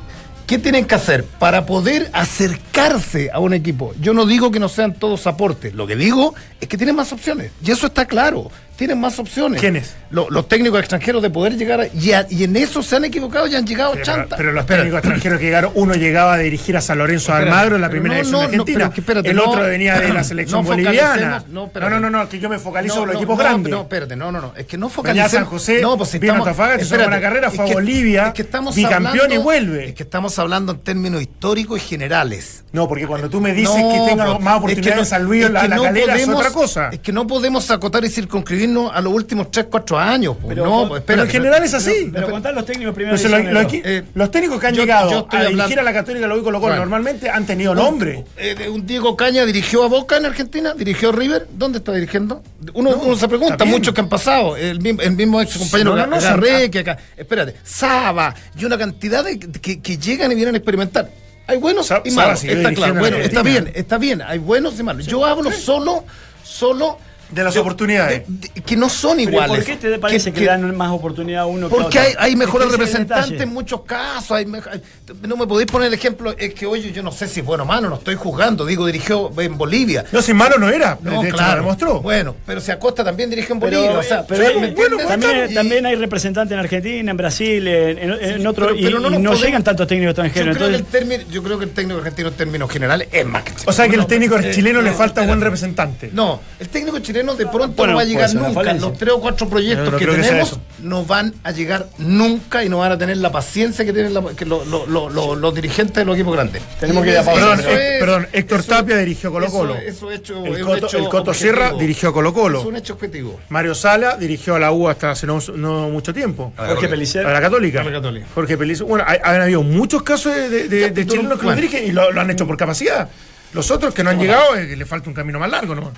¿Qué 0.48 0.58
tienen 0.58 0.86
que 0.86 0.96
hacer 0.96 1.26
para 1.26 1.66
poder 1.66 2.10
acercarse 2.14 3.30
a 3.34 3.40
un 3.40 3.54
equipo? 3.54 3.94
Yo 4.00 4.14
no 4.14 4.26
digo 4.26 4.50
que 4.50 4.60
no 4.60 4.70
sean 4.70 4.94
todos 4.94 5.28
aportes, 5.28 5.74
lo 5.76 5.86
que 5.88 5.96
digo 5.96 6.34
es 6.62 6.68
que 6.68 6.78
tienen 6.78 6.96
más 6.96 7.12
opciones. 7.12 7.52
Y 7.64 7.70
eso 7.72 7.88
está 7.88 8.06
claro, 8.06 8.50
tienen 8.78 9.00
más 9.00 9.20
opciones. 9.20 9.60
¿Quiénes? 9.60 9.96
Lo- 10.10 10.30
los 10.30 10.48
técnicos 10.48 10.80
extranjeros 10.80 11.22
de 11.22 11.30
poder 11.30 11.58
llegar 11.58 11.82
a, 11.82 11.88
y, 11.88 12.12
a- 12.14 12.26
y 12.30 12.44
en 12.46 12.56
eso 12.56 12.82
se 12.82 12.96
han 12.96 13.04
equivocado 13.06 13.46
y 13.48 13.56
han 13.56 13.66
llegado 13.68 13.92
Pero, 13.94 14.06
chanta. 14.06 14.38
pero 14.38 14.52
los 14.54 14.62
Espera. 14.62 14.80
técnicos 14.84 15.00
extranjeros 15.00 15.40
que 15.40 15.46
llegaron, 15.46 15.72
uno 15.76 15.96
llegaba 15.96 16.36
a 16.36 16.38
dirigir 16.38 16.78
a 16.78 16.82
San 16.82 16.98
Lorenzo 17.00 17.34
Almagro 17.34 17.76
en 17.76 17.82
la 17.82 17.90
primera 17.90 18.16
no, 18.16 18.22
edición 18.22 18.32
no, 18.32 18.38
de 18.40 18.44
no, 18.46 18.50
Argentina. 18.64 18.78
pero 18.80 18.94
que 18.94 19.02
espérate, 19.02 19.30
el 19.32 19.40
otro 19.40 19.64
venía 19.64 20.00
de 20.00 20.14
la 20.14 20.24
selección 20.24 20.64
boliviana. 20.64 21.44
no, 21.50 21.70
No, 21.76 22.00
no, 22.00 22.10
no, 22.10 22.30
que 22.30 22.40
yo 22.40 22.48
me 22.50 22.58
focalizo 22.60 23.02
en 23.02 23.08
los 23.08 23.16
equipos 23.18 23.38
grandes. 23.38 23.72
No, 23.72 23.82
espérate, 23.82 24.16
no, 24.16 24.32
no, 24.32 24.40
no. 24.42 24.54
Es 24.56 24.66
que 24.66 24.78
no 24.78 24.88
focalicemos. 24.90 25.32
San 25.32 25.46
José, 25.46 25.82
no, 25.82 25.98
pues 25.98 26.10
si 26.10 26.18
estamos- 26.18 26.44
una 26.48 26.52
espérate, 26.52 26.96
buena 26.98 27.20
carrera, 27.22 27.52
fue 27.52 27.70
a 27.70 27.74
Bolivia, 27.74 28.28
es 28.28 28.34
que 28.34 28.44
estamos 28.44 28.76
bicampeón 28.76 29.08
hablando- 29.08 29.36
y 29.36 29.38
vuelve. 29.40 29.90
Es 29.90 29.94
que 29.96 30.04
estamos 30.04 30.37
hablando 30.39 30.71
en 30.73 30.80
términos 30.80 31.21
históricos 31.21 31.78
y 31.78 31.82
generales. 31.82 32.63
No, 32.71 32.88
porque 32.88 33.08
cuando 33.08 33.30
tú 33.30 33.39
me 33.41 33.54
dices 33.54 33.76
No, 33.76 33.91
que 33.91 34.10
tenga 34.12 34.26
pues, 34.26 34.39
más 34.41 34.54
es 34.54 34.58
oportunidades 34.60 34.86
que 34.88 34.95
no- 34.95 35.00
en 35.02 35.06
San 35.06 35.23
Luis 35.23 35.45
es 35.45 35.52
la, 35.52 35.62
que 35.62 35.67
la 35.69 35.76
no 35.78 35.84
calera 35.84 36.13
podemos- 36.13 36.34
es 36.34 36.39
otra 36.39 36.52
cosa. 36.52 36.89
Es 36.91 37.00
que 37.00 37.12
no 37.12 37.26
podemos 37.28 37.71
acotar 37.71 38.04
y 38.06 38.10
circunscribirnos 38.10 38.91
a 38.93 39.02
los 39.02 39.13
últimos 39.13 39.50
3, 39.52 39.67
4 39.69 39.97
años. 40.00 40.36
pues. 40.41 40.56
Pero- 40.56 40.65
no, 40.65 40.88
pues, 40.89 41.04
pero 41.06 41.23
en 41.23 41.30
general 41.30 41.63
es 41.63 41.73
así. 41.73 42.10
Pero 42.13 42.30
contar 42.30 42.54
los 42.54 42.65
técnicos 42.65 42.93
primero. 42.93 43.17
Lo- 43.17 43.52
lo- 43.52 43.67
Eh, 43.71 44.04
los 44.13 44.32
técnicos 44.32 44.60
que 44.60 44.67
han 44.67 44.73
yo- 44.76 44.82
llegado 44.84 45.12
yo 45.12 45.19
estoy 45.19 45.39
a 45.39 45.41
dirigir 45.43 45.62
hablando- 45.62 45.82
a 45.82 45.84
la 45.84 45.93
Católica 45.93 46.28
lo 46.28 46.36
Colo 46.36 46.43
Colo 46.45 46.60
Bueno. 46.60 46.76
normalmente 46.82 47.30
han 47.30 47.45
tenido 47.45 47.73
nombre. 47.73 48.23
Eh, 48.38 48.69
un 48.69 48.86
Diego 48.86 49.15
Caña 49.17 49.45
dirigió 49.45 49.84
a 49.84 49.88
Boca 49.88 50.17
en 50.17 50.26
Argentina, 50.26 50.73
dirigió 50.73 51.10
a 51.10 51.12
River. 51.13 51.47
¿Dónde 51.52 51.80
está 51.80 51.93
dirigiendo? 51.93 52.43
Uno, 52.73 52.91
uno 52.95 53.15
se 53.15 53.28
pregunta, 53.28 53.63
muchos 53.65 53.93
que 53.93 54.02
han 54.02 54.10
pasado. 54.10 54.56
El, 54.58 54.80
mismo- 54.82 55.02
el 55.02 55.12
mismo 55.13 55.41
ex 55.41 55.58
compañero 55.58 55.95
No, 55.95 56.06
no, 56.08 56.15
no, 56.15 56.21
Garré, 56.21 56.69
que 56.69 56.80
acá. 56.80 56.97
Espérate, 57.15 57.56
Saba 57.63 58.34
y 58.58 58.65
una 58.65 58.78
cantidad 58.78 59.23
de 59.23 59.39
que, 59.39 59.82
que 59.82 59.97
llegan 60.28 60.32
y 60.32 60.36
vienen 60.36 60.56
a 60.56 60.58
experimentar. 60.58 61.10
Hay 61.48 61.58
buenos 61.58 61.92
y 62.04 62.12
malos. 62.12 62.44
Está 62.44 62.74
claro. 62.74 62.96
Bueno, 62.96 63.18
está 63.18 63.42
bien, 63.42 63.72
está 63.74 63.98
bien. 63.98 64.22
Hay 64.22 64.40
buenos 64.40 64.80
y 64.80 64.84
malos. 64.84 65.06
Yo 65.06 65.26
hablo 65.26 65.52
solo, 65.52 66.04
solo 66.44 67.00
De 67.30 67.44
las 67.44 67.56
oportunidades. 67.58 68.24
de- 68.28 68.50
de- 68.54 68.62
que 68.62 68.76
no 68.78 68.90
son 68.90 69.18
Pero 69.18 69.30
iguales. 69.32 69.58
¿Por 69.58 69.66
qué 69.66 69.76
te 69.76 70.00
parece 70.00 70.32
que, 70.32 70.40
le 70.42 70.46
dan 70.48 70.76
más 70.76 70.92
oportunidad 70.92 71.42
a 71.42 71.46
uno 71.46 71.68
que 71.70 71.76
a 71.76 71.78
Porque 71.78 72.00
otro? 72.00 72.10
hay, 72.10 72.16
hay 72.20 72.32
Es 72.32 72.38
mejores 72.38 72.68
que 72.68 72.72
representantes 72.74 73.42
en 73.42 73.50
muchos 73.54 73.82
casos. 73.82 74.32
Hay 74.32 74.46
no 74.46 75.38
me 75.38 75.46
podéis 75.48 75.70
poner 75.72 75.88
el 75.90 75.94
ejemplo, 75.94 76.34
es 76.38 76.54
que 76.54 76.66
oye, 76.66 76.92
yo 76.92 77.04
no 77.04 77.12
sé 77.12 77.28
si 77.28 77.40
es 77.42 77.46
bueno 77.46 77.63
o 77.63 77.66
malo, 77.66 77.90
no 77.90 77.96
estoy 77.98 78.16
juzgando. 78.16 78.66
Digo, 78.66 78.86
dirigió 78.86 79.32
en 79.40 79.58
Bolivia. 79.58 80.06
No, 80.12 80.22
si 80.22 80.34
malo 80.34 80.58
no 80.58 80.70
era. 80.70 80.98
No, 81.02 81.22
de 81.22 81.28
hecho, 81.28 81.38
claro. 81.38 81.56
lo 81.58 81.62
demostró. 81.63 82.02
Bueno, 82.02 82.36
pero 82.46 82.62
si 82.62 82.72
Acosta 82.72 83.04
también 83.04 83.30
dirigió 83.30 83.56
en 83.56 83.60
Pero, 83.62 83.78
Bolivia. 83.80 84.00
o 84.00 84.04
sea, 84.04 84.26
pero 84.26 84.44
bueno, 84.76 84.98
también, 85.08 85.52
Y- 85.52 85.54
también 85.54 85.86
hay 85.86 85.96
representantes 85.96 86.54
en 86.54 86.60
Argentina, 86.60 87.12
en 87.12 87.18
Brasil, 87.18 87.68
en, 87.68 87.98
en- 88.00 88.12
en 88.24 88.48
otro, 88.48 88.68
pero- 88.68 88.78
y, 88.80 88.84
pero 88.84 89.00
no 89.00 89.10
podemos- 89.10 89.42
llegan 89.42 89.63
tantos 89.63 89.88
técnicos 89.88 90.16
yo, 90.16 90.24
extranjeros. 90.24 90.58
creo 90.58 90.70
que 90.70 90.76
el 90.76 90.80
Entonces, 90.82 91.08
término, 91.10 91.32
yo 91.32 91.44
creo 91.44 91.60
que 91.60 91.66
el 91.66 91.72
técnico 91.72 92.00
argentino 92.00 92.28
en 92.30 92.34
términos 92.36 92.70
generales 92.72 93.08
es 93.12 93.26
más 93.26 93.44
que 93.44 93.52
O 93.66 93.72
sea 93.74 93.88
que 93.88 93.96
el 93.96 94.06
técnico 94.06 94.38
eh, 94.38 94.52
chileno 94.52 94.82
le 94.82 94.92
falta 94.92 95.26
buen 95.26 95.42
representante. 95.42 96.10
No, 96.13 96.40
el 96.60 96.70
técnico 96.70 97.00
chileno 97.00 97.17
de 97.18 97.48
pronto 97.48 97.76
Bueno, 97.76 97.94
no 97.94 97.98
va 97.98 98.02
a 98.04 98.06
llegar 98.06 98.30
una 98.32 98.48
nunca. 98.50 98.74
Los 98.74 98.98
tres 98.98 99.14
o 99.14 99.20
cuatro 99.22 99.50
proyectos 99.50 99.92
no 99.92 99.98
que 99.98 100.06
tenemos 100.06 100.60
no 100.84 101.06
van 101.06 101.34
a 101.44 101.52
llegar 101.52 101.88
nunca 101.98 102.64
y 102.64 102.70
no 102.70 102.78
van 102.80 102.92
a 102.92 102.98
tener 102.98 103.18
la 103.18 103.32
paciencia 103.32 103.84
que 103.84 103.92
tienen 103.94 104.14
la- 104.14 104.22
que 104.36 104.46
lo- 104.46 104.64
lo- 104.66 104.86
lo- 104.86 105.10
lo- 105.10 105.36
los 105.36 105.56
dirigentes 105.56 105.96
de 105.96 106.06
los 106.06 106.16
equipos 106.16 106.34
grandes. 106.36 106.62
Tenemos 106.80 107.04
que 107.04 107.10
ir 107.12 107.18
a. 107.18 107.24
Perdón, 107.24 107.60
es- 107.60 108.00
perdón, 108.00 108.28
Héctor 108.32 108.60
eso- 108.60 108.70
Tapia 108.70 108.98
dirigió 108.98 109.32
Colo 109.32 109.48
Colo. 109.48 109.76
Eso, 109.76 109.88
eso 109.88 110.12
hecho, 110.12 110.46
El 110.46 110.62
Coto- 110.64 110.88
hecho 110.88 110.98
el 110.98 111.04
Coto 111.06 111.32
objetivo. 111.32 111.34
Sierra 111.34 111.72
dirigió 111.78 112.14
Colo 112.14 112.34
Colo. 112.34 112.60
Es 112.60 112.66
un 112.66 112.76
hecho 112.76 112.94
objetivo. 112.94 113.40
Mario 113.50 113.74
Sala 113.76 114.16
dirigió 114.18 114.56
a 114.56 114.60
la 114.60 114.72
U 114.72 114.88
hasta 114.88 115.12
hace 115.12 115.26
no, 115.28 115.40
no 115.56 115.90
mucho 115.90 116.14
tiempo. 116.14 116.54
A 116.58 116.62
la 116.62 116.68
Jorge 116.70 116.82
Católica. 116.84 116.90
Pellicer. 116.92 117.26
A 117.26 117.34
la 117.34 117.42
Católica. 117.42 117.82
A 117.82 117.84
la 117.84 117.92
Católica. 117.92 118.28
Jorge 118.36 118.58
Pellicer. 118.58 118.86
Bueno, 118.86 119.04
hay- 119.08 119.20
han 119.24 119.42
habido 119.42 119.64
muchos 119.64 120.04
casos 120.04 120.36
de, 120.36 120.50
de- 120.68 121.06
chilenos 121.08 121.40
que 121.40 121.46
lo 121.46 121.56
dirigen 121.56 121.86
y 121.88 121.92
lo, 121.92 122.12
lo 122.12 122.22
han 122.22 122.30
hecho 122.30 122.46
por 122.46 122.58
capacidad. 122.58 123.10
Los 123.54 123.72
otros 123.72 123.94
que 123.94 124.04
no 124.04 124.10
han 124.10 124.20
llegado, 124.20 124.56
eh, 124.56 124.76
le 124.76 124.86
falta 124.86 125.10
un 125.10 125.16
camino 125.16 125.40
más 125.40 125.50
largo, 125.50 125.74
¿no? 125.74 125.92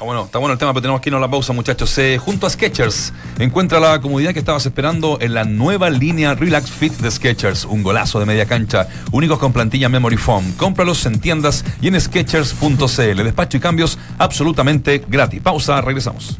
Ah, 0.00 0.02
bueno, 0.04 0.24
está 0.24 0.38
bueno 0.38 0.54
el 0.54 0.58
tema, 0.58 0.72
pero 0.72 0.82
tenemos 0.82 1.00
que 1.00 1.08
irnos 1.08 1.18
a 1.18 1.26
la 1.26 1.30
pausa, 1.30 1.52
muchachos. 1.52 1.96
Eh, 1.98 2.18
junto 2.18 2.48
a 2.48 2.50
Sketchers, 2.50 3.12
encuentra 3.38 3.78
la 3.78 4.00
comodidad 4.00 4.32
que 4.32 4.40
estabas 4.40 4.66
esperando 4.66 5.18
en 5.20 5.34
la 5.34 5.44
nueva 5.44 5.88
línea 5.88 6.34
Relax 6.34 6.68
Fit 6.68 6.92
de 6.94 7.08
Sketchers. 7.08 7.64
Un 7.64 7.84
golazo 7.84 8.18
de 8.18 8.26
media 8.26 8.44
cancha, 8.44 8.88
únicos 9.12 9.38
con 9.38 9.52
plantilla 9.52 9.88
Memory 9.88 10.16
Foam. 10.16 10.52
Cómpralos 10.56 11.06
en 11.06 11.20
tiendas 11.20 11.64
y 11.80 11.86
en 11.86 12.00
Sketchers.cl. 12.00 13.22
Despacho 13.22 13.56
y 13.56 13.60
cambios 13.60 13.96
absolutamente 14.18 15.04
gratis. 15.06 15.40
Pausa, 15.40 15.80
regresamos. 15.80 16.38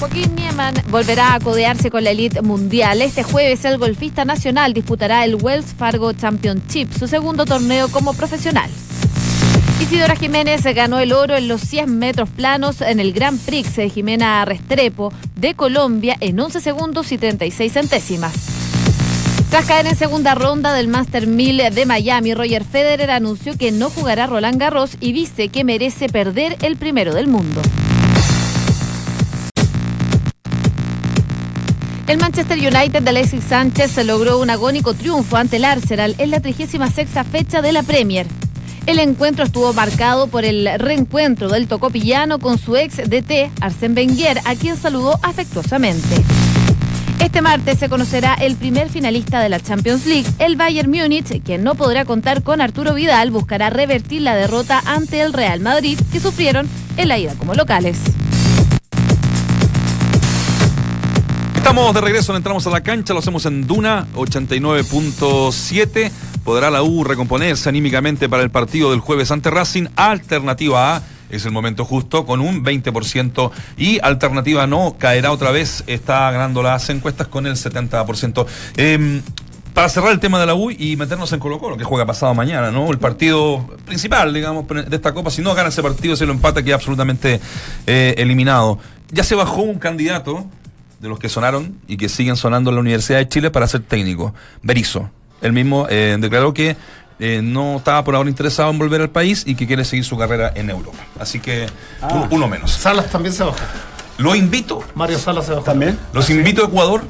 Joaquín 0.00 0.34
Nieman 0.34 0.74
volverá 0.90 1.34
a 1.34 1.40
codearse 1.40 1.88
con 1.88 2.02
la 2.02 2.10
elite 2.10 2.42
mundial. 2.42 3.00
Este 3.00 3.22
jueves 3.22 3.64
el 3.64 3.78
golfista 3.78 4.24
nacional 4.24 4.74
disputará 4.74 5.24
el 5.24 5.36
Wells 5.36 5.72
Fargo 5.78 6.12
Championship, 6.14 6.92
su 6.98 7.06
segundo 7.06 7.44
torneo 7.44 7.88
como 7.88 8.12
profesional. 8.12 8.68
Isidora 9.80 10.16
Jiménez 10.16 10.62
ganó 10.74 10.98
el 11.00 11.12
oro 11.12 11.36
en 11.36 11.48
los 11.48 11.60
100 11.60 11.98
metros 11.98 12.30
planos 12.30 12.80
en 12.80 12.98
el 12.98 13.12
Grand 13.12 13.38
Prix 13.38 13.76
de 13.76 13.90
Jimena 13.90 14.42
Restrepo 14.46 15.12
de 15.34 15.54
Colombia 15.54 16.16
en 16.20 16.40
11 16.40 16.60
segundos 16.62 17.12
y 17.12 17.18
36 17.18 17.72
centésimas. 17.72 18.32
Tras 19.50 19.66
caer 19.66 19.86
en 19.86 19.94
segunda 19.94 20.34
ronda 20.34 20.72
del 20.72 20.88
Master 20.88 21.26
1000 21.26 21.74
de 21.74 21.86
Miami, 21.86 22.34
Roger 22.34 22.64
Federer 22.64 23.10
anunció 23.10 23.56
que 23.56 23.70
no 23.70 23.90
jugará 23.90 24.26
Roland 24.26 24.58
Garros 24.58 24.96
y 24.98 25.12
dice 25.12 25.48
que 25.48 25.62
merece 25.62 26.08
perder 26.08 26.56
el 26.62 26.76
primero 26.76 27.14
del 27.14 27.28
mundo. 27.28 27.60
El 32.06 32.18
Manchester 32.18 32.58
United 32.58 33.02
de 33.02 33.10
Alexis 33.10 33.44
Sánchez 33.44 33.96
logró 34.04 34.38
un 34.38 34.48
agónico 34.48 34.94
triunfo 34.94 35.36
ante 35.36 35.56
el 35.56 35.64
Arsenal 35.64 36.14
en 36.18 36.30
la 36.30 36.40
36 36.40 36.80
fecha 37.30 37.60
de 37.60 37.72
la 37.72 37.82
Premier. 37.82 38.26
El 38.86 39.00
encuentro 39.00 39.44
estuvo 39.44 39.72
marcado 39.72 40.28
por 40.28 40.44
el 40.44 40.70
reencuentro 40.78 41.48
del 41.48 41.66
tocopillano 41.66 42.38
con 42.38 42.56
su 42.56 42.76
ex 42.76 42.98
DT, 42.98 43.50
Arsène 43.60 43.96
Wenger, 43.96 44.38
a 44.44 44.54
quien 44.54 44.76
saludó 44.76 45.18
afectuosamente. 45.22 46.22
Este 47.18 47.42
martes 47.42 47.80
se 47.80 47.88
conocerá 47.88 48.34
el 48.34 48.54
primer 48.54 48.88
finalista 48.88 49.40
de 49.40 49.48
la 49.48 49.58
Champions 49.58 50.06
League, 50.06 50.28
el 50.38 50.54
Bayern 50.54 50.88
Múnich, 50.88 51.42
quien 51.42 51.64
no 51.64 51.74
podrá 51.74 52.04
contar 52.04 52.44
con 52.44 52.60
Arturo 52.60 52.94
Vidal, 52.94 53.32
buscará 53.32 53.70
revertir 53.70 54.22
la 54.22 54.36
derrota 54.36 54.80
ante 54.86 55.20
el 55.20 55.32
Real 55.32 55.58
Madrid, 55.58 55.98
que 56.12 56.20
sufrieron 56.20 56.68
en 56.96 57.08
la 57.08 57.18
ida 57.18 57.34
como 57.34 57.54
locales. 57.54 57.98
Estamos 61.56 61.92
de 61.92 62.00
regreso, 62.00 62.36
entramos 62.36 62.64
a 62.68 62.70
la 62.70 62.84
cancha, 62.84 63.12
lo 63.12 63.18
hacemos 63.18 63.44
en 63.46 63.66
Duna 63.66 64.06
89.7. 64.14 66.12
Podrá 66.46 66.70
la 66.70 66.84
U 66.84 67.02
recomponerse 67.02 67.68
anímicamente 67.68 68.28
para 68.28 68.44
el 68.44 68.50
partido 68.50 68.92
del 68.92 69.00
jueves 69.00 69.32
ante 69.32 69.50
Racing. 69.50 69.88
Alternativa 69.96 70.94
A 70.94 71.02
es 71.28 71.44
el 71.44 71.50
momento 71.50 71.84
justo 71.84 72.24
con 72.24 72.40
un 72.40 72.64
20% 72.64 73.50
y 73.76 73.98
alternativa 74.00 74.64
no 74.68 74.94
caerá 74.96 75.32
otra 75.32 75.50
vez. 75.50 75.82
Está 75.88 76.30
ganando 76.30 76.62
las 76.62 76.88
encuestas 76.88 77.26
con 77.26 77.48
el 77.48 77.56
70%. 77.56 78.46
Eh, 78.76 79.22
para 79.74 79.88
cerrar 79.88 80.12
el 80.12 80.20
tema 80.20 80.38
de 80.38 80.46
la 80.46 80.54
U 80.54 80.70
y 80.70 80.96
meternos 80.96 81.32
en 81.32 81.40
Colo 81.40 81.58
Colo, 81.58 81.76
que 81.76 81.82
juega 81.82 82.06
pasado 82.06 82.32
mañana, 82.32 82.70
¿no? 82.70 82.92
El 82.92 82.98
partido 83.00 83.66
principal, 83.84 84.32
digamos, 84.32 84.68
de 84.68 84.94
esta 84.94 85.12
Copa. 85.12 85.32
Si 85.32 85.42
no 85.42 85.52
gana 85.52 85.70
ese 85.70 85.82
partido, 85.82 86.14
se 86.14 86.26
lo 86.26 86.32
empata, 86.32 86.62
queda 86.62 86.76
absolutamente 86.76 87.40
eh, 87.88 88.14
eliminado. 88.18 88.78
Ya 89.10 89.24
se 89.24 89.34
bajó 89.34 89.62
un 89.62 89.80
candidato 89.80 90.46
de 91.00 91.08
los 91.08 91.18
que 91.18 91.28
sonaron 91.28 91.76
y 91.88 91.96
que 91.96 92.08
siguen 92.08 92.36
sonando 92.36 92.70
en 92.70 92.76
la 92.76 92.82
Universidad 92.82 93.18
de 93.18 93.28
Chile 93.28 93.50
para 93.50 93.66
ser 93.66 93.82
técnico, 93.82 94.32
Berizo. 94.62 95.10
Él 95.42 95.52
mismo 95.52 95.86
eh, 95.90 96.16
declaró 96.18 96.52
que 96.54 96.76
eh, 97.18 97.40
no 97.42 97.76
estaba 97.78 98.04
por 98.04 98.14
ahora 98.14 98.28
interesado 98.28 98.70
en 98.70 98.78
volver 98.78 99.00
al 99.00 99.10
país 99.10 99.42
y 99.46 99.54
que 99.54 99.66
quiere 99.66 99.84
seguir 99.84 100.04
su 100.04 100.16
carrera 100.18 100.52
en 100.54 100.70
Europa. 100.70 100.98
Así 101.18 101.40
que 101.40 101.66
Ah. 102.02 102.26
uno 102.30 102.46
menos. 102.48 102.70
Salas 102.72 103.10
también 103.10 103.34
se 103.34 103.42
bajó. 103.44 103.56
Lo 104.18 104.34
invito, 104.34 104.82
Mario 104.94 105.18
Salas 105.18 105.46
se 105.46 105.52
bajó. 105.52 105.64
¿También? 105.64 105.98
los 106.12 106.28
invito 106.30 106.62
a 106.64 106.68
Ecuador. 106.68 107.02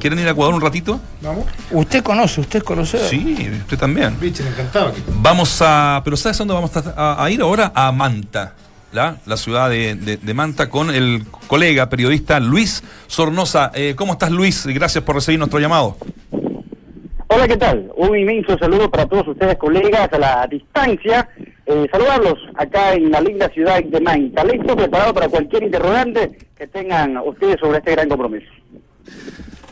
¿Quieren 0.00 0.20
ir 0.20 0.28
a 0.28 0.30
Ecuador 0.30 0.54
un 0.54 0.60
ratito? 0.60 1.00
Vamos. 1.20 1.44
¿Usted 1.72 2.04
conoce? 2.04 2.40
¿Usted 2.40 2.62
conoce? 2.62 3.08
Sí, 3.08 3.50
usted 3.62 3.76
también. 3.76 4.16
Bicho, 4.20 4.44
encantado 4.46 4.88
aquí. 4.90 5.02
Vamos 5.08 5.60
a. 5.60 6.00
Pero 6.04 6.16
¿sabes 6.16 6.38
dónde 6.38 6.54
vamos 6.54 6.70
a, 6.76 6.94
a- 6.96 7.24
a 7.24 7.30
ir 7.32 7.40
ahora? 7.40 7.72
A 7.74 7.90
Manta. 7.90 8.54
La, 8.92 9.16
la 9.26 9.36
ciudad 9.36 9.68
de, 9.68 9.96
de- 9.96 10.16
de 10.18 10.34
Manta 10.34 10.70
con 10.70 10.90
el 10.90 11.26
colega 11.48 11.88
periodista 11.88 12.38
Luis 12.38 12.82
Sornosa. 13.08 13.72
Eh, 13.74 13.94
¿Cómo 13.96 14.12
estás 14.12 14.30
Luis? 14.30 14.66
Gracias 14.66 15.02
por 15.02 15.16
recibir 15.16 15.38
nuestro 15.40 15.58
llamado. 15.58 15.96
Hola, 17.30 17.46
¿qué 17.46 17.58
tal? 17.58 17.92
Un 17.94 18.18
inmenso 18.18 18.56
saludo 18.58 18.90
para 18.90 19.04
todos 19.04 19.28
ustedes, 19.28 19.56
colegas, 19.58 20.08
a 20.12 20.18
la 20.18 20.46
distancia. 20.50 21.28
Eh, 21.66 21.86
saludarlos 21.92 22.38
acá 22.56 22.94
en 22.94 23.10
la 23.10 23.20
linda 23.20 23.50
ciudad 23.50 23.84
de 23.84 24.00
Manta. 24.00 24.42
Listo, 24.44 24.74
preparado 24.74 25.12
para 25.12 25.28
cualquier 25.28 25.64
interrogante 25.64 26.38
que 26.56 26.66
tengan 26.68 27.18
ustedes 27.18 27.60
sobre 27.60 27.78
este 27.78 27.92
gran 27.92 28.08
compromiso. 28.08 28.50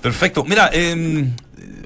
Perfecto. 0.03 0.45
Mira, 0.45 0.69
eh, 0.71 1.25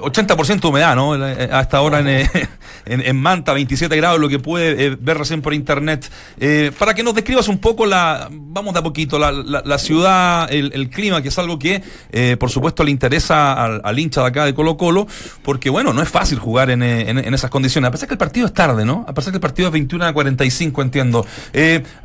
80% 0.00 0.68
humedad, 0.68 0.96
¿no? 0.96 1.14
Eh, 1.14 1.48
Hasta 1.52 1.78
ahora 1.78 2.00
en, 2.00 2.08
eh, 2.08 2.30
en, 2.86 3.00
en 3.00 3.16
Manta, 3.20 3.52
27 3.52 3.94
grados, 3.96 4.20
lo 4.20 4.28
que 4.28 4.38
puede 4.38 4.86
eh, 4.86 4.96
ver 4.98 5.18
recién 5.18 5.42
por 5.42 5.54
internet. 5.54 6.10
Eh, 6.38 6.72
para 6.78 6.94
que 6.94 7.02
nos 7.02 7.14
describas 7.14 7.48
un 7.48 7.58
poco 7.58 7.86
la, 7.86 8.28
vamos 8.30 8.74
de 8.74 8.80
a 8.80 8.82
poquito, 8.82 9.18
la, 9.18 9.32
la, 9.32 9.62
la 9.64 9.78
ciudad, 9.78 10.50
el, 10.52 10.72
el 10.74 10.88
clima, 10.90 11.22
que 11.22 11.28
es 11.28 11.38
algo 11.38 11.58
que, 11.58 11.82
eh, 12.10 12.36
por 12.38 12.50
supuesto, 12.50 12.84
le 12.84 12.90
interesa 12.90 13.52
al, 13.52 13.80
al 13.84 13.98
hincha 13.98 14.22
de 14.22 14.28
acá 14.28 14.44
de 14.44 14.54
Colo 14.54 14.76
Colo, 14.76 15.06
porque, 15.42 15.70
bueno, 15.70 15.92
no 15.92 16.02
es 16.02 16.08
fácil 16.08 16.38
jugar 16.38 16.70
en, 16.70 16.82
en, 16.82 17.34
esas 17.34 17.50
condiciones. 17.50 17.88
A 17.88 17.90
pesar 17.92 18.08
que 18.08 18.14
el 18.14 18.18
partido 18.18 18.46
es 18.46 18.54
tarde, 18.54 18.84
¿no? 18.84 19.04
A 19.06 19.14
pesar 19.14 19.32
que 19.32 19.36
el 19.36 19.42
partido 19.42 19.68
es 19.68 19.72
21 19.72 20.04
a 20.04 20.12
45, 20.12 20.82
entiendo. 20.82 21.26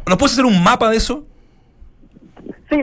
¿Nos 0.07 0.17
puedes 0.17 0.33
hacer 0.33 0.45
un 0.45 0.63
mapa 0.63 0.89
de 0.89 0.97
eso? 0.97 1.25
Sí, 2.69 2.77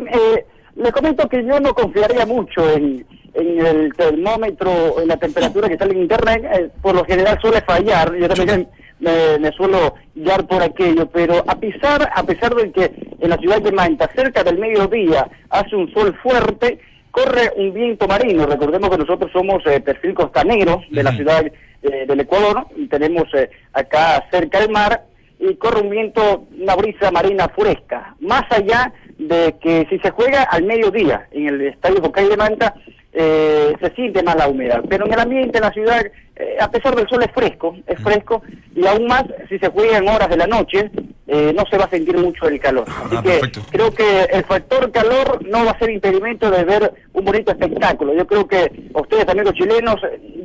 le 0.77 0.93
comento 0.93 1.29
que 1.29 1.45
yo 1.45 1.61
no 1.61 1.75
confiaría 1.75 2.25
mucho 2.27 2.71
en, 2.73 3.05
en 3.35 3.67
el 3.67 3.93
termómetro, 3.95 5.01
en 5.01 5.09
la 5.09 5.17
temperatura 5.17 5.69
que 5.69 5.79
sale 5.79 5.93
en 5.95 6.03
internet. 6.03 6.45
eh, 6.53 6.71
por 6.81 6.95
lo 6.95 7.05
general 7.05 7.39
suele 7.41 7.61
fallar. 7.63 8.15
Yo 8.17 8.29
también 8.29 8.69
me, 9.01 9.39
me 9.39 9.51
suelo 9.53 9.95
guiar 10.15 10.47
por 10.47 10.63
aquello, 10.63 11.07
pero 11.07 11.43
a 11.47 11.55
pesar, 11.57 12.11
a 12.15 12.23
pesar 12.23 12.55
de 12.55 12.71
que 12.71 12.93
en 13.21 13.31
la 13.31 13.37
ciudad 13.37 13.61
de 13.61 13.73
Manta, 13.73 14.09
cerca 14.15 14.45
del 14.45 14.59
mediodía, 14.59 15.29
hace 15.51 15.77
un 15.77 15.93
sol 15.93 16.17
fuerte, 16.23 16.79
corre 17.11 17.53
un 17.57 17.73
viento 17.73 18.09
marino. 18.09 18.47
Recordemos 18.47 18.91
que 18.91 18.99
nosotros 18.99 19.31
somos 19.33 19.65
eh, 19.67 19.81
perfil 19.81 20.15
costanero 20.15 20.83
de 20.91 21.03
la 21.03 21.13
ciudad 21.13 21.45
eh, 21.47 22.07
del 22.07 22.21
Ecuador 22.21 22.67
y 22.77 22.87
tenemos 22.89 23.25
eh, 23.35 23.51
acá 23.73 24.25
cerca 24.31 24.59
el 24.59 24.71
mar 24.71 25.05
y 25.39 25.55
corre 25.57 25.81
un 25.83 25.91
viento, 25.91 26.47
una 26.59 26.75
brisa 26.75 27.11
marina 27.11 27.49
fresca. 27.49 28.15
Más 28.21 28.45
allá 28.51 28.93
de 29.19 29.57
que 29.61 29.87
si 29.91 29.99
se 29.99 30.11
juega 30.11 30.45
al 30.45 30.63
mediodía 30.63 31.27
en 31.33 31.49
el 31.49 31.61
estadio 31.63 32.01
Bocay 32.01 32.29
de 32.29 32.37
Manta, 32.37 32.75
eh, 33.13 33.75
se 33.81 33.91
siente 33.95 34.23
más 34.23 34.37
la 34.37 34.49
humedad. 34.49 34.83
Pero 34.89 35.07
en 35.07 35.13
el 35.13 35.21
ambiente, 35.21 35.59
en 35.59 35.65
la 35.65 35.71
ciudad, 35.73 36.05
eh, 36.37 36.57
a 36.61 36.71
pesar 36.71 36.95
del 36.97 37.09
sol 37.09 37.23
es 37.23 37.31
fresco, 37.33 37.77
es 37.87 38.01
fresco, 38.01 38.43
y 38.75 38.87
aún 38.87 39.07
más 39.07 39.25
si 39.49 39.59
se 39.59 39.69
juega 39.69 39.99
en 39.99 40.09
horas 40.09 40.29
de 40.31 40.37
la 40.39 40.47
noche, 40.47 40.91
eh, 41.27 41.53
no 41.57 41.65
se 41.71 41.79
va 41.79 41.85
a 41.85 41.91
sentir 41.91 42.17
mucho 42.19 42.49
el 42.49 42.59
calor. 42.59 42.85
Así 42.89 43.17
Ah, 43.17 43.23
que 43.23 43.31
perfecto. 43.31 43.61
creo 43.71 43.93
que 43.95 44.23
el 44.33 44.45
factor 44.45 44.91
calor 44.91 45.45
no 45.47 45.65
va 45.65 45.71
a 45.73 45.79
ser 45.79 45.91
impedimento 45.91 46.51
de 46.51 46.65
ver 46.65 46.93
un 47.13 47.25
bonito 47.25 47.53
espectáculo. 47.53 48.15
Yo 48.15 48.27
creo 48.27 48.47
que 48.49 48.71
ustedes, 48.95 49.29
amigos 49.29 49.55
chilenos, 49.55 49.97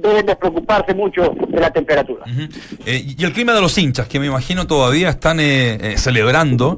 deben 0.01 0.25
despreocuparse 0.25 0.93
mucho 0.93 1.33
de 1.47 1.59
la 1.59 1.71
temperatura. 1.71 2.25
Eh, 2.85 3.01
y 3.17 3.23
el 3.23 3.33
clima 3.33 3.53
de 3.53 3.61
los 3.61 3.77
hinchas, 3.77 4.07
que 4.07 4.19
me 4.19 4.27
imagino 4.27 4.67
todavía 4.67 5.09
están 5.09 5.39
eh, 5.39 5.95
celebrando. 5.97 6.77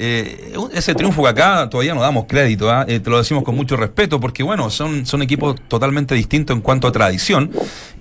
Eh, 0.00 0.52
ese 0.74 0.94
triunfo 0.94 1.22
que 1.22 1.28
acá 1.28 1.68
todavía 1.70 1.94
no 1.94 2.00
damos 2.00 2.24
crédito, 2.26 2.70
¿ah? 2.70 2.84
Eh, 2.88 3.00
te 3.00 3.10
lo 3.10 3.18
decimos 3.18 3.44
con 3.44 3.54
mucho 3.54 3.76
respeto, 3.76 4.18
porque 4.18 4.42
bueno, 4.42 4.70
son, 4.70 5.04
son 5.06 5.22
equipos 5.22 5.56
totalmente 5.68 6.14
distintos 6.14 6.56
en 6.56 6.62
cuanto 6.62 6.88
a 6.88 6.92
tradición. 6.92 7.50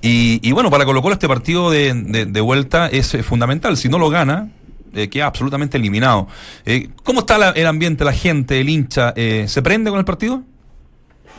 Y, 0.01 0.39
y 0.41 0.51
bueno, 0.53 0.69
para 0.71 0.85
Colo 0.85 1.01
este 1.11 1.27
partido 1.27 1.69
de, 1.69 1.93
de- 2.25 2.41
vuelta 2.41 2.87
es 2.87 3.13
eh, 3.13 3.21
fundamental. 3.23 3.75
Si 3.77 3.89
no 3.89 3.99
lo 3.99 4.09
gana, 4.09 4.49
eh, 4.95 5.09
queda 5.09 5.25
absolutamente 5.27 5.77
eliminado. 5.77 6.27
¿Cómo 7.03 7.19
está 7.19 7.37
la- 7.37 7.49
el 7.51 7.67
ambiente, 7.67 8.03
la 8.05 8.13
gente, 8.13 8.59
el 8.61 8.69
hincha? 8.69 9.13
¿Se 9.47 9.61
prende 9.61 9.89
con 9.89 9.99
el 9.99 10.05
partido? 10.05 10.43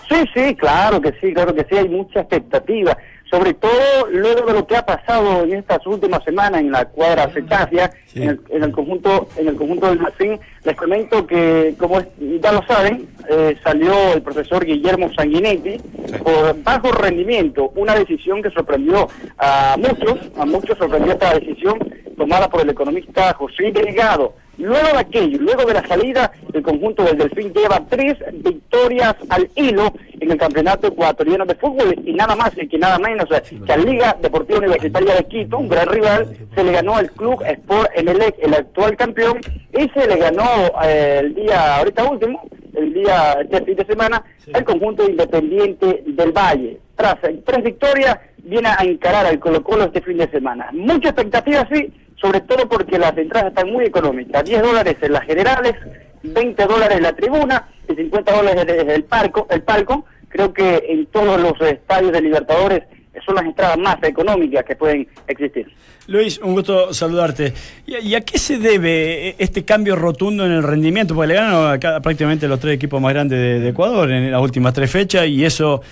Sí, 0.08 0.16
sí, 0.34 0.54
claro 0.56 1.00
que 1.00 1.12
sí, 1.20 1.32
claro 1.32 1.54
que 1.54 1.64
sí, 1.70 1.76
hay 1.76 1.88
mucha 1.88 2.20
expectativa, 2.20 2.98
sobre 3.30 3.54
todo 3.54 4.06
luego 4.10 4.46
de 4.46 4.52
lo 4.54 4.66
que 4.66 4.76
ha 4.76 4.84
pasado 4.84 5.44
en 5.44 5.54
estas 5.54 5.86
últimas 5.86 6.22
semanas 6.24 6.60
en 6.60 6.72
la 6.72 6.84
cuadra 6.86 7.28
Cetafia, 7.32 7.90
Sí. 8.06 8.22
en, 8.22 8.30
el, 8.30 8.40
en 8.50 8.64
el 8.64 8.72
conjunto 8.72 9.28
en 9.36 9.46
el 9.46 9.54
conjunto 9.54 9.86
del 9.86 10.00
Racing, 10.00 10.36
les 10.64 10.74
comento 10.76 11.24
que, 11.28 11.76
como 11.78 12.00
ya 12.42 12.50
lo 12.50 12.60
saben, 12.66 13.06
eh, 13.28 13.56
salió 13.62 13.92
el 14.14 14.22
profesor 14.22 14.64
Guillermo 14.64 15.12
Sanguinetti 15.14 15.76
por 16.24 16.60
bajo 16.64 16.90
rendimiento, 16.90 17.70
una 17.76 17.94
decisión 17.94 18.42
que 18.42 18.50
sorprendió 18.50 19.08
a 19.38 19.76
muchos, 19.78 20.18
a 20.36 20.44
muchos 20.44 20.76
sorprendió 20.76 21.12
esta 21.12 21.34
decisión 21.38 21.78
tomada 22.16 22.48
por 22.50 22.62
el 22.62 22.70
economista 22.70 23.32
José 23.34 23.70
Delgado. 23.72 24.34
Luego 24.60 24.88
de 24.92 24.98
aquello, 24.98 25.38
luego 25.40 25.64
de 25.64 25.74
la 25.74 25.86
salida, 25.86 26.30
el 26.52 26.62
conjunto 26.62 27.02
del 27.02 27.16
Delfín 27.16 27.52
lleva 27.52 27.82
tres 27.88 28.16
victorias 28.32 29.16
al 29.30 29.48
hilo 29.56 29.92
en 30.20 30.30
el 30.30 30.36
campeonato 30.36 30.88
ecuatoriano 30.88 31.46
de 31.46 31.54
fútbol 31.54 31.94
y 32.04 32.12
nada 32.12 32.36
más 32.36 32.52
y 32.56 32.68
que 32.68 32.78
nada 32.78 32.98
menos 32.98 33.26
que 33.66 33.72
a 33.72 33.76
Liga 33.78 34.16
Deportiva 34.20 34.58
Universitaria 34.58 35.14
de 35.14 35.24
Quito, 35.24 35.56
un 35.56 35.68
gran 35.68 35.88
rival, 35.88 36.36
se 36.54 36.62
le 36.62 36.72
ganó 36.72 36.96
al 36.96 37.10
club 37.12 37.42
Sport 37.42 37.90
Emelec, 37.94 38.36
el 38.42 38.52
actual 38.52 38.96
campeón, 38.96 39.40
y 39.72 39.88
se 39.88 40.06
le 40.06 40.16
ganó 40.16 40.44
eh, 40.84 41.20
el 41.20 41.34
día, 41.34 41.78
ahorita 41.78 42.04
último, 42.04 42.42
el 42.74 42.92
día, 42.92 43.38
este 43.40 43.64
fin 43.64 43.76
de 43.76 43.86
semana, 43.86 44.22
el 44.46 44.64
conjunto 44.64 45.08
Independiente 45.08 46.02
del 46.06 46.32
Valle. 46.32 46.78
Tras 46.96 47.16
eh, 47.24 47.40
tres 47.46 47.64
victorias, 47.64 48.18
viene 48.44 48.68
a 48.68 48.84
encarar 48.84 49.24
al 49.24 49.38
Colo 49.38 49.62
Colo 49.62 49.84
este 49.84 50.02
fin 50.02 50.18
de 50.18 50.30
semana. 50.30 50.68
Mucha 50.72 51.08
expectativa, 51.08 51.66
sí, 51.72 51.92
sobre 52.20 52.40
todo 52.40 52.68
porque 52.68 52.98
las 52.98 53.16
entradas 53.16 53.48
están 53.50 53.70
muy 53.70 53.86
económicas. 53.86 54.44
10 54.44 54.62
dólares 54.62 54.96
en 55.00 55.12
las 55.12 55.24
generales, 55.24 55.74
20 56.22 56.66
dólares 56.66 56.96
en 56.98 57.02
la 57.02 57.12
tribuna 57.14 57.68
y 57.88 57.94
50 57.94 58.32
dólares 58.32 58.66
desde 58.66 58.94
el 58.94 59.04
palco. 59.04 59.46
El 59.50 59.62
palco. 59.62 60.04
Creo 60.28 60.52
que 60.52 60.84
en 60.88 61.06
todos 61.06 61.40
los 61.40 61.60
estadios 61.60 62.12
de 62.12 62.20
Libertadores 62.20 62.82
son 63.26 63.34
las 63.34 63.44
entradas 63.44 63.76
más 63.78 63.96
económicas 64.02 64.64
que 64.64 64.76
pueden 64.76 65.08
existir. 65.26 65.66
Luis, 66.06 66.38
un 66.38 66.54
gusto 66.54 66.94
saludarte. 66.94 67.52
¿Y 67.86 68.14
a, 68.14 68.20
qué 68.20 68.38
se 68.38 68.58
debe 68.58 69.34
este 69.38 69.64
cambio 69.64 69.96
rotundo 69.96 70.46
en 70.46 70.52
el 70.52 70.62
rendimiento? 70.62 71.14
Porque 71.14 71.28
le 71.28 71.34
ganan 71.34 71.80
prácticamente 71.80 72.46
los 72.46 72.60
tres 72.60 72.74
equipos 72.74 73.00
más 73.00 73.12
grandes 73.12 73.38
de, 73.38 73.60
de 73.60 73.68
Ecuador 73.70 74.10
en 74.10 74.30
las 74.30 74.40
últimas 74.40 74.72
tres 74.72 74.90
fechas 74.90 75.26
y 75.26 75.44
eso 75.44 75.82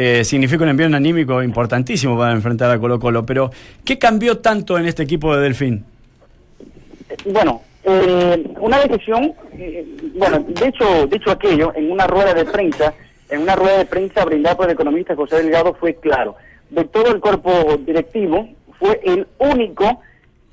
eh, 0.00 0.24
significa 0.24 0.62
un 0.62 0.70
envío 0.70 0.86
anímico 0.86 1.42
importantísimo 1.42 2.16
para 2.16 2.30
enfrentar 2.30 2.70
a 2.70 2.78
Colo 2.78 3.00
Colo. 3.00 3.26
Pero, 3.26 3.50
¿qué 3.84 3.98
cambió 3.98 4.38
tanto 4.38 4.78
en 4.78 4.86
este 4.86 5.02
equipo 5.02 5.34
de 5.34 5.42
Delfín? 5.42 5.84
Bueno, 7.24 7.62
eh, 7.82 8.44
una 8.60 8.78
decisión, 8.78 9.34
eh, 9.54 9.84
bueno, 10.14 10.38
de 10.38 10.68
hecho, 10.68 11.08
dicho 11.08 11.32
aquello, 11.32 11.72
en 11.74 11.90
una 11.90 12.06
rueda 12.06 12.32
de 12.32 12.44
prensa, 12.44 12.94
en 13.28 13.42
una 13.42 13.56
rueda 13.56 13.78
de 13.78 13.86
prensa 13.86 14.24
brindada 14.24 14.56
por 14.56 14.66
el 14.66 14.74
economista 14.74 15.16
José 15.16 15.42
Delgado 15.42 15.74
fue 15.74 15.94
claro. 15.94 16.36
De 16.70 16.84
todo 16.84 17.12
el 17.12 17.18
cuerpo 17.18 17.76
directivo, 17.84 18.50
fue 18.78 19.00
el 19.02 19.26
único 19.38 20.00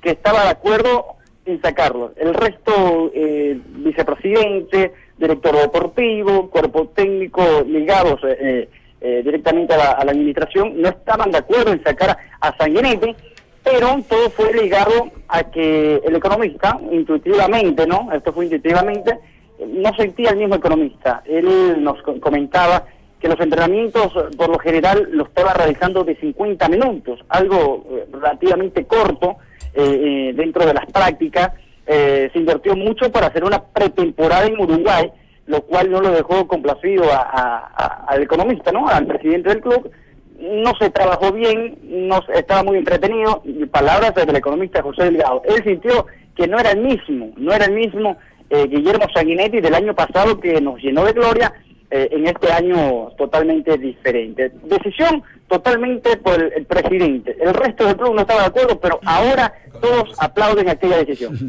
que 0.02 0.10
estaba 0.10 0.42
de 0.42 0.50
acuerdo 0.50 1.06
en 1.44 1.62
sacarlo. 1.62 2.12
El 2.16 2.34
resto, 2.34 3.12
eh, 3.14 3.60
vicepresidente, 3.76 4.92
director 5.16 5.56
deportivo, 5.56 6.50
cuerpo 6.50 6.88
técnico, 6.88 7.64
ligados 7.64 8.18
eh, 8.24 8.68
eh, 9.06 9.22
directamente 9.24 9.72
a 9.74 9.76
la, 10.04 10.10
administración, 10.12 10.80
no 10.82 10.88
estaban 10.88 11.30
de 11.30 11.38
acuerdo 11.38 11.72
en 11.72 11.82
sacar 11.84 12.16
a 12.40 12.56
Sanguinetti, 12.56 13.14
pero 13.62 13.98
todo 14.08 14.30
fue 14.30 14.52
ligado 14.52 15.10
a 15.28 15.44
que 15.50 16.00
el 16.04 16.14
economista, 16.16 16.78
intuitivamente, 16.90 17.86
¿no? 17.86 18.08
Esto 18.12 18.32
fue 18.32 18.44
intuitivamente, 18.46 19.18
no 19.66 19.94
sentía 19.96 20.30
el 20.30 20.36
mismo 20.38 20.56
economista. 20.56 21.22
Él 21.24 21.82
nos 21.82 22.00
co- 22.02 22.20
comentaba 22.20 22.84
que 23.20 23.28
los 23.28 23.40
entrenamientos, 23.40 24.12
por 24.36 24.48
lo 24.50 24.58
general, 24.58 25.08
los 25.12 25.28
estaba 25.28 25.52
realizando 25.54 26.04
de 26.04 26.16
50 26.16 26.68
minutos, 26.68 27.20
algo 27.28 27.84
eh, 27.90 28.06
relativamente 28.12 28.84
corto 28.86 29.36
eh, 29.74 29.82
eh, 29.82 30.32
dentro 30.34 30.66
de 30.66 30.74
las 30.74 30.86
prácticas. 30.86 31.52
Eh, 31.86 32.28
se 32.32 32.38
invirtió 32.38 32.74
mucho 32.76 33.10
para 33.12 33.28
hacer 33.28 33.44
una 33.44 33.62
pretemporada 33.62 34.46
en 34.46 34.58
Uruguay, 34.60 35.10
lo 35.46 35.62
cual 35.62 35.90
no 35.90 36.00
lo 36.00 36.10
dejó 36.10 36.46
complacido 36.46 37.04
a- 37.12 38.04
al 38.08 38.22
economista, 38.22 38.72
¿no? 38.72 38.88
Al 38.88 39.06
presidente 39.06 39.48
del 39.50 39.60
club. 39.60 39.90
No 40.38 40.72
se 40.78 40.90
trabajó 40.90 41.32
bien, 41.32 41.78
no 41.82 42.20
estaba 42.34 42.62
muy 42.62 42.76
entretenido. 42.78 43.42
Y 43.44 43.64
palabras 43.66 44.14
del 44.14 44.34
economista 44.36 44.82
José 44.82 45.04
Delgado. 45.04 45.42
Él 45.44 45.62
sintió 45.64 46.06
que 46.36 46.46
no 46.46 46.58
era 46.58 46.72
el 46.72 46.80
mismo, 46.82 47.30
no 47.36 47.52
era 47.52 47.64
el 47.66 47.72
mismo 47.74 48.16
eh, 48.50 48.66
Guillermo 48.68 49.06
Sanguinetti 49.14 49.60
del 49.60 49.74
año 49.74 49.94
pasado 49.94 50.38
que 50.38 50.60
nos 50.60 50.80
llenó 50.80 51.04
de 51.04 51.12
gloria, 51.12 51.52
eh, 51.90 52.08
en 52.10 52.26
este 52.26 52.52
año 52.52 53.08
totalmente 53.16 53.78
diferente. 53.78 54.50
Decisión 54.64 55.22
totalmente 55.48 56.16
por 56.18 56.34
el, 56.34 56.52
el 56.52 56.64
presidente. 56.66 57.36
El 57.40 57.54
resto 57.54 57.86
del 57.86 57.96
club 57.96 58.14
no 58.14 58.20
estaba 58.22 58.42
de 58.42 58.46
acuerdo, 58.48 58.78
pero 58.80 58.98
ahora 59.04 59.52
todos 59.80 60.12
aplauden 60.20 60.68
aquella 60.68 60.98
decisión. 60.98 61.38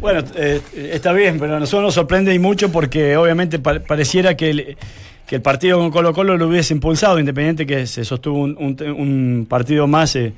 Bueno, 0.00 0.24
eh, 0.34 0.60
está 0.92 1.12
bien, 1.12 1.38
pero 1.38 1.56
a 1.56 1.60
nosotros 1.60 1.82
nos 1.82 1.94
sorprende 1.94 2.34
y 2.34 2.38
mucho 2.38 2.72
porque 2.72 3.16
obviamente 3.16 3.58
pa- 3.58 3.80
pareciera 3.80 4.36
que 4.36 4.50
el, 4.50 4.76
que 5.26 5.36
el 5.36 5.42
partido 5.42 5.78
con 5.78 5.90
Colo 5.90 6.12
Colo 6.12 6.36
lo 6.36 6.48
hubiese 6.48 6.74
impulsado, 6.74 7.18
independiente 7.18 7.66
que 7.66 7.86
se 7.86 8.04
sostuvo 8.04 8.38
un, 8.40 9.46
partido 9.48 9.86
más 9.86 10.16
eh, 10.16 10.32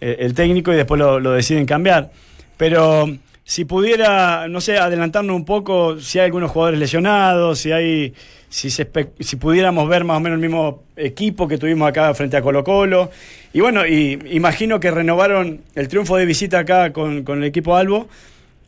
eh, 0.00 0.16
el 0.20 0.34
técnico 0.34 0.72
y 0.72 0.76
después 0.76 0.98
lo, 0.98 1.32
deciden 1.32 1.66
cambiar. 1.66 2.10
Pero 2.56 3.08
si 3.44 3.64
pudiera, 3.64 4.48
no 4.48 4.60
sé, 4.60 4.78
adelantarnos 4.78 5.34
un 5.34 5.44
poco, 5.44 6.00
si 6.00 6.18
hay 6.18 6.26
algunos 6.26 6.50
jugadores 6.50 6.78
lesionados, 6.80 7.58
si 7.58 7.72
hay, 7.72 8.14
si, 8.48 8.70
se 8.70 8.88
si 9.20 9.36
pudiéramos 9.36 9.88
ver 9.88 10.04
más 10.04 10.16
o 10.16 10.20
menos 10.20 10.36
el 10.36 10.42
mismo 10.42 10.84
equipo 10.96 11.46
que 11.46 11.58
tuvimos 11.58 11.88
acá 11.88 12.14
frente 12.14 12.36
a 12.36 12.42
Colo 12.42 12.64
Colo. 12.64 13.10
Y 13.52 13.60
bueno, 13.60 13.86
y 13.86 14.18
imagino 14.30 14.80
que 14.80 14.90
renovaron 14.90 15.60
el 15.74 15.88
triunfo 15.88 16.16
de 16.16 16.24
visita 16.24 16.60
acá 16.60 16.92
con 16.92 17.24
el 17.26 17.44
equipo 17.44 17.76
Albo 17.76 18.08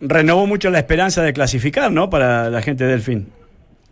renovó 0.01 0.47
mucho 0.47 0.71
la 0.71 0.79
esperanza 0.79 1.23
de 1.23 1.33
clasificar, 1.33 1.93
¿no? 1.93 2.11
Para 2.11 2.51
la 2.51 2.63
gente 2.63 2.85
del 2.85 3.01
fin. 3.01 3.29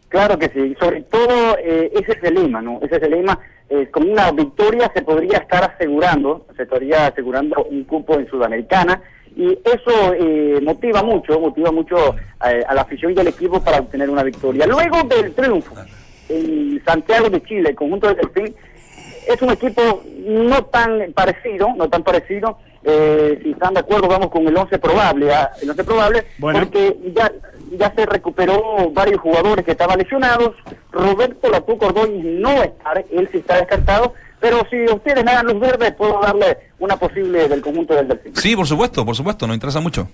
Claro 0.08 0.38
que 0.38 0.48
sí, 0.48 0.74
sobre 0.80 1.02
todo 1.02 1.58
eh, 1.58 1.92
ese 1.94 2.12
es 2.12 2.24
el 2.24 2.34
lema, 2.34 2.62
¿no? 2.62 2.80
Ese 2.82 2.96
es 2.96 3.02
el 3.02 3.10
lema. 3.10 3.38
Eh, 3.68 3.88
con 3.90 4.08
una 4.08 4.30
victoria 4.32 4.90
se 4.94 5.02
podría 5.02 5.38
estar 5.38 5.62
asegurando, 5.62 6.46
se 6.56 6.62
estaría 6.62 7.06
asegurando 7.06 7.62
un 7.64 7.84
cupo 7.84 8.14
en 8.18 8.26
Sudamericana 8.28 9.02
y 9.36 9.52
eso 9.52 10.14
eh, 10.14 10.58
motiva 10.62 11.02
mucho, 11.02 11.38
motiva 11.38 11.70
mucho 11.70 12.16
a 12.40 12.74
la 12.74 12.80
afición 12.80 13.12
y 13.14 13.20
al 13.20 13.28
equipo 13.28 13.62
para 13.62 13.78
obtener 13.80 14.08
una 14.08 14.22
victoria. 14.22 14.66
Luego 14.66 15.02
del 15.02 15.34
triunfo 15.34 15.74
en 16.30 16.82
Santiago 16.84 17.28
de 17.28 17.42
Chile, 17.42 17.70
el 17.70 17.76
conjunto 17.76 18.06
del 18.06 18.16
Delfín, 18.16 18.54
es 19.28 19.42
un 19.42 19.50
equipo 19.50 20.02
no 20.24 20.64
tan 20.64 21.12
parecido, 21.12 21.68
no 21.76 21.88
tan 21.88 22.02
parecido. 22.02 22.58
Eh, 22.88 23.40
si 23.42 23.50
están 23.50 23.74
de 23.74 23.80
acuerdo, 23.80 24.08
vamos 24.08 24.28
con 24.28 24.46
el 24.46 24.56
11 24.56 24.78
probable, 24.78 25.32
ah, 25.32 25.50
el 25.62 25.70
11 25.70 25.84
probable, 25.84 26.24
Bueno. 26.38 26.58
porque 26.60 26.96
ya 27.14 27.30
ya 27.72 27.92
se 27.94 28.06
recuperó 28.06 28.90
varios 28.92 29.20
jugadores 29.20 29.64
que 29.64 29.72
estaban 29.72 29.98
lesionados. 29.98 30.54
Roberto 30.90 31.50
Latuco 31.50 31.86
Ordóñez 31.86 32.24
no 32.24 32.62
está, 32.62 32.92
él 33.10 33.28
sí 33.30 33.38
está 33.38 33.56
descartado, 33.56 34.14
pero 34.40 34.66
si 34.70 34.84
ustedes 34.86 35.22
me 35.24 35.32
dan 35.32 35.46
luz 35.46 35.60
verde, 35.60 35.92
puedo 35.92 36.18
darle 36.20 36.56
una 36.78 36.96
posible 36.96 37.46
del 37.48 37.60
conjunto 37.60 37.94
del 37.94 38.08
Delfín. 38.08 38.34
Sí, 38.36 38.56
por 38.56 38.66
supuesto, 38.66 39.04
por 39.04 39.14
supuesto, 39.14 39.46
nos 39.46 39.54
interesa 39.54 39.80
mucho. 39.80 40.08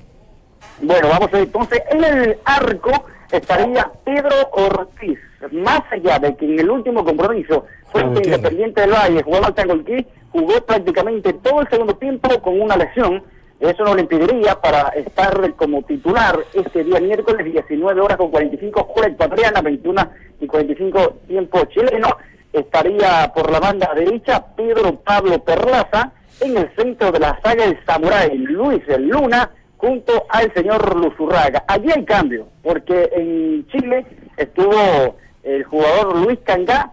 Bueno, 0.81 1.09
vamos 1.09 1.29
a 1.29 1.33
ver, 1.37 1.43
entonces 1.43 1.81
en 1.91 2.03
el 2.05 2.39
arco 2.45 3.05
estaría 3.31 3.91
Pedro 4.05 4.49
Ortiz. 4.53 5.19
Más 5.53 5.83
allá 5.91 6.19
de 6.19 6.35
que 6.37 6.47
en 6.47 6.59
el 6.59 6.71
último 6.71 7.05
compromiso 7.05 7.67
Entiendo. 7.95 8.21
Independiente 8.37 8.81
del 8.81 8.91
Valle 8.91 9.23
jugaba 9.23 9.47
al 9.49 9.55
Tangolquí, 9.55 10.07
jugó 10.33 10.55
prácticamente 10.67 11.33
todo 11.35 11.61
el 11.61 11.69
segundo 11.69 11.95
tiempo 11.97 12.29
con 12.43 12.61
una 12.61 12.77
lesión. 12.77 13.23
Eso 13.61 13.85
no 13.85 13.95
le 13.95 14.03
impediría 14.03 14.61
para 14.61 14.89
estar 14.89 15.55
como 15.55 15.83
titular 15.83 16.39
este 16.53 16.85
día 16.85 17.01
miércoles 17.01 17.45
19 17.45 18.01
horas 18.01 18.19
con 18.19 18.31
45 18.31 18.93
hora 18.95 19.09
ecuatoriana, 19.09 19.63
21 19.63 20.11
y 20.41 20.47
45 20.47 21.21
tiempo 21.29 21.65
chileno. 21.67 22.17
Estaría 22.53 23.33
por 23.35 23.51
la 23.51 23.61
banda 23.61 23.93
derecha 23.95 24.45
Pedro 24.57 24.97
Pablo 24.97 25.43
Perlaza, 25.43 26.13
en 26.41 26.57
el 26.57 26.71
centro 26.77 27.13
de 27.13 27.21
la 27.21 27.39
saga 27.43 27.65
el 27.65 27.79
Samurai 27.87 28.37
Luis 28.37 28.83
Luna, 28.99 29.51
junto 29.77 30.27
al 30.29 30.53
señor 30.53 30.97
Luzurraga. 30.97 31.65
Allí 31.69 31.91
hay 31.95 32.05
cambio, 32.05 32.49
porque 32.63 33.09
en 33.13 33.67
Chile 33.69 34.05
estuvo 34.37 35.17
el 35.43 35.65
jugador 35.65 36.17
Luis 36.17 36.39
Cangá 36.45 36.91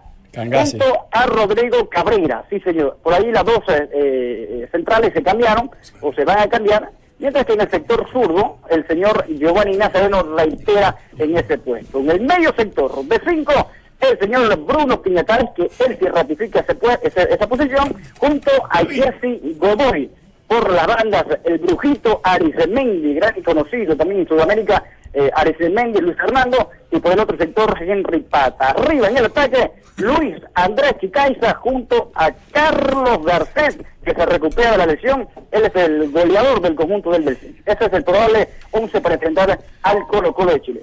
Junto 0.78 1.06
a 1.12 1.26
Rodrigo 1.26 1.88
Cabrera, 1.88 2.44
sí 2.48 2.58
señor. 2.60 2.96
Por 3.02 3.12
ahí 3.14 3.30
las 3.30 3.44
dos 3.44 3.60
eh, 3.68 3.88
eh, 3.92 4.68
centrales 4.72 5.12
se 5.12 5.22
cambiaron 5.22 5.70
o 6.00 6.12
se 6.14 6.24
van 6.24 6.38
a 6.38 6.48
cambiar, 6.48 6.88
mientras 7.18 7.44
que 7.44 7.52
en 7.52 7.60
el 7.60 7.70
sector 7.70 8.06
zurdo 8.10 8.58
el 8.70 8.86
señor 8.86 9.26
Giovanni 9.28 9.76
Nazareno 9.76 10.22
reitera 10.36 10.96
en 11.18 11.36
ese 11.36 11.58
puesto. 11.58 11.98
En 12.00 12.10
el 12.10 12.20
medio 12.22 12.52
sector 12.54 13.04
de 13.04 13.20
cinco, 13.28 13.52
el 14.00 14.18
señor 14.18 14.56
Bruno 14.64 15.00
Piñatares, 15.02 15.50
que 15.54 15.62
él 15.84 15.96
sí 15.98 16.06
ratifica 16.06 16.60
ese 16.60 16.78
pue- 16.78 16.98
ese- 17.02 17.32
esa 17.34 17.46
posición, 17.46 17.94
junto 18.18 18.50
a 18.70 18.78
Jesse 18.86 19.38
Godoy. 19.58 20.10
Por 20.52 20.70
las 20.70 20.86
bandas, 20.86 21.24
el 21.44 21.56
brujito 21.60 22.20
Arisemendi, 22.22 23.14
gran 23.14 23.32
y 23.38 23.42
conocido 23.42 23.96
también 23.96 24.20
en 24.20 24.28
Sudamérica, 24.28 24.84
eh, 25.14 25.30
Arisemendi, 25.34 25.98
Luis 25.98 26.14
Fernando, 26.18 26.68
y 26.90 26.98
por 26.98 27.12
el 27.12 27.20
otro 27.20 27.38
sector, 27.38 27.74
Henry 27.80 28.20
Pata. 28.20 28.72
Arriba 28.72 29.08
en 29.08 29.16
el 29.16 29.24
ataque, 29.24 29.70
Luis 29.96 30.36
Andrés 30.52 30.96
Chicaiza 31.00 31.54
junto 31.54 32.12
a 32.14 32.32
Carlos 32.52 33.24
Garcés, 33.24 33.78
que 34.04 34.12
se 34.12 34.26
recupera 34.26 34.72
de 34.72 34.76
la 34.76 34.86
lesión. 34.88 35.26
Él 35.52 35.62
es 35.64 35.74
el 35.74 36.10
goleador 36.10 36.60
del 36.60 36.74
conjunto 36.74 37.12
del 37.12 37.24
Delfín. 37.24 37.56
Ese 37.64 37.86
es 37.86 37.92
el 37.94 38.04
probable 38.04 38.50
11 38.72 39.00
para 39.00 39.14
enfrentar 39.14 39.58
al 39.84 40.06
Colo 40.06 40.34
Colo 40.34 40.52
de 40.52 40.60
Chile. 40.60 40.82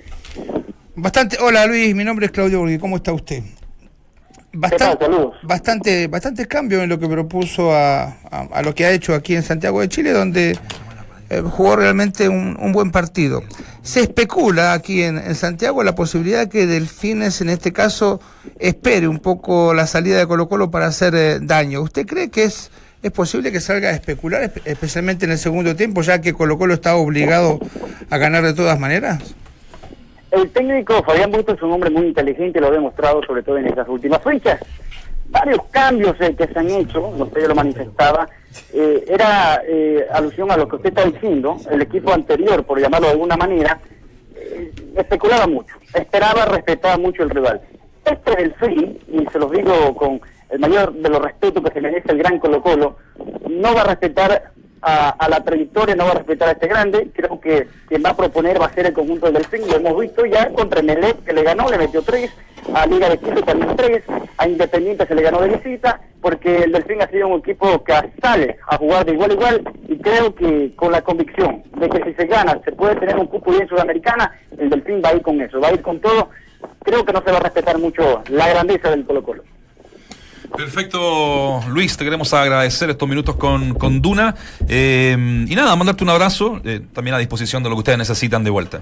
Bastante, 0.95 1.37
hola 1.39 1.67
Luis, 1.67 1.93
mi 1.93 2.03
nombre 2.03 2.25
es 2.25 2.31
Claudio 2.31 2.57
Borghi, 2.57 2.79
¿cómo 2.79 2.95
está 2.95 3.13
usted? 3.13 3.43
Bastante, 4.51 5.05
bastante, 5.43 6.07
bastante 6.07 6.47
cambio 6.47 6.81
en 6.81 6.89
lo 6.89 6.99
que 6.99 7.07
propuso 7.07 7.73
a, 7.73 8.03
a- 8.31 8.47
a 8.51 8.61
lo 8.61 8.73
que 8.73 8.85
ha 8.85 8.91
hecho 8.91 9.13
aquí 9.13 9.35
en 9.35 9.43
Santiago 9.43 9.79
de 9.81 9.89
Chile, 9.89 10.11
donde 10.11 10.57
eh, 11.29 11.41
jugó 11.41 11.75
realmente 11.75 12.27
un, 12.29 12.57
un 12.59 12.71
buen 12.71 12.91
partido. 12.91 13.43
Se 13.83 14.01
especula 14.01 14.73
aquí 14.73 15.03
en, 15.03 15.17
en 15.19 15.35
Santiago 15.35 15.83
la 15.83 15.93
posibilidad 15.93 16.47
que 16.47 16.65
Delfines 16.65 17.41
en 17.41 17.49
este 17.49 17.71
caso 17.71 18.19
espere 18.57 19.07
un 19.07 19.19
poco 19.19 19.73
la 19.75 19.85
salida 19.85 20.17
de 20.17 20.25
Colo 20.27 20.49
Colo 20.49 20.71
para 20.71 20.87
hacer 20.87 21.13
eh, 21.15 21.39
daño. 21.39 21.81
¿Usted 21.81 22.07
cree 22.07 22.29
que 22.29 22.45
es, 22.45 22.71
es 23.03 23.11
posible 23.11 23.51
que 23.51 23.59
salga 23.61 23.89
a 23.89 23.91
especular, 23.93 24.41
espe- 24.41 24.61
especialmente 24.65 25.25
en 25.25 25.31
el 25.31 25.37
segundo 25.37 25.75
tiempo, 25.75 26.01
ya 26.01 26.19
que 26.21 26.33
Colo 26.33 26.57
Colo 26.57 26.73
está 26.73 26.95
obligado 26.95 27.59
a 28.09 28.17
ganar 28.17 28.43
de 28.43 28.53
todas 28.55 28.79
maneras? 28.79 29.19
El 30.31 30.49
técnico 30.51 31.01
Fabián 31.03 31.31
Busto 31.31 31.53
es 31.53 31.61
un 31.61 31.71
hombre 31.71 31.89
muy 31.89 32.07
inteligente, 32.07 32.59
lo 32.59 32.67
ha 32.67 32.71
demostrado 32.71 33.21
sobre 33.23 33.41
todo 33.41 33.57
en 33.57 33.67
estas 33.67 33.87
últimas 33.87 34.21
fechas. 34.21 34.59
Varios 35.27 35.63
cambios 35.71 36.15
eh, 36.21 36.35
que 36.35 36.47
se 36.47 36.59
han 36.59 36.69
hecho, 36.69 37.07
usted 37.07 37.47
lo 37.47 37.55
manifestaba, 37.55 38.27
eh, 38.73 39.05
era 39.07 39.61
eh, 39.67 40.05
alusión 40.11 40.51
a 40.51 40.57
lo 40.57 40.67
que 40.67 40.75
usted 40.75 40.89
está 40.89 41.05
diciendo, 41.05 41.57
el 41.69 41.81
equipo 41.81 42.13
anterior, 42.13 42.63
por 42.63 42.79
llamarlo 42.79 43.07
de 43.07 43.13
alguna 43.13 43.37
manera, 43.37 43.79
eh, 44.35 44.71
especulaba 44.95 45.47
mucho, 45.47 45.75
esperaba, 45.93 46.45
respetaba 46.45 46.97
mucho 46.97 47.23
el 47.23 47.29
rival. 47.29 47.61
Este 48.05 48.35
del 48.35 48.53
fin, 48.55 48.99
y 49.07 49.25
se 49.31 49.39
los 49.39 49.51
digo 49.51 49.95
con 49.95 50.21
el 50.49 50.59
mayor 50.59 50.93
de 50.93 51.09
los 51.09 51.21
respetos 51.21 51.63
que 51.63 51.71
se 51.71 51.81
merece 51.81 52.11
el 52.11 52.17
gran 52.17 52.39
Colo 52.39 52.61
Colo, 52.61 52.97
no 53.49 53.73
va 53.73 53.81
a 53.81 53.85
respetar 53.85 54.51
a, 54.81 55.09
a 55.09 55.29
la 55.29 55.43
trayectoria, 55.43 55.95
no 55.95 56.05
va 56.05 56.11
a 56.11 56.15
respetar 56.15 56.49
a 56.49 56.51
este 56.53 56.67
grande. 56.67 57.09
Creo 57.13 57.39
que 57.39 57.67
quien 57.87 58.03
va 58.03 58.11
a 58.11 58.17
proponer 58.17 58.61
va 58.61 58.67
a 58.67 58.73
ser 58.73 58.87
el 58.87 58.93
conjunto 58.93 59.25
del 59.25 59.35
Delfín. 59.35 59.67
Lo 59.67 59.75
hemos 59.75 59.99
visto 59.99 60.25
ya 60.25 60.49
contra 60.49 60.81
Melec, 60.81 61.23
que 61.23 61.33
le 61.33 61.43
ganó, 61.43 61.69
le 61.69 61.77
metió 61.77 62.01
tres. 62.01 62.31
A 62.73 62.85
Liga 62.85 63.09
de 63.09 63.17
Quito 63.17 63.41
también 63.41 63.75
tres. 63.75 64.03
A 64.37 64.47
Independiente 64.47 65.05
se 65.07 65.15
le 65.15 65.21
ganó 65.21 65.41
de 65.41 65.49
visita, 65.49 65.99
porque 66.21 66.63
el 66.63 66.71
Delfín 66.71 67.01
ha 67.01 67.07
sido 67.07 67.27
un 67.27 67.39
equipo 67.39 67.83
que 67.83 67.93
sale 68.21 68.57
a 68.67 68.77
jugar 68.77 69.05
de 69.05 69.13
igual 69.13 69.31
a 69.31 69.33
igual. 69.33 69.73
Y 69.87 69.97
creo 69.97 70.35
que 70.35 70.73
con 70.75 70.91
la 70.91 71.01
convicción 71.01 71.63
de 71.77 71.89
que 71.89 72.03
si 72.03 72.13
se 72.13 72.25
gana, 72.25 72.59
se 72.63 72.71
puede 72.71 72.95
tener 72.95 73.15
un 73.17 73.27
cupo 73.27 73.51
bien 73.51 73.67
sudamericana, 73.67 74.31
el 74.57 74.69
Delfín 74.69 75.01
va 75.03 75.09
a 75.09 75.15
ir 75.15 75.21
con 75.21 75.41
eso, 75.41 75.59
va 75.59 75.69
a 75.69 75.73
ir 75.73 75.81
con 75.81 75.99
todo. 75.99 76.29
creo 76.83 77.05
que 77.05 77.13
no 77.13 77.21
se 77.21 77.31
va 77.31 77.37
a 77.37 77.41
respetar 77.41 77.77
mucho 77.77 78.21
la 78.29 78.49
grandeza 78.49 78.89
del 78.89 79.05
Colo 79.05 79.23
Colo. 79.23 79.43
Perfecto, 80.59 81.61
Luis, 81.69 81.95
te 81.95 82.03
queremos 82.03 82.33
agradecer 82.33 82.89
estos 82.89 83.07
minutos 83.07 83.37
con, 83.37 83.75
con 83.75 84.01
Duna. 84.01 84.35
Eh, 84.67 85.15
y 85.47 85.55
nada, 85.55 85.73
mandarte 85.77 86.03
un 86.03 86.09
abrazo, 86.09 86.59
eh, 86.65 86.81
también 86.91 87.15
a 87.15 87.17
disposición 87.17 87.63
de 87.63 87.69
lo 87.69 87.75
que 87.75 87.79
ustedes 87.79 87.97
necesitan 87.97 88.43
de 88.43 88.49
vuelta. 88.49 88.81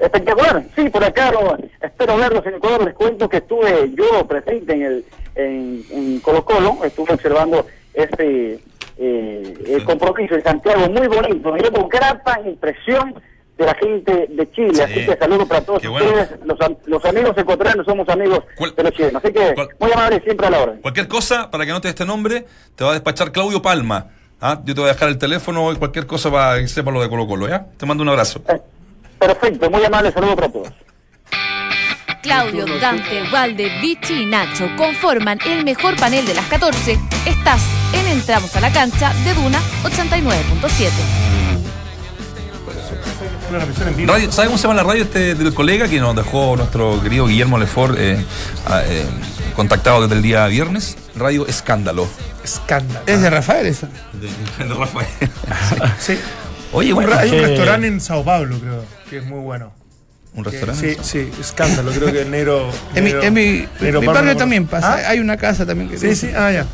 Espectacular, 0.00 0.64
sí, 0.74 0.88
por 0.88 1.04
acá 1.04 1.30
lo- 1.32 1.58
espero 1.82 2.16
verlos 2.16 2.46
en 2.46 2.54
Ecuador. 2.54 2.82
Les 2.82 2.94
cuento 2.94 3.28
que 3.28 3.36
estuve 3.36 3.92
yo 3.94 4.26
presente 4.26 4.72
en 4.72 4.82
el 4.82 5.04
en, 5.34 5.84
en 5.90 6.20
Colo 6.20 6.46
Colo, 6.46 6.78
estuve 6.82 7.12
observando 7.12 7.66
este 7.92 8.58
eh, 8.96 9.54
el 9.68 9.84
compromiso 9.84 10.34
de 10.34 10.40
Santiago, 10.42 10.88
muy 10.88 11.08
bonito, 11.08 11.52
me 11.52 11.58
dio 11.60 11.70
con 11.72 11.90
grata 11.90 12.40
impresión 12.46 13.14
de 13.58 13.66
la 13.66 13.74
gente 13.74 14.26
de 14.30 14.50
Chile, 14.52 14.74
Sí. 14.74 14.80
así 14.82 14.94
que 15.06 15.16
saludo 15.16 15.46
para 15.46 15.60
todos 15.60 15.82
bueno. 15.86 16.06
ustedes, 16.06 16.30
los, 16.44 16.58
los 16.86 17.04
amigos 17.04 17.36
ecuatorianos 17.36 17.86
somos 17.86 18.08
amigos 18.08 18.40
¿Cuál- 18.56 18.74
de 18.74 18.82
los 18.82 18.92
chilenos, 18.92 19.22
así 19.24 19.32
que 19.32 19.54
cuál- 19.54 19.68
muy 19.78 19.92
amable 19.92 20.20
siempre 20.24 20.46
a 20.46 20.50
la 20.50 20.60
orden. 20.60 20.80
Cualquier 20.80 21.06
cosa, 21.08 21.50
para 21.50 21.64
que 21.64 21.70
anotes 21.70 21.90
este 21.90 22.04
nombre, 22.06 22.44
te 22.74 22.82
va 22.84 22.90
a 22.90 22.94
despachar 22.94 23.30
Claudio 23.30 23.60
Palma. 23.62 24.06
¿ah? 24.40 24.60
Yo 24.64 24.74
te 24.74 24.80
voy 24.80 24.90
a 24.90 24.94
dejar 24.94 25.08
el 25.10 25.18
teléfono 25.18 25.70
y 25.72 25.76
cualquier 25.76 26.06
cosa 26.06 26.30
para 26.30 26.58
que 26.60 26.66
sepa 26.66 26.90
lo 26.90 27.00
de 27.02 27.08
Colo 27.08 27.26
Colo, 27.28 27.48
¿ya? 27.48 27.66
Te 27.76 27.86
mando 27.86 28.02
un 28.02 28.08
abrazo. 28.08 28.42
Eh, 28.48 28.60
Perfecto, 29.18 29.70
muy 29.70 29.84
amable, 29.84 30.10
saludo 30.10 30.34
para 30.34 30.48
todos. 30.50 30.68
Claudio, 32.22 32.66
Dante, 32.80 33.22
Valde, 33.32 33.68
Vichy 33.80 34.22
y 34.22 34.26
Nacho 34.26 34.68
conforman 34.76 35.38
el 35.44 35.64
mejor 35.64 35.96
panel 35.96 36.24
de 36.24 36.34
las 36.34 36.46
14. 36.46 36.98
Estás 37.26 37.62
en 37.92 38.06
Entramos 38.06 38.54
a 38.56 38.60
la 38.60 38.72
cancha 38.72 39.12
de 39.24 39.34
Duna 39.34 39.58
89.7. 39.84 41.31
Una 43.52 43.58
transmisión 43.58 43.88
en 43.88 43.96
vivo. 43.98 44.12
Radio, 44.14 44.32
¿Sabe 44.32 44.48
cómo 44.48 44.56
se 44.56 44.62
llama 44.62 44.74
la 44.74 44.82
radio 44.82 45.02
este 45.02 45.34
del 45.34 45.52
colega 45.52 45.86
que 45.86 46.00
nos 46.00 46.16
dejó 46.16 46.56
nuestro 46.56 47.02
querido 47.02 47.26
Guillermo 47.26 47.58
Lefort 47.58 47.96
eh, 47.98 48.24
ah, 48.66 48.80
eh, 48.86 49.04
contactado 49.54 50.00
desde 50.00 50.14
el 50.14 50.22
día 50.22 50.46
viernes? 50.46 50.96
Radio 51.16 51.46
Escándalo. 51.46 52.08
Escándalo. 52.42 53.04
Es 53.06 53.20
de 53.20 53.28
Rafael 53.28 53.66
eso. 53.66 53.88
De, 54.14 54.64
de 54.64 54.74
Rafael. 54.74 55.06
Sí. 56.00 56.18
Oye, 56.72 56.94
bueno, 56.94 57.12
hay 57.14 57.28
un 57.28 57.36
que- 57.36 57.46
restaurante 57.46 57.86
en 57.88 58.00
Sao 58.00 58.24
Paulo, 58.24 58.58
creo, 58.58 58.84
que 59.10 59.18
es 59.18 59.26
muy 59.26 59.40
bueno. 59.40 59.74
un 60.34 60.44
restaurante. 60.46 60.94
Sí, 60.94 61.00
sí, 61.02 61.30
escándalo, 61.38 61.92
creo 61.92 62.10
que 62.10 62.22
el 62.22 62.30
negro. 62.30 62.70
En 62.94 63.04
mi, 63.04 63.10
en 63.10 63.34
mi, 63.34 63.68
negro 63.82 64.00
mi 64.00 64.06
Palma 64.06 64.20
barrio 64.22 64.36
también 64.38 64.66
pasa. 64.66 64.94
¿Ah? 64.94 65.10
Hay 65.10 65.18
una 65.20 65.36
casa 65.36 65.66
también 65.66 65.90
que 65.90 65.98
Sí, 65.98 66.16
sí, 66.16 66.30
ah, 66.34 66.50
ya. 66.50 66.66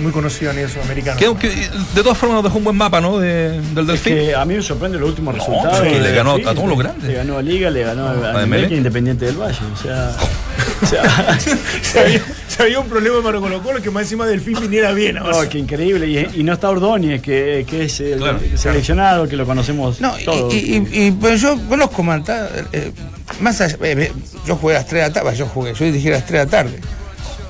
Muy 0.00 0.12
conocido 0.12 0.50
en 0.52 0.58
eso, 0.60 0.80
americano. 0.82 1.18
Que- 1.18 1.34
que, 1.36 1.48
de 1.94 2.02
todas 2.02 2.16
formas 2.16 2.36
nos 2.36 2.44
dejó 2.44 2.58
un 2.58 2.64
buen 2.64 2.76
mapa, 2.76 3.00
¿no? 3.00 3.18
De- 3.18 3.60
del 3.60 3.78
Es 3.80 3.86
Delfín. 3.86 4.14
que 4.14 4.34
a 4.34 4.44
mí 4.44 4.54
me 4.54 4.62
sorprende 4.62 4.98
los 4.98 5.08
últimos 5.10 5.34
resultados. 5.34 5.80
que 5.80 6.00
le 6.00 6.12
ganó 6.12 6.32
Delfín. 6.34 6.48
a 6.48 6.54
todos 6.54 6.68
los 6.68 6.78
grandes. 6.78 7.04
Le 7.08 7.14
ganó 7.14 7.38
a 7.38 7.42
Liga, 7.42 7.70
le 7.70 7.82
ganó 7.82 8.06
a, 8.08 8.12
a 8.32 8.38
a 8.40 8.58
Independiente 8.72 9.26
del 9.26 9.36
Valle. 9.36 9.58
O 9.72 9.76
sea, 9.76 10.12
o 10.82 10.86
sea, 10.86 11.38
si, 11.38 12.62
había, 12.62 12.80
un 12.80 12.88
problema 12.88 13.22
para 13.22 13.38
Colo 13.40 13.62
Colo 13.62 13.82
que 13.82 13.90
más 13.90 14.04
encima 14.04 14.26
del 14.26 14.40
fin 14.40 14.56
viniera 14.60 14.92
bien. 14.92 15.16
no, 15.16 15.48
qué 15.48 15.58
increíble. 15.58 16.06
Y, 16.08 16.40
y 16.40 16.44
no 16.44 16.54
está 16.54 16.70
Ordóñez, 16.70 17.20
que, 17.20 17.64
que 17.68 17.84
es 17.84 18.00
el 18.00 18.18
Claro, 18.18 18.38
seleccionado, 18.56 19.28
que 19.28 19.36
lo 19.36 19.44
conocemos 19.46 20.00
No, 20.00 20.18
y, 20.18 20.24
todos. 20.24 20.54
y, 20.54 20.76
y- 20.76 21.06
y, 21.06 21.10
pues 21.12 21.40
yo 21.40 21.56
conozco 21.68 22.02
Manta, 22.02 22.48
eh, 22.72 22.92
más 23.40 23.60
allá, 23.60 23.76
eh, 23.82 24.12
yo 24.46 24.56
jugué 24.56 24.74
a 24.76 24.78
las 24.78 24.86
3 24.86 25.02
de 25.02 25.08
la 25.08 25.12
tarde, 25.14 25.36
yo 25.36 25.46
jugué, 25.46 25.74
yo 25.74 25.84
dirigí 25.84 26.08
a 26.08 26.12
las 26.12 26.26
3 26.26 26.40
de 26.40 26.44
la 26.46 26.50
tarde. 26.50 26.80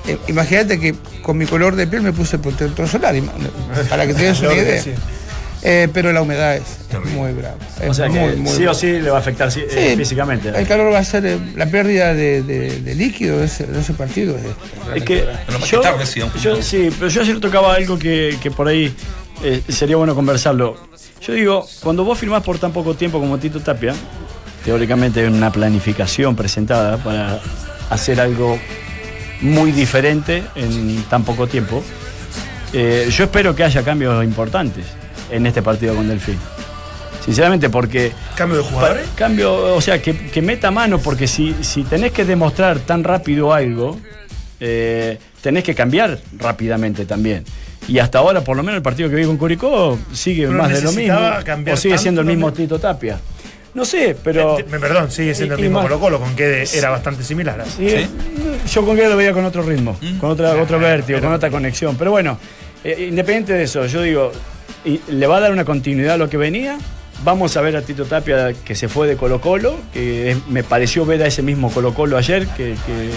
Eh, 0.07 0.17
Imagínate 0.27 0.79
que 0.79 0.95
con 1.21 1.37
mi 1.37 1.45
color 1.45 1.75
de 1.75 1.87
piel 1.87 2.01
me 2.01 2.11
puse 2.13 2.39
protector 2.39 2.87
solar, 2.87 3.15
para 3.89 4.07
que 4.07 4.13
te 4.13 4.23
des 4.23 4.39
una 4.41 4.53
idea. 4.53 4.83
Eh, 5.63 5.87
pero 5.93 6.11
la 6.11 6.23
humedad 6.23 6.55
es, 6.55 6.63
es 6.91 7.11
muy 7.13 7.33
brava. 7.33 7.55
Es 7.79 7.89
o 7.89 7.93
sea, 7.93 8.07
que 8.07 8.13
muy, 8.19 8.35
muy 8.35 8.51
sí 8.51 8.65
o 8.65 8.73
sí 8.73 8.99
le 8.99 9.11
va 9.11 9.17
a 9.17 9.19
afectar 9.19 9.51
sí, 9.51 9.61
eh, 9.69 9.93
físicamente. 9.95 10.49
El 10.49 10.67
calor 10.67 10.91
va 10.91 10.97
a 10.97 11.03
ser, 11.05 11.23
eh, 11.23 11.37
la 11.55 11.67
pérdida 11.67 12.15
de, 12.15 12.41
de- 12.41 12.81
de 12.81 12.95
líquido 12.95 13.37
de 13.37 13.45
ese, 13.45 13.67
de 13.67 13.79
ese 13.79 13.93
partido. 13.93 14.35
es- 14.37 14.95
Es 14.97 15.03
que 15.03 15.23
Pero 15.45 15.59
yo, 15.63 15.81
tarde, 15.81 16.05
sí, 16.07 16.19
aunque- 16.21 16.39
yo- 16.39 16.59
sí, 16.63 16.89
pero 16.97 17.09
yo 17.11 17.21
ayer 17.21 17.39
tocaba 17.39 17.75
algo 17.75 17.99
que, 17.99 18.37
que 18.41 18.49
por 18.49 18.67
ahí 18.67 18.91
eh, 19.43 19.61
sería 19.69 19.97
bueno 19.97 20.15
conversarlo. 20.15 20.77
Yo 21.21 21.33
digo, 21.33 21.67
cuando 21.83 22.03
vos 22.03 22.17
firmás 22.17 22.41
por 22.41 22.57
tan 22.57 22.71
poco 22.71 22.95
tiempo 22.95 23.19
como 23.19 23.37
Tito 23.37 23.59
Tapia, 23.59 23.93
teóricamente 24.65 25.19
hay 25.19 25.27
una 25.27 25.51
planificación 25.51 26.35
presentada 26.35 26.97
para 26.97 27.39
hacer 27.91 28.19
algo 28.19 28.59
muy 29.41 29.71
diferente 29.71 30.43
en 30.55 31.03
tan 31.09 31.23
poco 31.23 31.47
tiempo. 31.47 31.83
eh, 32.73 33.09
yo 33.11 33.25
espero 33.25 33.55
que 33.55 33.63
haya 33.63 33.83
cambios 33.83 34.23
importantes 34.23 34.85
en 35.29 35.45
este 35.45 35.61
partido 35.61 35.95
con 35.95 36.07
Delfín. 36.07 36.37
Sinceramente, 37.25 37.69
porque 37.69 38.11
Cambio 38.35 38.57
de 38.57 38.63
jugadores. 38.63 39.07
Cambio, 39.15 39.75
o 39.75 39.81
sea, 39.81 40.01
que, 40.01 40.15
que 40.15 40.41
meta 40.41 40.71
mano, 40.71 40.97
porque 40.99 41.27
si, 41.27 41.55
si 41.61 41.83
tenés 41.83 42.11
que 42.11 42.25
demostrar 42.25 42.79
tan 42.79 43.03
rápido 43.03 43.53
algo, 43.53 43.99
eh, 44.59 45.19
tenés 45.41 45.63
que 45.63 45.75
cambiar 45.75 46.19
rápidamente 46.37 47.05
también. 47.05 47.43
Y 47.87 47.99
hasta 47.99 48.19
ahora, 48.19 48.43
por 48.43 48.57
lo 48.57 48.63
menos 48.63 48.77
el 48.77 48.83
partido 48.83 49.09
que 49.09 49.15
vi 49.15 49.25
con 49.25 49.37
Curicó 49.37 49.97
sigue 50.13 50.47
Pero 50.47 50.57
más 50.57 50.71
de 50.71 50.81
lo 50.81 50.91
mismo. 50.91 51.19
O 51.71 51.77
sigue 51.77 51.97
siendo 51.97 52.21
el 52.21 52.27
mismo. 52.27 52.51
Tito 52.53 52.79
Tapia. 52.79 53.19
No 53.73 53.85
sé, 53.85 54.15
pero. 54.23 54.59
Eh, 54.59 54.65
Me 54.69 54.79
perdón, 54.79 55.09
sigue 55.11 55.33
siendo 55.33 55.55
el 55.55 55.59
y- 55.61 55.63
mismo 55.63 55.79
más- 55.79 55.87
Colo 55.87 55.99
Colo, 55.99 56.19
con 56.19 56.35
que 56.35 56.63
era 56.73 56.89
bastante 56.89 57.23
similar. 57.23 57.63
Sí, 57.65 58.07
Yo 58.71 58.85
con 58.85 58.95
que 58.97 59.07
lo 59.07 59.15
veía 59.17 59.33
con 59.33 59.45
otro 59.45 59.63
ritmo, 59.63 59.97
con 60.19 60.31
otra, 60.31 60.55
otro 60.61 60.77
vértigo, 60.79 61.19
con 61.21 61.31
otra 61.33 61.49
conexión. 61.49 61.95
Pero 61.95 62.11
bueno, 62.11 62.37
eh, 62.83 63.07
independiente 63.09 63.53
de 63.53 63.63
eso, 63.63 63.85
yo 63.85 64.01
digo, 64.01 64.31
y- 64.83 64.99
¿le 65.09 65.25
va 65.27 65.37
a 65.37 65.39
dar 65.39 65.51
una 65.51 65.63
continuidad 65.65 66.15
a 66.15 66.17
lo 66.17 66.29
que 66.29 66.37
venía? 66.37 66.77
Vamos 67.23 67.55
a 67.55 67.61
ver 67.61 67.77
a 67.77 67.81
Tito 67.83 68.05
Tapia 68.05 68.51
que 68.65 68.73
se 68.75 68.89
fue 68.89 69.07
de 69.07 69.15
Colo 69.15 69.39
Colo, 69.39 69.75
que 69.93 70.31
es- 70.31 70.47
me 70.47 70.63
pareció 70.63 71.05
ver 71.05 71.21
a 71.23 71.27
ese 71.27 71.41
mismo 71.43 71.71
Colo 71.71 71.93
Colo 71.93 72.17
ayer, 72.17 72.47
que, 72.47 72.75
que, 72.85 73.09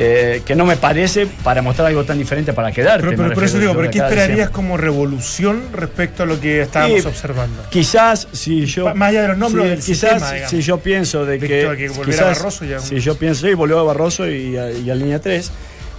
eh, 0.00 0.42
que 0.44 0.54
no 0.54 0.64
me 0.64 0.76
parece 0.76 1.26
para 1.26 1.60
mostrar 1.60 1.88
algo 1.88 2.04
tan 2.04 2.18
diferente 2.18 2.52
para 2.52 2.70
quedarte. 2.70 3.08
Pero, 3.08 3.16
pero 3.22 3.34
por 3.34 3.44
eso 3.44 3.58
digo, 3.58 3.74
¿pero 3.74 3.90
qué 3.90 3.98
esperarías 3.98 4.50
como 4.50 4.76
revolución 4.76 5.60
respecto 5.72 6.22
a 6.22 6.26
lo 6.26 6.40
que 6.40 6.62
estábamos 6.62 7.04
observando? 7.04 7.64
Quizás 7.68 8.28
si 8.32 8.64
yo. 8.66 8.94
Más 8.94 9.08
allá 9.10 9.22
de 9.22 9.28
los 9.28 9.38
nombres 9.38 9.64
sí, 9.64 9.68
del 9.70 9.78
quizás 9.80 10.10
sistema, 10.12 10.32
digamos. 10.32 10.50
si 10.50 10.60
yo 10.62 10.78
pienso 10.78 11.24
de 11.26 11.38
que. 11.40 11.46
Que 11.48 11.88
volviera 11.88 12.04
quizás, 12.04 12.38
Barroso 12.38 12.64
y 12.64 12.72
a 12.72 12.76
un- 12.76 12.82
Si 12.82 13.00
yo 13.00 13.16
pienso, 13.16 13.48
y 13.48 13.54
volvió 13.54 13.80
a 13.80 13.82
Barroso 13.82 14.28
y 14.28 14.56
a, 14.56 14.70
y 14.70 14.88
a 14.90 14.94
línea 14.94 15.20
3. 15.20 15.50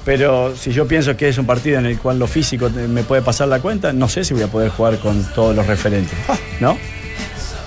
Pero 0.06 0.56
si 0.56 0.72
yo 0.72 0.88
pienso 0.88 1.16
que 1.18 1.28
es 1.28 1.38
un 1.38 1.46
partido 1.46 1.78
en 1.78 1.86
el 1.86 1.98
cual 2.00 2.18
lo 2.18 2.26
físico 2.26 2.70
me 2.70 3.04
puede 3.04 3.22
pasar 3.22 3.50
la 3.50 3.60
cuenta, 3.60 3.92
no 3.92 4.08
sé 4.08 4.24
si 4.24 4.34
voy 4.34 4.44
a 4.44 4.48
poder 4.48 4.70
jugar 4.70 4.98
con 5.00 5.24
todos 5.34 5.54
los 5.56 5.68
referentes. 5.68 6.18
¿No? 6.62 6.78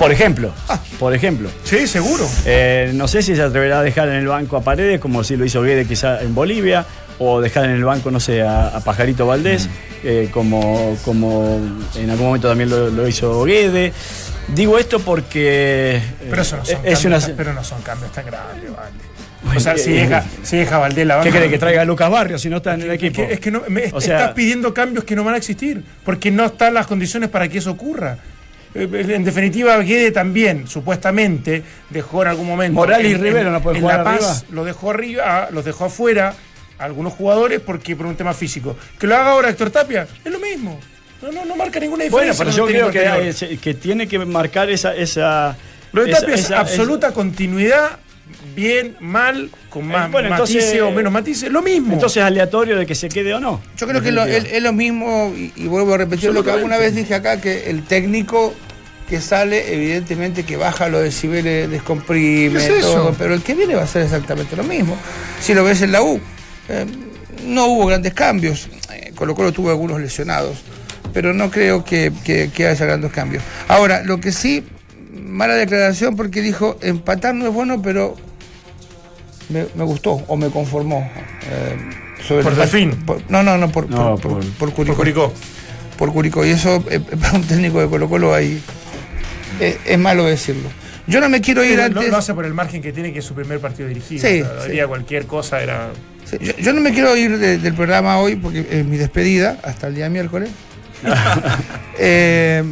Por 0.02 0.12
ejemplo, 0.12 0.52
por 0.98 1.14
ejemplo. 1.14 1.48
Sí, 1.64 1.86
seguro. 1.86 2.28
Eh, 2.44 2.90
no 2.94 3.08
sé 3.08 3.22
si 3.22 3.34
se 3.36 3.42
atreverá 3.42 3.80
a 3.80 3.82
dejar 3.82 4.08
en 4.08 4.14
el 4.16 4.26
banco 4.28 4.56
a 4.56 4.62
Paredes, 4.62 5.00
como 5.00 5.22
si 5.24 5.36
lo 5.36 5.44
hizo 5.44 5.62
Guede 5.62 5.86
quizá 5.86 6.20
en 6.22 6.34
Bolivia, 6.34 6.84
o 7.18 7.40
dejar 7.40 7.66
en 7.66 7.72
el 7.72 7.84
banco, 7.84 8.10
no 8.10 8.18
sé, 8.20 8.42
a, 8.42 8.68
a 8.68 8.80
Pajarito 8.80 9.26
Valdés, 9.26 9.68
eh, 10.02 10.28
como, 10.32 10.96
como 11.04 11.60
en 11.94 12.10
algún 12.10 12.26
momento 12.26 12.48
también 12.48 12.68
lo, 12.70 12.88
lo 12.90 13.06
hizo 13.06 13.44
Guede. 13.44 13.92
Digo 14.54 14.76
esto 14.78 14.98
porque 14.98 15.96
eh, 15.96 16.02
Pero 16.28 16.42
eso 16.42 16.56
no 16.56 16.64
son, 16.64 16.74
es 16.84 16.98
cambios, 17.00 17.24
una... 17.28 17.36
pero 17.36 17.52
no 17.52 17.62
son 17.64 17.80
cambios 17.82 18.10
tan 18.12 18.26
grandes, 18.26 18.70
vale. 18.72 19.56
O 19.56 19.60
sea, 19.60 19.76
si 19.76 19.92
deja, 19.92 20.24
si 20.42 20.56
deja 20.56 20.78
Valdés 20.78 21.04
la 21.06 21.14
¿Qué 21.20 21.28
banca- 21.30 21.38
cree 21.38 21.50
que 21.50 21.58
traiga 21.58 21.82
a 21.82 21.84
Lucas 21.84 22.08
Barrios 22.10 22.40
si 22.42 22.48
no 22.48 22.58
está 22.58 22.74
en 22.74 22.82
el 22.82 22.90
equipo? 22.92 23.22
es 23.22 23.40
que 23.40 23.50
no, 23.50 23.62
me- 23.68 23.90
O 23.92 24.00
sea- 24.00 24.18
estás 24.20 24.34
pidiendo 24.34 24.72
cambios 24.74 25.04
que 25.04 25.14
no 25.16 25.24
van 25.24 25.34
a 25.34 25.36
existir, 25.38 25.82
porque 26.04 26.30
no 26.30 26.44
están 26.46 26.74
las 26.74 26.86
condiciones 26.86 27.28
para 27.28 27.48
que 27.48 27.58
eso 27.58 27.70
ocurra. 27.72 28.18
Eh, 28.74 28.88
En 29.14 29.24
definitiva, 29.24 29.76
Guede 29.78 30.10
también, 30.12 30.66
supuestamente, 30.68 31.62
dejó 31.90 32.22
en 32.22 32.28
algún 32.28 32.46
momento. 32.46 32.74
Morales 32.74 33.10
y 33.10 33.14
en- 33.14 33.22
Rivero 33.22 33.50
no 33.50 33.62
pueden 33.62 33.76
en 33.76 33.82
jugar 33.82 33.98
La 33.98 34.04
Paz 34.04 34.14
arriba. 34.42 34.54
Lo 34.54 34.64
dejó 34.64 34.90
arriba, 34.90 35.48
los 35.50 35.64
dejó 35.64 35.84
afuera 35.86 36.34
a 36.78 36.84
algunos 36.84 37.12
jugadores 37.12 37.60
porque 37.60 37.94
por 37.96 38.06
un 38.06 38.16
tema 38.16 38.32
físico. 38.34 38.76
Que 38.98 39.06
lo 39.06 39.14
haga 39.16 39.30
ahora 39.32 39.50
Héctor 39.50 39.70
Tapia, 39.70 40.06
es 40.24 40.32
lo 40.32 40.38
mismo. 40.38 40.80
No, 41.20 41.30
no, 41.30 41.44
no 41.44 41.54
marca 41.54 41.78
ninguna 41.78 42.04
Bueno, 42.10 42.32
diferencia. 42.32 42.44
pero 42.44 42.50
con 42.50 42.72
yo 42.74 42.90
creo 42.90 42.90
que, 42.90 43.06
hay- 43.06 43.56
que 43.58 43.74
tiene 43.74 44.08
que 44.08 44.18
marcar 44.20 44.68
esa... 44.70 44.94
esa 44.96 45.56
Lo 45.92 46.02
de 46.04 46.10
esa- 46.10 46.20
Tapia 46.20 46.34
es 46.34 46.40
esa- 46.46 46.60
absoluta 46.60 47.12
continuidad, 47.12 47.98
bien, 48.54 48.96
mal, 49.00 49.50
con 49.70 49.86
más 49.86 50.10
bueno, 50.10 50.28
entonces- 50.28 50.56
matices 50.56 50.82
o 50.82 50.90
menos 50.90 51.12
matices, 51.12 51.50
lo 51.50 51.62
mismo. 51.62 51.92
Entonces 51.94 52.22
aleatorio 52.22 52.76
de 52.76 52.86
que 52.86 52.94
se 52.94 53.08
quede 53.08 53.34
o 53.34 53.40
no. 53.40 53.60
Yo 53.76 53.86
creo 53.86 54.00
que 54.02 54.12
lo- 54.12 54.24
es, 54.24 54.44
es 54.52 54.62
lo 54.62 54.72
mismo, 54.72 55.32
y, 55.36 55.52
y 55.56 55.66
vuelvo 55.66 55.94
a 55.94 55.98
repetir 55.98 56.32
lo 56.32 56.42
que 56.44 56.50
alguna 56.50 56.78
vez 56.78 56.94
dije 56.94 57.14
acá, 57.14 57.40
que 57.40 57.70
el 57.70 57.82
técnico 57.84 58.54
que 59.08 59.20
sale, 59.20 59.74
evidentemente 59.74 60.44
que 60.44 60.56
baja 60.56 60.88
los 60.88 61.02
decibeles, 61.02 61.68
descomprime, 61.70 62.58
¿Qué 62.58 62.64
es 62.66 62.70
eso? 62.84 62.92
todo, 62.94 63.14
pero 63.18 63.34
el 63.34 63.42
que 63.42 63.54
viene 63.54 63.74
va 63.74 63.82
a 63.82 63.86
ser 63.86 64.02
exactamente 64.02 64.56
lo 64.56 64.64
mismo. 64.64 64.96
Si 65.40 65.52
lo 65.54 65.64
ves 65.64 65.82
en 65.82 65.92
la 65.92 66.02
U, 66.02 66.18
eh, 66.68 66.86
no 67.46 67.66
hubo 67.66 67.86
grandes 67.86 68.14
cambios, 68.14 68.68
eh, 68.92 69.12
Colo 69.14 69.34
Colo 69.34 69.52
tuvo 69.52 69.68
algunos 69.70 70.00
lesionados, 70.00 70.58
pero 71.12 71.34
no 71.34 71.50
creo 71.50 71.84
que, 71.84 72.10
que, 72.24 72.50
que 72.54 72.66
haya 72.68 72.86
grandes 72.86 73.12
cambios. 73.12 73.42
Ahora, 73.68 74.02
lo 74.02 74.18
que 74.18 74.32
sí, 74.32 74.64
mala 75.14 75.54
declaración 75.56 76.16
porque 76.16 76.40
dijo, 76.40 76.78
empatar 76.80 77.34
no 77.34 77.46
es 77.46 77.52
bueno, 77.52 77.82
pero 77.82 78.16
me, 79.52 79.66
me 79.74 79.84
gustó 79.84 80.12
o 80.26 80.36
me 80.36 80.48
conformó. 80.50 81.08
eh, 81.50 81.76
sobre 82.26 82.42
Por 82.44 82.52
el- 82.52 82.58
Delfín. 82.58 83.04
no, 83.28 83.42
no, 83.42 83.58
no, 83.58 83.70
por, 83.70 83.88
No, 83.90 84.16
por, 84.16 84.20
por- 84.20 84.44
por- 84.44 84.54
por 84.54 84.72
Curicó. 84.72 84.94
Por 84.94 84.96
Curicó. 85.04 85.32
Por 85.98 86.12
Curicó. 86.12 86.44
Y 86.46 86.50
eso, 86.50 86.82
eh, 86.90 87.00
para 87.20 87.32
un 87.34 87.42
técnico 87.44 87.80
de 87.80 87.88
Colo 87.88 88.08
Colo, 88.08 88.34
ahí 88.34 88.60
eh, 89.60 89.78
es 89.84 89.98
malo 89.98 90.24
decirlo. 90.24 90.68
Yo 91.08 91.20
no 91.20 91.28
me 91.28 91.40
quiero 91.40 91.64
ir 91.64 91.78
Lo, 91.78 91.84
antes. 91.84 92.08
lo 92.08 92.16
hace 92.16 92.32
por 92.32 92.44
el 92.46 92.54
margen 92.54 92.80
que 92.80 92.92
tiene 92.92 93.12
que 93.12 93.18
es 93.18 93.24
su 93.24 93.34
primer 93.34 93.58
partido 93.60 93.88
dirigido. 93.88 94.20
Sí, 94.26 94.40
O 94.40 94.44
sea, 94.44 94.54
lo 94.54 94.60
sí. 94.62 94.68
haría 94.68 94.86
cualquier 94.86 95.26
cosa 95.26 95.60
era. 95.60 95.90
Sí, 96.24 96.38
Yo, 96.40 96.52
yo 96.58 96.72
no 96.72 96.80
me 96.80 96.92
quiero 96.92 97.16
ir 97.16 97.38
de- 97.38 97.58
del 97.58 97.74
programa 97.74 98.18
hoy 98.18 98.36
porque 98.36 98.64
es 98.70 98.84
mi 98.86 98.96
despedida 98.96 99.58
hasta 99.64 99.88
el 99.88 99.94
día 99.96 100.08
miércoles. 100.08 100.50
Eh, 101.98 102.62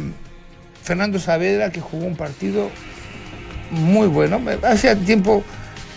Fernando 0.83 1.19
Saavedra, 1.19 1.69
que 1.71 1.79
jugó 1.79 2.05
un 2.05 2.15
partido 2.15 2.69
muy 3.69 4.07
bueno. 4.07 4.41
Hacía 4.63 4.95
tiempo, 4.95 5.43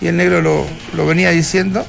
y 0.05 0.09
el 0.09 0.17
negro 0.17 0.41
lo, 0.41 0.65
lo 0.95 1.07
venía 1.07 1.31
diciendo. 1.31 1.85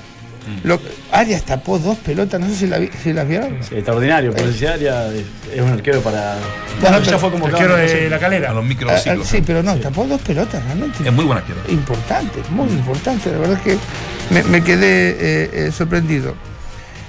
Lo, 0.63 0.79
Arias 1.11 1.41
tapó 1.43 1.79
dos 1.79 1.97
pelotas, 1.97 2.39
no 2.39 2.47
sé 2.47 2.55
si, 2.55 2.67
la 2.67 2.77
vi- 2.77 2.91
si 3.03 3.13
las 3.13 3.27
vieron. 3.27 3.57
Sí, 3.67 3.73
extraordinario, 3.75 4.31
por 4.31 4.47
ese 4.47 4.67
área 4.67 5.07
es 5.11 5.23
es 5.55 5.59
un 5.59 5.69
arquero 5.71 6.01
para. 6.01 6.35
Bueno, 6.79 6.99
ya 6.99 7.05
pero- 7.05 7.19
fue 7.19 7.31
como 7.31 7.47
Arquero 7.47 7.75
de 7.75 8.09
la 8.11 8.19
calera. 8.19 8.51
A 8.51 8.53
los 8.53 8.61
Ah, 8.61 8.65
ah, 8.65 8.69
microciclos. 8.69 9.27
sí, 9.27 9.41
pero 9.45 9.63
no, 9.63 9.75
tapó 9.77 10.05
dos 10.05 10.21
pelotas 10.21 10.63
realmente. 10.65 11.03
Es 11.03 11.11
muy 11.11 11.25
buen 11.25 11.39
arquero. 11.39 11.59
importante, 11.69 12.39
muy 12.51 12.69
importante. 12.69 13.31
La 13.31 13.39
verdad 13.39 13.57
es 13.57 13.63
que 13.63 13.77
me, 14.33 14.43
me 14.43 14.63
quedé 14.63 15.09
eh, 15.09 15.49
eh, 15.67 15.71
sorprendido. 15.75 16.35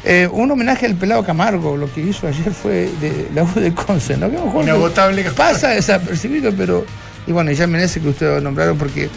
Eh, 0.02 0.26
un 0.32 0.50
homenaje 0.50 0.86
al 0.86 0.94
pelado 0.94 1.22
Camargo, 1.22 1.76
lo 1.76 1.92
que 1.92 2.00
hizo 2.00 2.26
ayer 2.28 2.52
fue 2.54 2.88
de 3.02 3.28
la 3.34 3.42
U 3.42 3.50
de 3.54 3.74
Conce, 3.74 4.16
¿no? 4.16 4.30
Que 4.30 4.36
lo 4.38 4.62
Inagotable. 4.62 5.22
Pasa 5.36 5.68
desapercibido, 5.70 6.52
pero. 6.56 6.86
Y 7.26 7.32
bueno, 7.32 7.50
y 7.50 7.54
ya 7.54 7.66
Menezes 7.66 8.02
que 8.02 8.08
ustedes 8.08 8.42
nombraron, 8.42 8.78
porque 8.78 9.10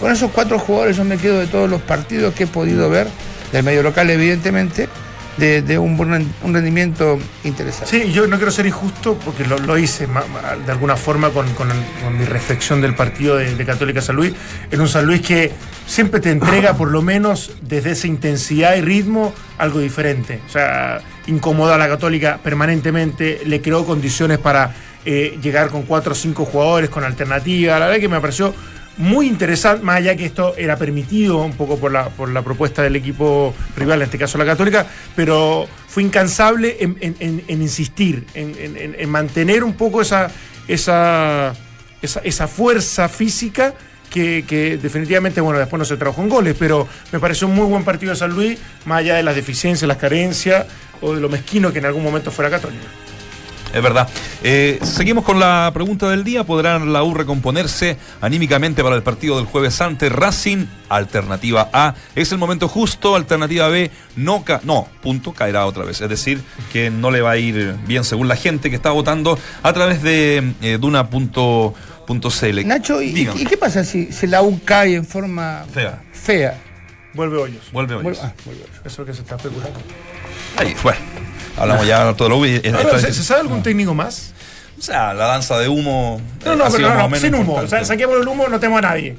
con 0.00 0.12
esos 0.12 0.30
cuatro 0.30 0.58
jugadores 0.58 0.96
yo 0.96 1.04
me 1.04 1.18
quedo 1.18 1.38
de 1.38 1.46
todos 1.46 1.68
los 1.68 1.82
partidos 1.82 2.34
que 2.34 2.44
he 2.44 2.46
podido 2.46 2.88
ver, 2.88 3.08
del 3.52 3.62
medio 3.62 3.82
local, 3.82 4.10
evidentemente, 4.10 4.88
de, 5.36 5.78
un, 5.78 6.00
un 6.42 6.54
rendimiento 6.54 7.18
interesante. 7.44 7.90
Sí, 7.90 8.12
yo 8.12 8.26
no 8.26 8.36
quiero 8.36 8.50
ser 8.50 8.66
injusto 8.66 9.18
porque 9.22 9.44
lo, 9.44 9.78
hice 9.78 10.06
de 10.64 10.72
alguna 10.72 10.96
forma 10.96 11.30
con, 11.30 11.46
mi 12.18 12.24
reflexión 12.24 12.80
del 12.80 12.94
partido 12.94 13.36
de, 13.36 13.54
de 13.54 13.66
Católica 13.66 14.00
San 14.00 14.16
Luis. 14.16 14.32
En 14.70 14.80
un 14.80 14.88
San 14.88 15.04
Luis 15.04 15.20
que 15.20 15.52
siempre 15.86 16.20
te 16.20 16.30
entrega, 16.30 16.74
por 16.74 16.90
lo 16.90 17.02
menos 17.02 17.52
desde 17.60 17.90
esa 17.92 18.06
intensidad 18.06 18.76
y 18.76 18.80
ritmo, 18.80 19.34
algo 19.58 19.80
diferente. 19.80 20.40
O 20.48 20.50
sea, 20.50 21.00
incomodó 21.26 21.74
a 21.74 21.78
la 21.78 21.88
Católica 21.88 22.40
permanentemente, 22.42 23.42
le 23.44 23.60
creó 23.60 23.84
condiciones 23.84 24.38
para 24.38 24.74
eh, 25.04 25.38
llegar 25.42 25.68
con 25.68 25.82
cuatro 25.82 26.12
o 26.12 26.14
cinco 26.14 26.46
jugadores, 26.46 26.88
con 26.88 27.04
alternativa. 27.04 27.78
La 27.78 27.86
verdad 27.86 28.00
que 28.00 28.08
me 28.08 28.20
pareció 28.20 28.54
muy 28.98 29.26
interesante, 29.26 29.84
más 29.84 29.96
allá 29.96 30.16
que 30.16 30.24
esto 30.24 30.54
era 30.56 30.76
permitido 30.76 31.38
un 31.38 31.52
poco 31.52 31.78
por 31.78 31.92
la, 31.92 32.08
por 32.08 32.30
la 32.30 32.42
propuesta 32.42 32.82
del 32.82 32.96
equipo 32.96 33.54
rival, 33.76 34.00
en 34.00 34.06
este 34.06 34.18
caso 34.18 34.38
la 34.38 34.46
Católica, 34.46 34.86
pero 35.14 35.66
fue 35.86 36.02
incansable 36.02 36.76
en, 36.80 36.96
en- 37.00 37.44
en- 37.46 37.60
insistir, 37.62 38.24
en, 38.34 38.54
en- 38.58 38.76
en- 38.76 38.96
en 38.98 39.10
mantener 39.10 39.64
un 39.64 39.74
poco 39.74 40.00
esa, 40.02 40.30
esa, 40.66 41.54
esa, 42.02 42.20
esa 42.20 42.48
fuerza 42.48 43.08
física. 43.08 43.74
Que, 44.10 44.44
que 44.46 44.78
definitivamente, 44.78 45.40
bueno, 45.40 45.58
después 45.58 45.78
no 45.78 45.84
se 45.84 45.96
trabajó 45.96 46.22
en 46.22 46.28
goles, 46.28 46.54
pero 46.56 46.86
me 47.12 47.18
pareció 47.18 47.48
un 47.48 47.54
muy 47.56 47.66
buen 47.66 47.82
partido 47.84 48.12
de 48.12 48.16
San 48.18 48.30
Luis, 48.30 48.56
más 48.86 49.00
allá 49.00 49.16
de 49.16 49.22
las 49.24 49.34
deficiencias, 49.34 49.86
las 49.86 49.96
carencias 49.98 50.64
o 51.02 51.12
de 51.14 51.20
lo 51.20 51.28
mezquino 51.28 51.72
que 51.72 51.80
en 51.80 51.86
algún 51.86 52.04
momento 52.04 52.30
fuera 52.30 52.48
Católica. 52.48 52.84
Es 53.76 53.82
verdad. 53.82 54.08
Eh, 54.42 54.78
seguimos 54.82 55.22
con 55.24 55.38
la 55.38 55.70
pregunta 55.74 56.08
del 56.08 56.24
día. 56.24 56.44
¿Podrá 56.44 56.78
la 56.78 57.02
U 57.02 57.12
recomponerse 57.12 57.98
anímicamente 58.22 58.82
para 58.82 58.96
el 58.96 59.02
partido 59.02 59.36
del 59.36 59.44
jueves 59.44 59.78
ante 59.82 60.08
Racing? 60.08 60.64
Alternativa 60.88 61.68
A. 61.72 61.94
¿Es 62.14 62.32
el 62.32 62.38
momento 62.38 62.68
justo? 62.68 63.16
Alternativa 63.16 63.68
B. 63.68 63.90
No, 64.16 64.44
ca 64.44 64.60
no, 64.64 64.88
punto, 65.02 65.32
caerá 65.32 65.66
otra 65.66 65.84
vez. 65.84 66.00
Es 66.00 66.08
decir, 66.08 66.40
que 66.72 66.88
no 66.90 67.10
le 67.10 67.20
va 67.20 67.32
a 67.32 67.36
ir 67.36 67.74
bien 67.86 68.02
según 68.04 68.28
la 68.28 68.36
gente 68.36 68.70
que 68.70 68.76
está 68.76 68.92
votando 68.92 69.38
a 69.62 69.72
través 69.74 70.02
de 70.02 70.54
eh, 70.62 70.78
duna.cl. 70.80 72.66
Nacho, 72.66 73.02
¿y, 73.02 73.28
y 73.36 73.44
qué 73.44 73.56
pasa 73.56 73.84
si, 73.84 74.10
si 74.12 74.26
la 74.26 74.42
U 74.42 74.60
cae 74.64 74.94
en 74.94 75.04
forma 75.04 75.64
Fea. 75.72 76.02
fea? 76.12 76.58
Vuelve 77.14 77.36
hoyos. 77.38 77.70
Vuelve 77.72 77.94
hoy. 77.96 78.04
Vuelve- 78.04 78.20
ah, 78.22 78.32
vuelve. 78.44 78.62
Eso 78.62 78.86
es 78.86 78.98
lo 78.98 79.04
que 79.06 79.14
se 79.14 79.22
está 79.22 79.36
especulando. 79.36 79.78
Ahí, 80.56 80.74
bueno. 80.82 80.98
Hablamos 81.56 81.86
ya 81.86 82.12
todo 82.14 82.28
lo 82.28 82.42
que. 82.42 82.62
Ahora, 82.74 82.98
¿se, 83.00 83.12
se 83.12 83.22
sabe 83.24 83.40
algún 83.42 83.62
técnico 83.62 83.94
más? 83.94 84.32
O 84.78 84.82
sea, 84.82 85.14
la 85.14 85.26
danza 85.26 85.58
de 85.58 85.68
humo. 85.68 86.20
No, 86.44 86.52
eh, 86.52 86.56
no, 86.56 86.64
pero 86.70 87.08
no, 87.08 87.16
sin 87.16 87.34
humo. 87.34 87.54
O 87.54 87.66
sea, 87.66 87.84
saquemos 87.84 88.20
el 88.20 88.28
humo, 88.28 88.46
no 88.48 88.60
tenemos 88.60 88.78
a 88.78 88.82
nadie. 88.88 89.16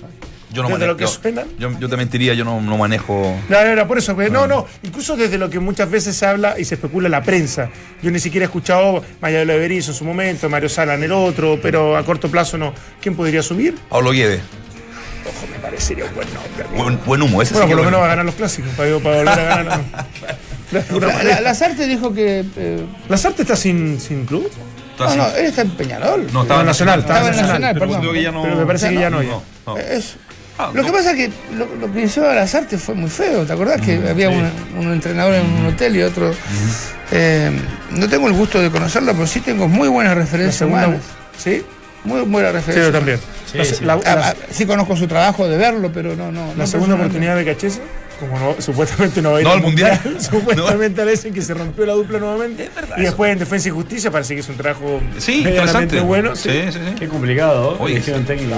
Yo 0.53 0.61
no 0.63 0.69
desde 0.69 0.79
manejo. 0.79 0.91
lo 0.93 0.97
que 0.97 1.03
yo- 1.03 1.07
suenan. 1.09 1.47
Yo, 1.59 1.79
yo 1.79 1.89
te 1.89 1.97
mentiría, 1.97 2.33
yo 2.33 2.45
no, 2.45 2.61
no 2.61 2.77
manejo. 2.77 3.35
No, 3.49 3.63
no, 3.65 3.75
no, 3.75 3.87
por 3.87 3.97
eso. 3.97 4.13
porque- 4.15 4.29
No, 4.29 4.47
no. 4.47 4.65
Incluso 4.83 5.17
desde 5.17 5.37
lo 5.37 5.49
que 5.49 5.59
muchas 5.59 5.89
veces 5.89 6.15
se 6.15 6.25
habla 6.25 6.57
y 6.59 6.63
se 6.65 6.75
especula 6.75 7.07
en 7.07 7.11
la 7.11 7.21
prensa. 7.23 7.69
Yo 8.01 8.11
ni 8.11 8.19
siquiera 8.19 8.45
he 8.45 8.47
escuchado 8.47 9.03
Maya 9.19 9.39
de 9.39 9.57
Berizo 9.57 9.91
en 9.91 9.97
su 9.97 10.05
momento, 10.05 10.47
Mario 10.49 10.69
Sala 10.69 10.93
en 10.93 11.03
el 11.03 11.11
otro, 11.11 11.59
pero 11.61 11.97
a 11.97 12.05
corto 12.05 12.29
plazo 12.29 12.57
no. 12.57 12.73
¿Quién 13.01 13.15
podría 13.15 13.41
subir? 13.43 13.75
Pablo 13.89 14.11
Guede. 14.11 14.41
Ojo, 15.27 15.47
me 15.51 15.57
parecería 15.59 16.05
un 16.05 16.15
buen 16.15 16.27
nombre. 16.33 16.63
Buen, 16.83 16.99
buen 17.05 17.21
humo, 17.23 17.41
ese 17.41 17.53
Bueno, 17.53 17.67
sí 17.67 17.73
por 17.73 17.79
lo 17.79 17.85
menos 17.85 17.99
va 18.01 18.05
a 18.05 18.09
ganar 18.09 18.25
los 18.25 18.35
clásicos, 18.35 18.71
para, 18.77 18.97
para 18.99 19.17
volver 19.17 19.39
a 19.39 19.55
ganar. 19.57 19.81
La, 20.71 21.23
la- 21.23 21.41
Lazarte 21.41 21.85
dijo 21.87 22.13
que. 22.13 22.43
eh, 22.57 22.85
¿Lazarte 23.09 23.43
está 23.43 23.55
sin, 23.55 23.99
sin 23.99 24.25
club? 24.25 24.49
No, 24.99 25.15
no, 25.15 25.27
él 25.35 25.45
está 25.45 25.61
en 25.61 25.69
Peñarol. 25.71 26.27
No, 26.33 26.41
estaba 26.41 26.61
en 26.61 26.65
Nacional. 26.65 26.99
Estaba 27.01 27.19
en 27.19 27.25
Estaba 27.25 27.27
en 27.27 27.31
Nacional. 27.31 27.47
Nacional, 27.61 27.73
pero 27.75 27.85
perdón. 27.85 28.01
creo 28.01 28.13
que 28.13 28.21
ya 28.23 28.31
no. 28.31 28.41
Pero 28.43 28.55
me 28.55 28.65
parece 28.65 28.89
que 28.89 28.95
ya 28.95 29.09
no, 29.09 29.21
ya. 29.21 29.29
no, 29.29 29.43
no. 29.67 29.77
Eso. 29.77 30.15
Ah, 30.59 30.71
Lo 30.73 30.81
no. 30.81 30.87
que 30.87 30.91
pasa 30.91 31.11
es 31.11 31.15
que 31.17 31.31
lo, 31.55 31.67
lo 31.75 31.93
que 31.93 32.01
hizo 32.01 32.27
a 32.27 32.33
Lazarte 32.33 32.77
fue 32.79 32.95
muy 32.95 33.09
feo. 33.11 33.45
¿Te 33.45 33.53
acordás 33.53 33.79
que 33.79 34.01
había 34.09 34.29
un, 34.29 34.49
un 34.77 34.91
entrenador 34.91 35.35
en 35.35 35.45
un 35.45 35.67
hotel 35.67 35.95
y 35.95 36.01
otro? 36.01 36.33
Eh, 37.11 37.51
no 37.91 38.09
tengo 38.09 38.27
el 38.27 38.33
gusto 38.33 38.59
de 38.59 38.69
conocerlo, 38.71 39.13
pero 39.13 39.27
sí 39.27 39.39
tengo 39.41 39.67
muy 39.67 39.87
buenas 39.87 40.15
referencias 40.15 40.55
segunda. 40.55 40.87
humanas. 40.87 41.03
¿Sí? 41.37 41.63
Muy 42.03 42.21
buenas 42.21 42.51
Sí, 42.51 42.55
referencias. 42.57 42.85
yo 42.87 42.91
también. 42.91 43.19
Sí, 43.51 43.57
La- 43.59 43.65
sí. 43.65 43.85
la- 43.85 43.93
Ah, 43.93 44.15
la- 44.15 44.27
ah, 44.29 44.35
sí 44.49 44.65
conozco 44.65 44.95
su 44.97 45.07
trabajo 45.07 45.47
de 45.47 45.57
verlo, 45.57 45.91
pero 45.93 46.15
no, 46.15 46.31
no. 46.31 46.47
La 46.47 46.53
no 46.63 46.67
segunda 46.67 46.95
oportunidad 46.95 47.35
de 47.35 47.45
Cachese, 47.45 47.81
como 48.17 48.37
no, 48.39 48.55
supuestamente 48.59 49.21
no 49.21 49.31
va 49.31 49.37
a 49.37 49.41
ir 49.41 49.47
No 49.47 49.53
al 49.53 49.61
Mundial. 49.61 49.99
supuestamente 50.19 51.05
dicen 51.05 51.33
que 51.33 51.41
se 51.41 51.53
rompió 51.53 51.85
la 51.85 51.93
dupla 51.93 52.19
nuevamente. 52.19 52.69
y 52.97 53.01
después 53.01 53.31
en 53.31 53.39
Defensa 53.39 53.67
y 53.69 53.71
Justicia 53.71 54.11
parece 54.11 54.33
que 54.35 54.41
es 54.41 54.49
un 54.49 54.55
trabajo 54.57 54.99
Sí, 55.17 55.39
interesante. 55.39 55.99
bueno. 56.01 56.35
sí. 56.35 56.49
Sí, 56.49 56.71
sí, 56.71 56.79
sí. 56.85 56.95
Qué 56.99 57.07
complicado, 57.07 57.77
¿no? 57.77 57.83
Oye, 57.83 57.95
Eligieron 57.95 58.25
técnico. 58.25 58.55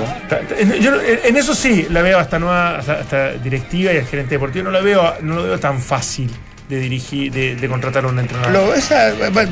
Yo 0.82 0.94
en 1.02 1.36
eso 1.38 1.54
sí 1.54 1.88
la 1.90 2.02
veo 2.02 2.20
hasta 2.20 2.40
nueva, 2.40 2.78
hasta, 2.78 2.94
hasta 3.00 3.32
directiva 3.34 3.94
y 3.94 3.98
al 3.98 4.06
gerente 4.06 4.36
deportivo. 4.36 4.66
No 4.66 4.72
lo 4.72 4.84
veo, 4.84 5.16
no 5.22 5.36
lo 5.36 5.44
veo 5.44 5.60
tan 5.60 5.82
fácil 5.82 6.30
de 6.70 6.80
dirigir, 6.80 7.32
de, 7.32 7.56
de 7.56 7.68
contratar 7.68 8.06
a 8.06 8.08
un 8.08 8.20
entrenador. 8.20 8.52
Lo- 8.52 8.74
esa- 8.74 9.14
bueno, 9.34 9.52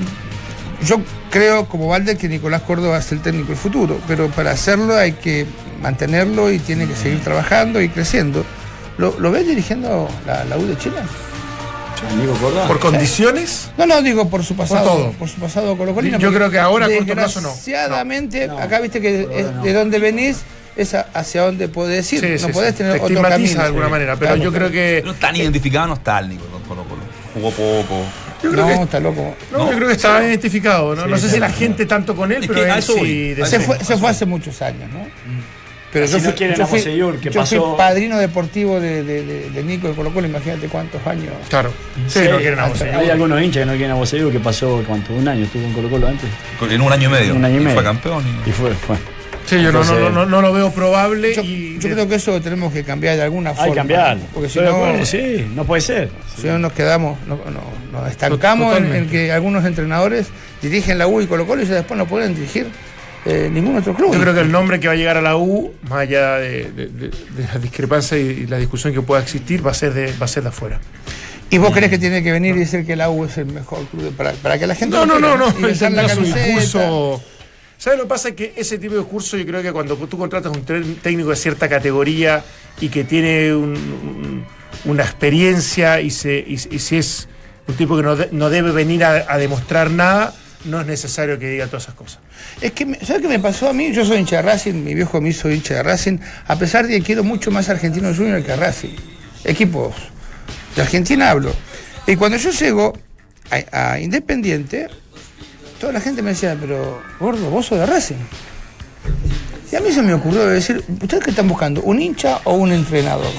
yo 0.85 1.01
creo, 1.31 1.67
como 1.67 1.87
Valde, 1.87 2.17
que 2.17 2.27
Nicolás 2.29 2.61
Córdoba 2.61 2.99
es 2.99 3.11
el 3.11 3.21
técnico 3.21 3.47
del 3.49 3.57
futuro, 3.57 3.99
pero 4.07 4.27
para 4.29 4.51
hacerlo 4.51 4.95
hay 4.95 5.13
que 5.13 5.45
mantenerlo 5.81 6.51
y 6.51 6.59
tiene 6.59 6.87
que 6.87 6.95
seguir 6.95 7.19
trabajando 7.21 7.81
y 7.81 7.89
creciendo. 7.89 8.45
¿Lo, 8.97 9.19
lo 9.19 9.31
ves 9.31 9.47
dirigiendo 9.47 10.07
la, 10.25 10.43
la 10.45 10.57
U 10.57 10.65
de 10.65 10.77
Chile? 10.77 10.97
Por 12.67 12.79
condiciones, 12.79 13.71
No, 13.77 13.85
no, 13.87 14.01
digo 14.01 14.29
por 14.29 14.43
su 14.43 14.55
pasado. 14.55 14.85
todo. 14.87 15.11
Por, 15.13 15.27
su 15.29 15.39
pasado 15.39 15.75
colocolino. 15.77 16.19
Yo 16.19 16.31
creo 16.31 16.49
que 16.51 16.59
ahora 16.59 16.85
a 16.85 16.89
corto 16.89 17.13
plazo 17.13 17.41
no. 17.41 17.47
Desgraciadamente, 17.49 18.47
No. 18.47 18.57
acá 18.59 18.79
viste 18.79 19.01
que 19.01 19.23
Córdoba 19.23 19.39
es 19.39 19.51
no. 19.51 19.63
de 19.63 19.73
dónde 19.73 19.99
venís 19.99 20.37
es 20.75 20.93
a- 20.93 21.07
hacia 21.13 21.41
dónde 21.41 21.67
podés 21.69 22.11
ir. 22.13 22.19
sí, 22.19 22.27
no 22.43 22.47
sí, 22.47 22.53
podés 22.53 22.71
sí. 22.73 22.77
tener 22.77 22.93
te 22.99 22.99
otro 23.03 23.21
camino. 23.23 23.59
de 23.61 23.65
alguna 23.65 23.89
manera, 23.89 24.15
pero 24.15 24.35
Claro. 24.35 24.43
yo 24.43 24.53
creo 24.53 24.71
que 24.71 25.01
No 25.03 25.11
está 25.13 25.31
ni 25.31 25.39
identificado, 25.39 25.87
no 25.87 25.93
está 25.95 26.19
el 26.19 26.29
Nico 26.29 26.45
con 26.45 26.61
Colo 26.63 26.83
Colo. 26.83 27.01
Jugó 27.33 27.49
poco. 27.51 28.03
yo 28.43 28.51
creo 28.51 28.61
No, 28.67 28.77
que 28.77 28.83
está 28.83 28.99
loco. 28.99 29.35
no, 29.51 29.57
No, 29.57 29.71
yo 29.71 29.75
creo 29.77 29.87
que 29.87 29.93
está 29.95 30.23
identificado, 30.23 30.95
¿no? 30.95 31.03
Sí, 31.05 31.09
no 31.09 31.17
sé 31.17 31.27
sí. 31.29 31.33
si 31.33 31.39
la 31.39 31.49
gente 31.49 31.85
tanto 31.87 32.15
con 32.15 32.31
él, 32.31 32.43
Es 32.43 32.47
pero 32.47 32.63
él 32.63 32.83
sí. 32.83 33.35
Se 33.45 33.59
fue, 33.59 33.83
se 33.83 33.97
hace 34.11 34.25
muchos 34.27 34.61
años, 34.61 34.87
¿no? 34.91 34.99
Pero 35.93 36.05
Así 36.05 36.19
no 36.19 36.35
quieren 36.35 36.61
a 36.61 36.65
Bosellur, 36.65 37.17
que 37.17 37.29
yo 37.29 37.45
fui 37.45 37.57
pasó- 37.57 37.77
padrino 37.77 38.17
deportivo 38.17 38.79
de, 38.79 39.03
de, 39.03 39.25
de- 39.25 39.49
de 39.49 39.63
Nico 39.63 39.87
de 39.87 39.93
Colo 39.95 40.13
Colo, 40.13 40.27
imagínate 40.27 40.67
cuántos 40.67 41.05
años. 41.07 41.31
Claro. 41.49 41.71
Sí, 42.07 42.19
Sí, 42.23 42.27
no 42.29 42.37
quieren 42.37 42.59
a 42.59 42.67
vos. 42.67 42.81
Hay 42.81 43.09
algunos 43.09 43.41
hinchas 43.41 43.61
que 43.61 43.65
no 43.65 43.71
quieren 43.73 43.91
a 43.91 43.95
Bosellur 43.95 44.31
que 44.31 44.39
pasó, 44.39 44.83
¿cuánto? 44.85 45.13
Un 45.13 45.27
año 45.27 45.45
estuvo 45.45 45.63
en 45.65 45.73
Colo 45.73 45.89
Colo 45.89 46.07
antes. 46.07 46.29
En 46.69 46.81
un 46.81 46.91
año 46.91 47.07
y 47.07 47.11
medio. 47.11 47.35
Un 47.35 47.45
año 47.45 47.55
y 47.55 47.59
medio. 47.59 47.75
fue 47.75 47.83
campeón. 47.83 48.23
y- 48.45 48.49
Y 48.49 48.51
fue, 48.53 48.71
fue. 48.73 48.97
Sí, 49.45 49.61
yo 49.63 49.71
no, 49.71 49.81
no, 49.81 49.97
no, 49.97 50.09
no, 50.09 50.25
no 50.25 50.41
lo 50.41 50.51
veo 50.51 50.71
probable. 50.71 51.33
Yo, 51.33 51.41
y 51.41 51.79
yo 51.79 51.89
creo 51.89 52.05
que 52.09 52.15
eso 52.15 52.41
tenemos 52.41 52.73
que 52.73 52.83
cambiar 52.83 53.15
de 53.15 53.23
alguna 53.23 53.51
Hay 53.51 53.55
forma. 53.55 53.71
que 53.71 53.77
cambiar. 53.77 54.17
Porque 54.33 54.49
si 54.49 54.59
no, 54.59 54.67
acuerdo, 54.71 55.05
sí, 55.05 55.49
no 55.55 55.63
puede 55.63 55.79
ser. 55.81 56.09
si 56.35 56.47
no 56.47 56.59
nos 56.59 56.73
quedamos, 56.73 57.17
no, 57.25 57.37
no- 57.37 57.97
nos 57.97 58.11
estancamos 58.11 58.75
en, 58.75 58.93
en 58.93 59.07
que 59.09 59.31
algunos 59.31 59.63
entrenadores 59.63 60.27
dirigen 60.61 60.97
la 60.97 61.07
U 61.07 61.21
y 61.21 61.27
Colo 61.27 61.47
Colo 61.47 61.63
y 61.63 61.65
ya 61.65 61.75
después 61.75 61.97
no 61.97 62.05
pueden 62.07 62.35
dirigir 62.35 62.67
eh, 63.29 63.49
ningún 63.51 63.75
otro 63.77 63.93
club. 63.93 64.13
Yo 64.13 64.21
creo 64.21 64.33
que 64.33 64.41
el 64.41 64.51
nombre 64.51 64.79
que 64.79 64.87
va 64.87 64.93
a 64.93 64.97
llegar 64.97 65.17
a 65.17 65.21
la 65.21 65.35
U, 65.37 65.73
más 65.83 65.99
allá 65.99 66.35
de, 66.37 66.71
de- 66.71 66.87
de- 66.87 67.09
de 67.09 67.43
la 67.53 67.59
discrepancia 67.59 68.17
y, 68.17 68.47
la 68.47 68.57
discusión 68.57 68.93
que 68.93 69.01
pueda 69.01 69.21
existir, 69.21 69.65
va 69.65 69.71
a 69.71 69.73
ser 69.73 69.93
de, 69.93 70.13
va 70.19 70.25
a 70.25 70.27
ser 70.27 70.43
de 70.43 70.49
afuera. 70.49 70.79
¿Y 71.49 71.57
vos 71.59 71.71
crees 71.73 71.89
que 71.89 71.97
tiene 71.97 72.21
que 72.23 72.31
venir 72.31 72.55
y 72.55 72.59
decir 72.59 72.85
que 72.85 72.95
la 72.95 73.09
U 73.09 73.25
es 73.25 73.37
el 73.37 73.45
mejor 73.47 73.85
club 73.87 74.13
para, 74.15 74.31
para 74.33 74.57
que 74.59 74.67
la 74.67 74.75
gente 74.75 74.95
No, 74.95 75.05
no, 75.05 75.17
no, 75.19 75.37
no. 75.37 75.45
La 75.45 75.59
no 75.59 75.67
es 75.67 75.79
camiseta. 75.79 76.43
discurso. 76.45 77.21
¿Sabes 77.77 77.99
lo 77.99 78.05
que 78.05 78.09
pasa? 78.09 78.31
Que 78.31 78.53
ese 78.55 78.77
tipo 78.79 78.95
de 78.95 78.99
discurso 79.01 79.37
yo 79.37 79.45
creo 79.45 79.61
que 79.61 79.71
cuando 79.71 79.95
tú 79.95 80.17
contratas 80.17 80.51
un 80.51 80.63
técnico 81.01 81.29
de 81.29 81.35
cierta 81.35 81.69
categoría 81.69 82.43
y 82.81 82.89
que 82.89 83.03
tiene 83.03 83.53
un- 83.53 83.75
un- 83.75 84.45
una 84.85 85.03
experiencia 85.03 86.01
y, 86.01 86.09
se, 86.09 86.37
y, 86.39 86.53
y 86.53 86.79
si 86.79 86.97
es 86.97 87.27
un 87.67 87.75
tipo 87.75 87.95
que 87.95 88.03
no, 88.03 88.15
de- 88.15 88.29
no 88.31 88.49
debe 88.49 88.71
venir 88.71 89.03
a, 89.03 89.25
a 89.31 89.37
demostrar 89.37 89.91
nada, 89.91 90.33
no 90.67 90.79
es 90.81 90.87
necesario 90.87 91.39
que 91.39 91.49
diga 91.49 91.65
todas 91.67 91.83
esas 91.83 91.95
cosas. 91.95 92.19
Es 92.61 92.71
que, 92.73 92.85
me- 92.85 92.99
¿sabes 92.99 93.21
qué 93.21 93.27
me 93.27 93.39
pasó 93.39 93.69
a 93.69 93.73
mí? 93.73 93.91
Yo 93.93 94.05
soy 94.05 94.17
hincha 94.19 94.37
de 94.37 94.41
Racing, 94.43 94.73
mi 94.83 94.93
viejo 94.93 95.19
me 95.21 95.29
hizo 95.29 95.49
hincha 95.49 95.75
de 95.75 95.83
Racing, 95.83 96.17
a 96.47 96.55
pesar 96.57 96.85
de 96.87 96.97
que 96.99 97.03
quiero 97.03 97.23
mucho 97.23 97.49
más 97.51 97.69
Argentino 97.69 98.13
Junior 98.13 98.43
que 98.43 98.51
a 98.51 98.55
Racing. 98.55 98.95
Equipos 99.43 99.95
de 100.75 100.81
Argentina 100.81 101.29
hablo. 101.31 101.53
Y 102.05 102.15
cuando 102.15 102.37
yo 102.37 102.51
llego 102.51 102.93
a, 103.71 103.91
a 103.93 103.99
Independiente, 103.99 104.87
toda 105.79 105.93
la 105.93 106.01
gente 106.01 106.21
me 106.21 106.31
decía, 106.31 106.55
pero 106.59 107.01
gordo, 107.19 107.49
vos 107.49 107.65
sos 107.65 107.79
de 107.79 107.85
Racing. 107.85 108.15
Y 109.71 109.75
a 109.75 109.81
mí 109.81 109.91
se 109.91 110.01
me 110.01 110.13
ocurrió 110.13 110.45
decir, 110.47 110.81
¿ustedes 111.01 111.23
qué 111.23 111.29
están 111.31 111.47
buscando? 111.47 111.81
¿Un 111.81 112.01
hincha 112.01 112.39
o 112.45 112.53
un 112.53 112.71
entrenador? 112.71 113.31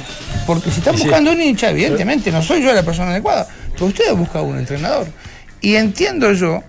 Porque 0.47 0.71
si 0.71 0.79
están 0.81 0.97
Sí. 0.97 1.05
buscando 1.05 1.33
un 1.33 1.41
hincha, 1.41 1.71
evidentemente 1.71 2.31
no 2.31 2.43
soy 2.43 2.63
yo 2.63 2.73
la 2.75 2.83
persona 2.83 3.13
adecuada, 3.13 3.47
pero 3.73 3.87
ustedes 3.87 4.15
buscan 4.15 4.45
un 4.45 4.59
entrenador. 4.59 5.07
Y 5.61 5.75
entiendo 5.77 6.33
yo 6.33 6.63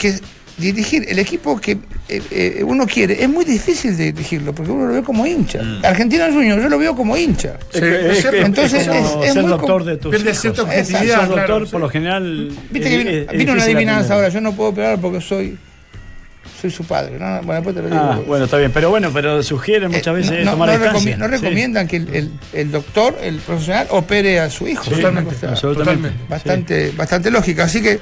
que 0.00 0.18
dirigir 0.58 1.06
el 1.08 1.18
equipo 1.18 1.58
que 1.58 1.72
eh, 2.08 2.20
eh, 2.30 2.62
uno 2.64 2.86
quiere 2.86 3.22
es 3.22 3.28
muy 3.30 3.44
difícil 3.46 3.96
de 3.96 4.12
dirigirlo 4.12 4.52
porque 4.54 4.70
uno 4.72 4.86
lo 4.88 4.92
ve 4.94 5.02
como 5.02 5.24
hincha. 5.26 5.60
Argentina 5.82 6.26
Junior 6.30 6.60
yo 6.60 6.68
lo 6.68 6.78
veo 6.78 6.94
como 6.94 7.16
hincha. 7.16 7.56
Sí, 7.72 7.78
Es- 7.82 8.24
es 8.24 8.34
Entonces, 8.34 8.86
como 8.88 9.22
es- 9.24 9.32
ser 9.32 9.42
muy 9.42 9.50
doctor 9.52 9.84
de 9.84 9.96
tus 9.96 10.10
pierde 10.10 10.30
hijos. 10.30 10.40
cierta 10.40 10.62
Exacto. 10.62 10.80
objetividad. 10.80 11.18
Ser 11.20 11.28
doctor, 11.28 11.46
claro, 11.46 11.58
por 11.60 11.68
sí. 11.68 11.78
lo 11.78 11.88
general. 11.88 12.50
Viste 12.70 12.90
que 12.90 12.96
vino, 12.98 13.10
es- 13.10 13.28
es 13.30 13.38
vino 13.38 13.52
una 13.52 13.62
adivinanza 13.62 14.14
ahora, 14.14 14.28
yo 14.28 14.40
no 14.42 14.52
puedo 14.54 14.70
operar 14.70 14.98
porque 15.00 15.20
soy 15.20 15.56
soy 16.60 16.70
su 16.70 16.84
padre. 16.84 17.18
No, 17.18 17.26
no, 17.26 17.42
bueno, 17.42 17.52
después 17.54 17.74
te 17.76 17.80
lo 17.82 17.88
digo. 17.88 18.00
Ah, 18.02 18.20
bueno, 18.26 18.44
está 18.44 18.58
bien. 18.58 18.70
Pero 18.72 18.90
bueno, 18.90 19.10
pero 19.14 19.42
sugieren 19.42 19.90
Eh, 19.94 19.96
muchas 19.96 20.14
veces 20.14 20.44
no, 20.44 20.50
tomar 20.52 20.68
no 20.68 20.74
distancia. 20.78 21.16
recomi- 21.16 21.18
no 21.18 21.24
Sí. 21.26 21.30
recomiendan 21.42 21.88
que 21.88 21.96
el, 21.96 22.14
el- 22.14 22.30
el 22.52 22.70
doctor, 22.70 23.16
el 23.22 23.36
profesional, 23.38 23.86
opere 23.90 24.40
a 24.40 24.50
su 24.50 24.68
hijo. 24.68 24.84
Sí, 24.84 24.90
totalmente, 24.90 25.46
absolutamente. 25.46 26.10
Bastante, 26.28 26.90
bastante 26.94 27.30
lógica. 27.30 27.64
Así 27.64 27.80
que 27.80 27.98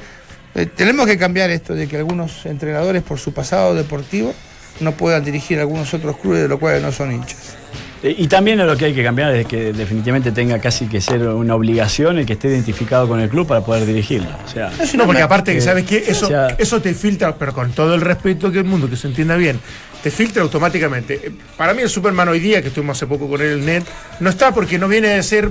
eh, 0.54 0.66
tenemos 0.66 1.06
que 1.06 1.16
cambiar 1.18 1.50
esto 1.50 1.74
de 1.74 1.86
que 1.88 1.96
algunos 1.96 2.46
entrenadores, 2.46 3.02
por 3.02 3.18
su 3.18 3.32
pasado 3.32 3.74
deportivo, 3.74 4.34
no 4.80 4.92
puedan 4.92 5.24
dirigir 5.24 5.58
algunos 5.60 5.92
otros 5.94 6.16
clubes 6.18 6.42
de 6.42 6.48
los 6.48 6.58
cuales 6.58 6.82
no 6.82 6.92
son 6.92 7.12
hinchas. 7.12 7.56
Eh, 8.02 8.14
Y 8.16 8.28
también 8.28 8.64
lo 8.64 8.76
que 8.76 8.84
hay 8.86 8.94
que 8.94 9.02
cambiar 9.02 9.34
es 9.34 9.46
que 9.46 9.72
definitivamente 9.72 10.30
tenga 10.30 10.60
casi 10.60 10.86
que 10.86 11.00
ser 11.00 11.26
una 11.26 11.56
obligación 11.56 12.18
el 12.18 12.26
que 12.26 12.34
esté 12.34 12.46
identificado 12.48 13.08
con 13.08 13.18
el 13.18 13.28
club 13.28 13.46
para 13.46 13.62
poder 13.62 13.84
dirigirlo. 13.86 14.28
O 14.44 14.48
sea, 14.48 14.70
Es 14.80 14.94
No, 14.94 15.04
porque 15.04 15.22
aparte 15.22 15.52
que 15.52 15.60
sabes 15.60 15.84
que 15.84 16.04
eso, 16.06 16.26
o 16.26 16.28
sea- 16.28 16.54
eso 16.58 16.80
te 16.80 16.94
filtra, 16.94 17.34
pero 17.34 17.52
con 17.52 17.72
todo 17.72 17.94
el 17.96 18.00
respeto 18.00 18.52
que 18.52 18.58
el 18.58 18.64
mundo, 18.64 18.88
que 18.88 18.94
se 18.96 19.08
entienda 19.08 19.34
bien, 19.36 19.58
te 20.02 20.12
filtra 20.12 20.42
automáticamente. 20.44 21.14
Eh, 21.24 21.32
Para 21.56 21.74
mí 21.74 21.82
el 21.82 21.88
Superman 21.90 22.28
hoy 22.28 22.38
día, 22.38 22.62
que 22.62 22.68
estuvimos 22.68 22.96
hace 22.96 23.08
poco 23.08 23.28
con 23.28 23.40
él 23.40 23.48
en 23.48 23.58
el 23.58 23.66
net, 23.66 23.84
no 24.20 24.30
está 24.30 24.54
porque 24.54 24.78
no 24.78 24.86
viene 24.86 25.08
de 25.08 25.22
ser 25.24 25.50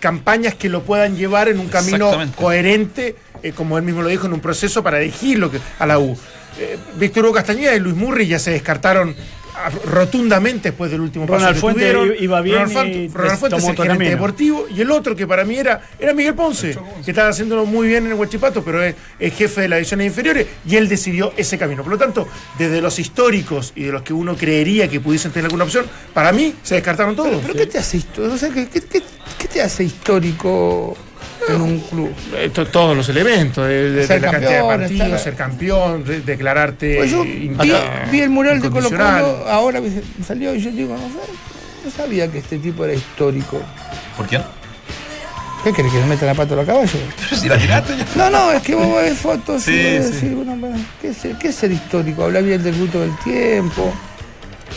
campañas 0.00 0.54
que 0.56 0.68
lo 0.68 0.82
puedan 0.82 1.16
llevar 1.16 1.48
en 1.48 1.60
un 1.60 1.68
camino 1.68 2.10
coherente, 2.34 3.14
eh, 3.44 3.52
como 3.52 3.78
él 3.78 3.84
mismo 3.84 4.02
lo 4.02 4.08
dijo, 4.08 4.26
en 4.26 4.32
un 4.32 4.40
proceso 4.40 4.82
para 4.82 4.98
que- 5.50 5.60
a 5.78 5.86
la 5.86 5.98
U. 6.00 6.18
Eh, 6.58 6.76
Víctor 6.98 7.24
Hugo 7.24 7.34
Castañeda 7.34 7.74
y 7.76 7.80
Luis 7.80 7.94
Murri 7.96 8.26
ya 8.26 8.38
se 8.38 8.50
descartaron 8.52 9.14
rotundamente 9.84 10.70
después 10.70 10.90
del 10.90 11.00
último 11.00 11.26
Ronald 11.26 11.44
paso 11.44 11.54
que 11.54 11.60
Fuente 11.60 11.92
tuvieron. 11.92 12.22
iba 12.22 12.40
bien 12.40 12.56
Ronald 12.56 12.70
y 12.70 12.74
Fuente, 12.74 13.18
Ronald 13.18 13.38
Fuentes, 13.38 13.60
tomó 13.60 13.70
el 13.70 13.76
gerente 13.76 14.10
deportivo, 14.10 14.66
y 14.74 14.80
el 14.80 14.90
otro 14.90 15.14
que 15.16 15.26
para 15.26 15.44
mí 15.44 15.56
era, 15.56 15.80
era 15.98 16.12
Miguel 16.12 16.34
Ponce, 16.34 16.76
que 17.04 17.10
estaba 17.10 17.28
haciéndolo 17.28 17.64
muy 17.66 17.86
bien 17.88 18.04
en 18.06 18.12
el 18.12 18.18
Huachipato, 18.18 18.64
pero 18.64 18.82
es, 18.82 18.94
es 19.18 19.34
jefe 19.34 19.62
de 19.62 19.68
las 19.68 19.78
divisiones 19.78 20.06
inferiores, 20.08 20.46
y 20.66 20.76
él 20.76 20.88
decidió 20.88 21.32
ese 21.36 21.56
camino. 21.58 21.82
Por 21.82 21.92
lo 21.92 21.98
tanto, 21.98 22.26
desde 22.58 22.80
los 22.80 22.98
históricos 22.98 23.72
y 23.76 23.84
de 23.84 23.92
los 23.92 24.02
que 24.02 24.12
uno 24.12 24.36
creería 24.36 24.88
que 24.88 25.00
pudiesen 25.00 25.30
tener 25.30 25.46
alguna 25.46 25.64
opción, 25.64 25.86
para 26.12 26.32
mí 26.32 26.54
se 26.62 26.74
descartaron 26.76 27.14
todos. 27.14 27.40
¿Pero 27.42 27.54
qué 27.54 27.66
te 27.66 27.78
hace 27.78 27.98
histórico? 27.98 28.34
O 28.34 28.38
sea, 28.38 28.50
¿qué, 28.50 28.68
qué- 28.68 28.80
qué- 28.80 29.02
qué 29.38 29.48
te 29.48 29.62
hace 29.62 29.84
histórico 29.84 30.96
en 31.48 31.60
un 31.60 31.80
club? 31.80 32.10
Eh, 32.36 32.50
to- 32.52 32.66
todos 32.66 32.96
los 32.96 33.08
elementos, 33.08 33.66
de, 33.66 33.90
de- 33.90 34.20
la 34.20 34.30
cantidad 34.30 34.62
de 34.62 34.68
partidos, 34.68 35.06
estar- 35.08 35.18
ser 35.20 35.34
campeón, 35.34 36.04
de- 36.04 36.20
declararte. 36.20 36.96
Pues 36.96 37.10
yo 37.10 37.22
vi, 37.24 37.50
vi 38.10 38.20
el 38.20 38.30
mural 38.30 38.60
de 38.60 38.70
Colo. 38.70 38.88
Colo, 38.90 39.44
ahora 39.48 39.80
me 39.80 39.90
salió 40.24 40.54
y 40.54 40.60
yo 40.60 40.70
digo, 40.70 40.94
no, 40.94 41.08
sé, 41.08 41.30
no 41.84 41.90
sabía 41.90 42.28
que 42.30 42.38
este 42.38 42.58
tipo 42.58 42.84
era 42.84 42.94
histórico. 42.94 43.60
¿Por 44.16 44.26
quién? 44.26 44.42
¿Qué 45.64 45.72
querés 45.72 45.92
que 45.92 45.98
le 45.98 46.04
meta 46.06 46.26
la 46.26 46.34
pata 46.34 46.52
a 46.52 46.56
los 46.58 46.66
caballos? 46.66 46.92
Si 47.34 47.48
la 47.48 47.56
tiraste 47.56 47.94
ya. 47.96 48.04
No, 48.16 48.30
no, 48.30 48.52
es 48.52 48.62
que 48.62 48.74
vos 48.74 48.96
ves 49.02 49.18
fotos 49.18 49.62
Sí, 49.62 49.72
y 49.72 49.98
vos 49.98 50.06
sí. 50.08 50.12
decís, 50.28 50.34
bueno, 50.36 50.76
¿qué, 51.00 51.08
es, 51.08 51.16
ser- 51.16 51.36
qué 51.38 51.48
es 51.48 51.54
ser 51.54 51.72
histórico? 51.72 52.24
Habla 52.24 52.40
bien 52.42 52.62
del 52.62 52.74
fruto 52.74 53.00
del 53.00 53.16
tiempo. 53.24 53.92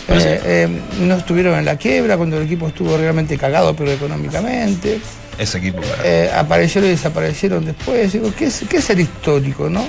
Eh, 0.09 0.41
eh, 0.45 0.82
no 1.01 1.15
estuvieron 1.15 1.57
en 1.59 1.65
la 1.65 1.76
quiebra 1.76 2.15
cuando 2.15 2.38
el 2.38 2.43
equipo 2.43 2.68
estuvo 2.70 2.95
realmente 2.97 3.38
cagado, 3.38 3.76
pero 3.76 3.91
económicamente. 3.91 4.99
Ese 5.38 5.57
equipo. 5.59 5.81
Eh, 6.03 6.31
aparecieron 6.33 6.89
y 6.89 6.93
desaparecieron 6.93 7.65
después. 7.65 8.11
Digo, 8.13 8.33
¿qué 8.38 8.45
es, 8.45 8.63
qué 8.69 8.77
es 8.77 8.83
ser 8.85 8.99
histórico, 8.99 9.69
no? 9.69 9.85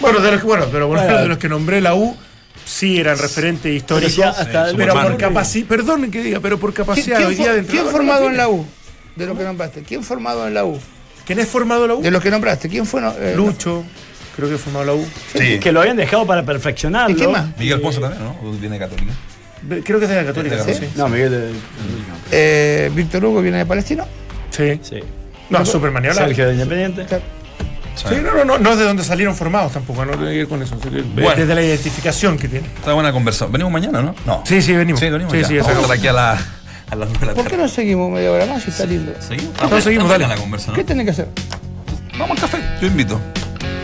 Bueno, 0.00 0.20
de 0.20 0.30
los, 0.32 0.40
que- 0.40 0.46
bueno, 0.46 0.66
pero 0.72 0.88
bueno, 0.88 1.02
Bueno. 1.02 1.20
de 1.22 1.28
los 1.28 1.38
que 1.38 1.48
nombré 1.48 1.80
la 1.80 1.94
U, 1.94 2.16
sí 2.64 2.98
eran 2.98 3.18
referentes 3.18 3.72
históricos. 3.74 4.14
Pero 4.16 4.30
hasta 4.30 4.70
el 4.70 4.76
pero 4.76 4.94
por 4.94 5.16
capacidad, 5.16 5.66
perdón 5.66 6.10
que 6.10 6.22
diga, 6.22 6.40
pero 6.40 6.58
por 6.58 6.72
¿Quién, 6.72 6.86
capacidad 6.86 7.16
quién 7.18 7.28
hoy 7.28 7.34
día 7.34 7.44
for- 7.46 7.54
de 7.54 7.60
quién 7.60 7.68
entrenador 7.84 7.92
formado 7.92 8.26
en 8.30 8.36
la. 8.36 8.48
U? 8.48 8.66
De 9.16 9.26
lo 9.26 9.36
que 9.36 9.44
nombraste. 9.44 9.82
¿Quién 9.82 10.02
formado 10.02 10.46
en 10.48 10.54
la 10.54 10.64
U? 10.64 10.78
¿Quién 11.26 11.38
es 11.38 11.48
formado 11.48 11.82
en 11.84 11.88
la 11.88 11.94
U? 11.96 12.02
De 12.02 12.10
los 12.10 12.22
que 12.22 12.30
nombraste. 12.30 12.68
¿Quién 12.68 12.84
fue? 12.86 13.00
no- 13.00 13.14
eh, 13.18 13.34
Lucho, 13.36 13.84
creo 14.36 14.48
que 14.48 14.58
formado 14.58 14.82
en 14.82 14.86
la 14.88 14.94
U. 14.94 15.06
Sí. 15.38 15.58
que 15.60 15.70
lo 15.72 15.80
habían 15.80 15.96
dejado 15.96 16.26
para 16.26 16.42
perfeccionarlo. 16.44 17.14
¿Y 17.16 17.18
qué 17.20 17.28
más? 17.28 17.56
Miguel 17.58 17.80
Ponce 17.80 18.00
también, 18.00 18.24
¿no? 18.24 18.36
¿O 18.42 18.52
Viene 18.52 18.78
de 18.78 18.84
Católica. 18.86 19.12
Creo 19.84 19.98
que 19.98 20.04
es 20.04 20.10
de 20.10 20.16
la 20.16 20.24
Católica, 20.24 20.58
¿Sí? 20.64 20.74
sí. 20.74 20.88
No, 20.96 21.08
Miguel. 21.08 21.30
de- 21.30 21.52
Eh, 22.30 22.90
Víctor 22.94 23.24
Hugo 23.24 23.40
viene 23.42 23.58
de 23.58 23.66
Palestino. 23.66 24.04
Sí. 24.50 24.78
Sí. 24.82 25.00
No, 25.50 25.64
Superman. 25.64 26.04
Sergio 26.14 26.46
de 26.48 26.52
Independiente. 26.54 27.06
Sí, 27.96 28.16
no, 28.22 28.34
no, 28.34 28.44
no, 28.44 28.58
no 28.58 28.72
es 28.72 28.78
de 28.78 28.84
donde 28.84 29.04
salieron 29.04 29.36
formados 29.36 29.72
tampoco, 29.72 30.04
no 30.04 30.12
tiene 30.12 30.32
que 30.32 30.38
ver 30.38 30.48
con 30.48 30.60
eso. 30.62 30.76
Bueno. 31.14 31.34
Desde 31.36 31.54
la 31.54 31.62
identificación 31.62 32.36
que 32.36 32.48
tiene. 32.48 32.66
Está 32.66 32.92
buena 32.92 33.12
conversación. 33.12 33.52
Venimos 33.52 33.72
mañana, 33.72 34.02
¿no? 34.02 34.14
No. 34.26 34.42
Sí, 34.44 34.60
sí, 34.62 34.72
venimos. 34.72 34.98
Sí, 35.00 35.08
venimos. 35.10 35.32
Sí, 35.32 35.40
ya. 35.42 35.46
sí, 35.48 35.56
Vamos 35.58 35.88
a 35.90 35.92
aquí 35.94 36.08
a, 36.08 36.12
la, 36.12 36.32
a 36.32 36.36
las 36.96 37.08
nueve 37.08 37.18
de 37.20 37.26
la 37.26 37.34
¿Por 37.34 37.44
qué 37.44 37.50
tarde. 37.50 37.62
no 37.62 37.68
seguimos 37.68 38.10
media 38.10 38.32
hora 38.32 38.46
más 38.46 38.66
y 38.66 38.70
está 38.70 38.84
lindo? 38.84 39.12
¿Seguimos? 39.20 39.52
No, 39.70 39.80
seguimos, 39.80 39.86
Está 39.86 39.98
buena 40.04 40.12
dale. 40.24 40.28
la 40.34 40.36
conversación. 40.40 40.74
¿Qué 40.76 40.82
tenés 40.84 41.04
que 41.04 41.10
hacer? 41.12 41.28
Vamos 42.18 42.30
al 42.36 42.40
café. 42.50 42.58
Yo 42.80 42.86
invito. 42.88 43.20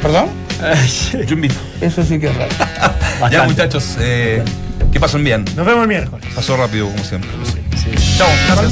¿Perdón? 0.03 0.27
Yo 1.27 1.35
invito. 1.35 1.55
Eso 1.81 2.03
sí 2.05 2.19
que 2.19 2.27
es 2.29 2.37
raro. 2.37 2.51
Ya, 3.31 3.45
muchachos. 3.45 3.97
Eh, 4.01 4.43
que 4.93 5.01
pasen 5.01 5.25
bien. 5.25 5.45
Nos 5.57 5.67
vemos 5.67 5.83
el 5.83 5.89
miércoles. 5.89 6.27
Pasó 6.35 6.57
rápido, 6.57 6.89
como 6.89 7.05
siempre. 7.05 7.31
Chao. 8.17 8.29
Gracias. 8.47 8.69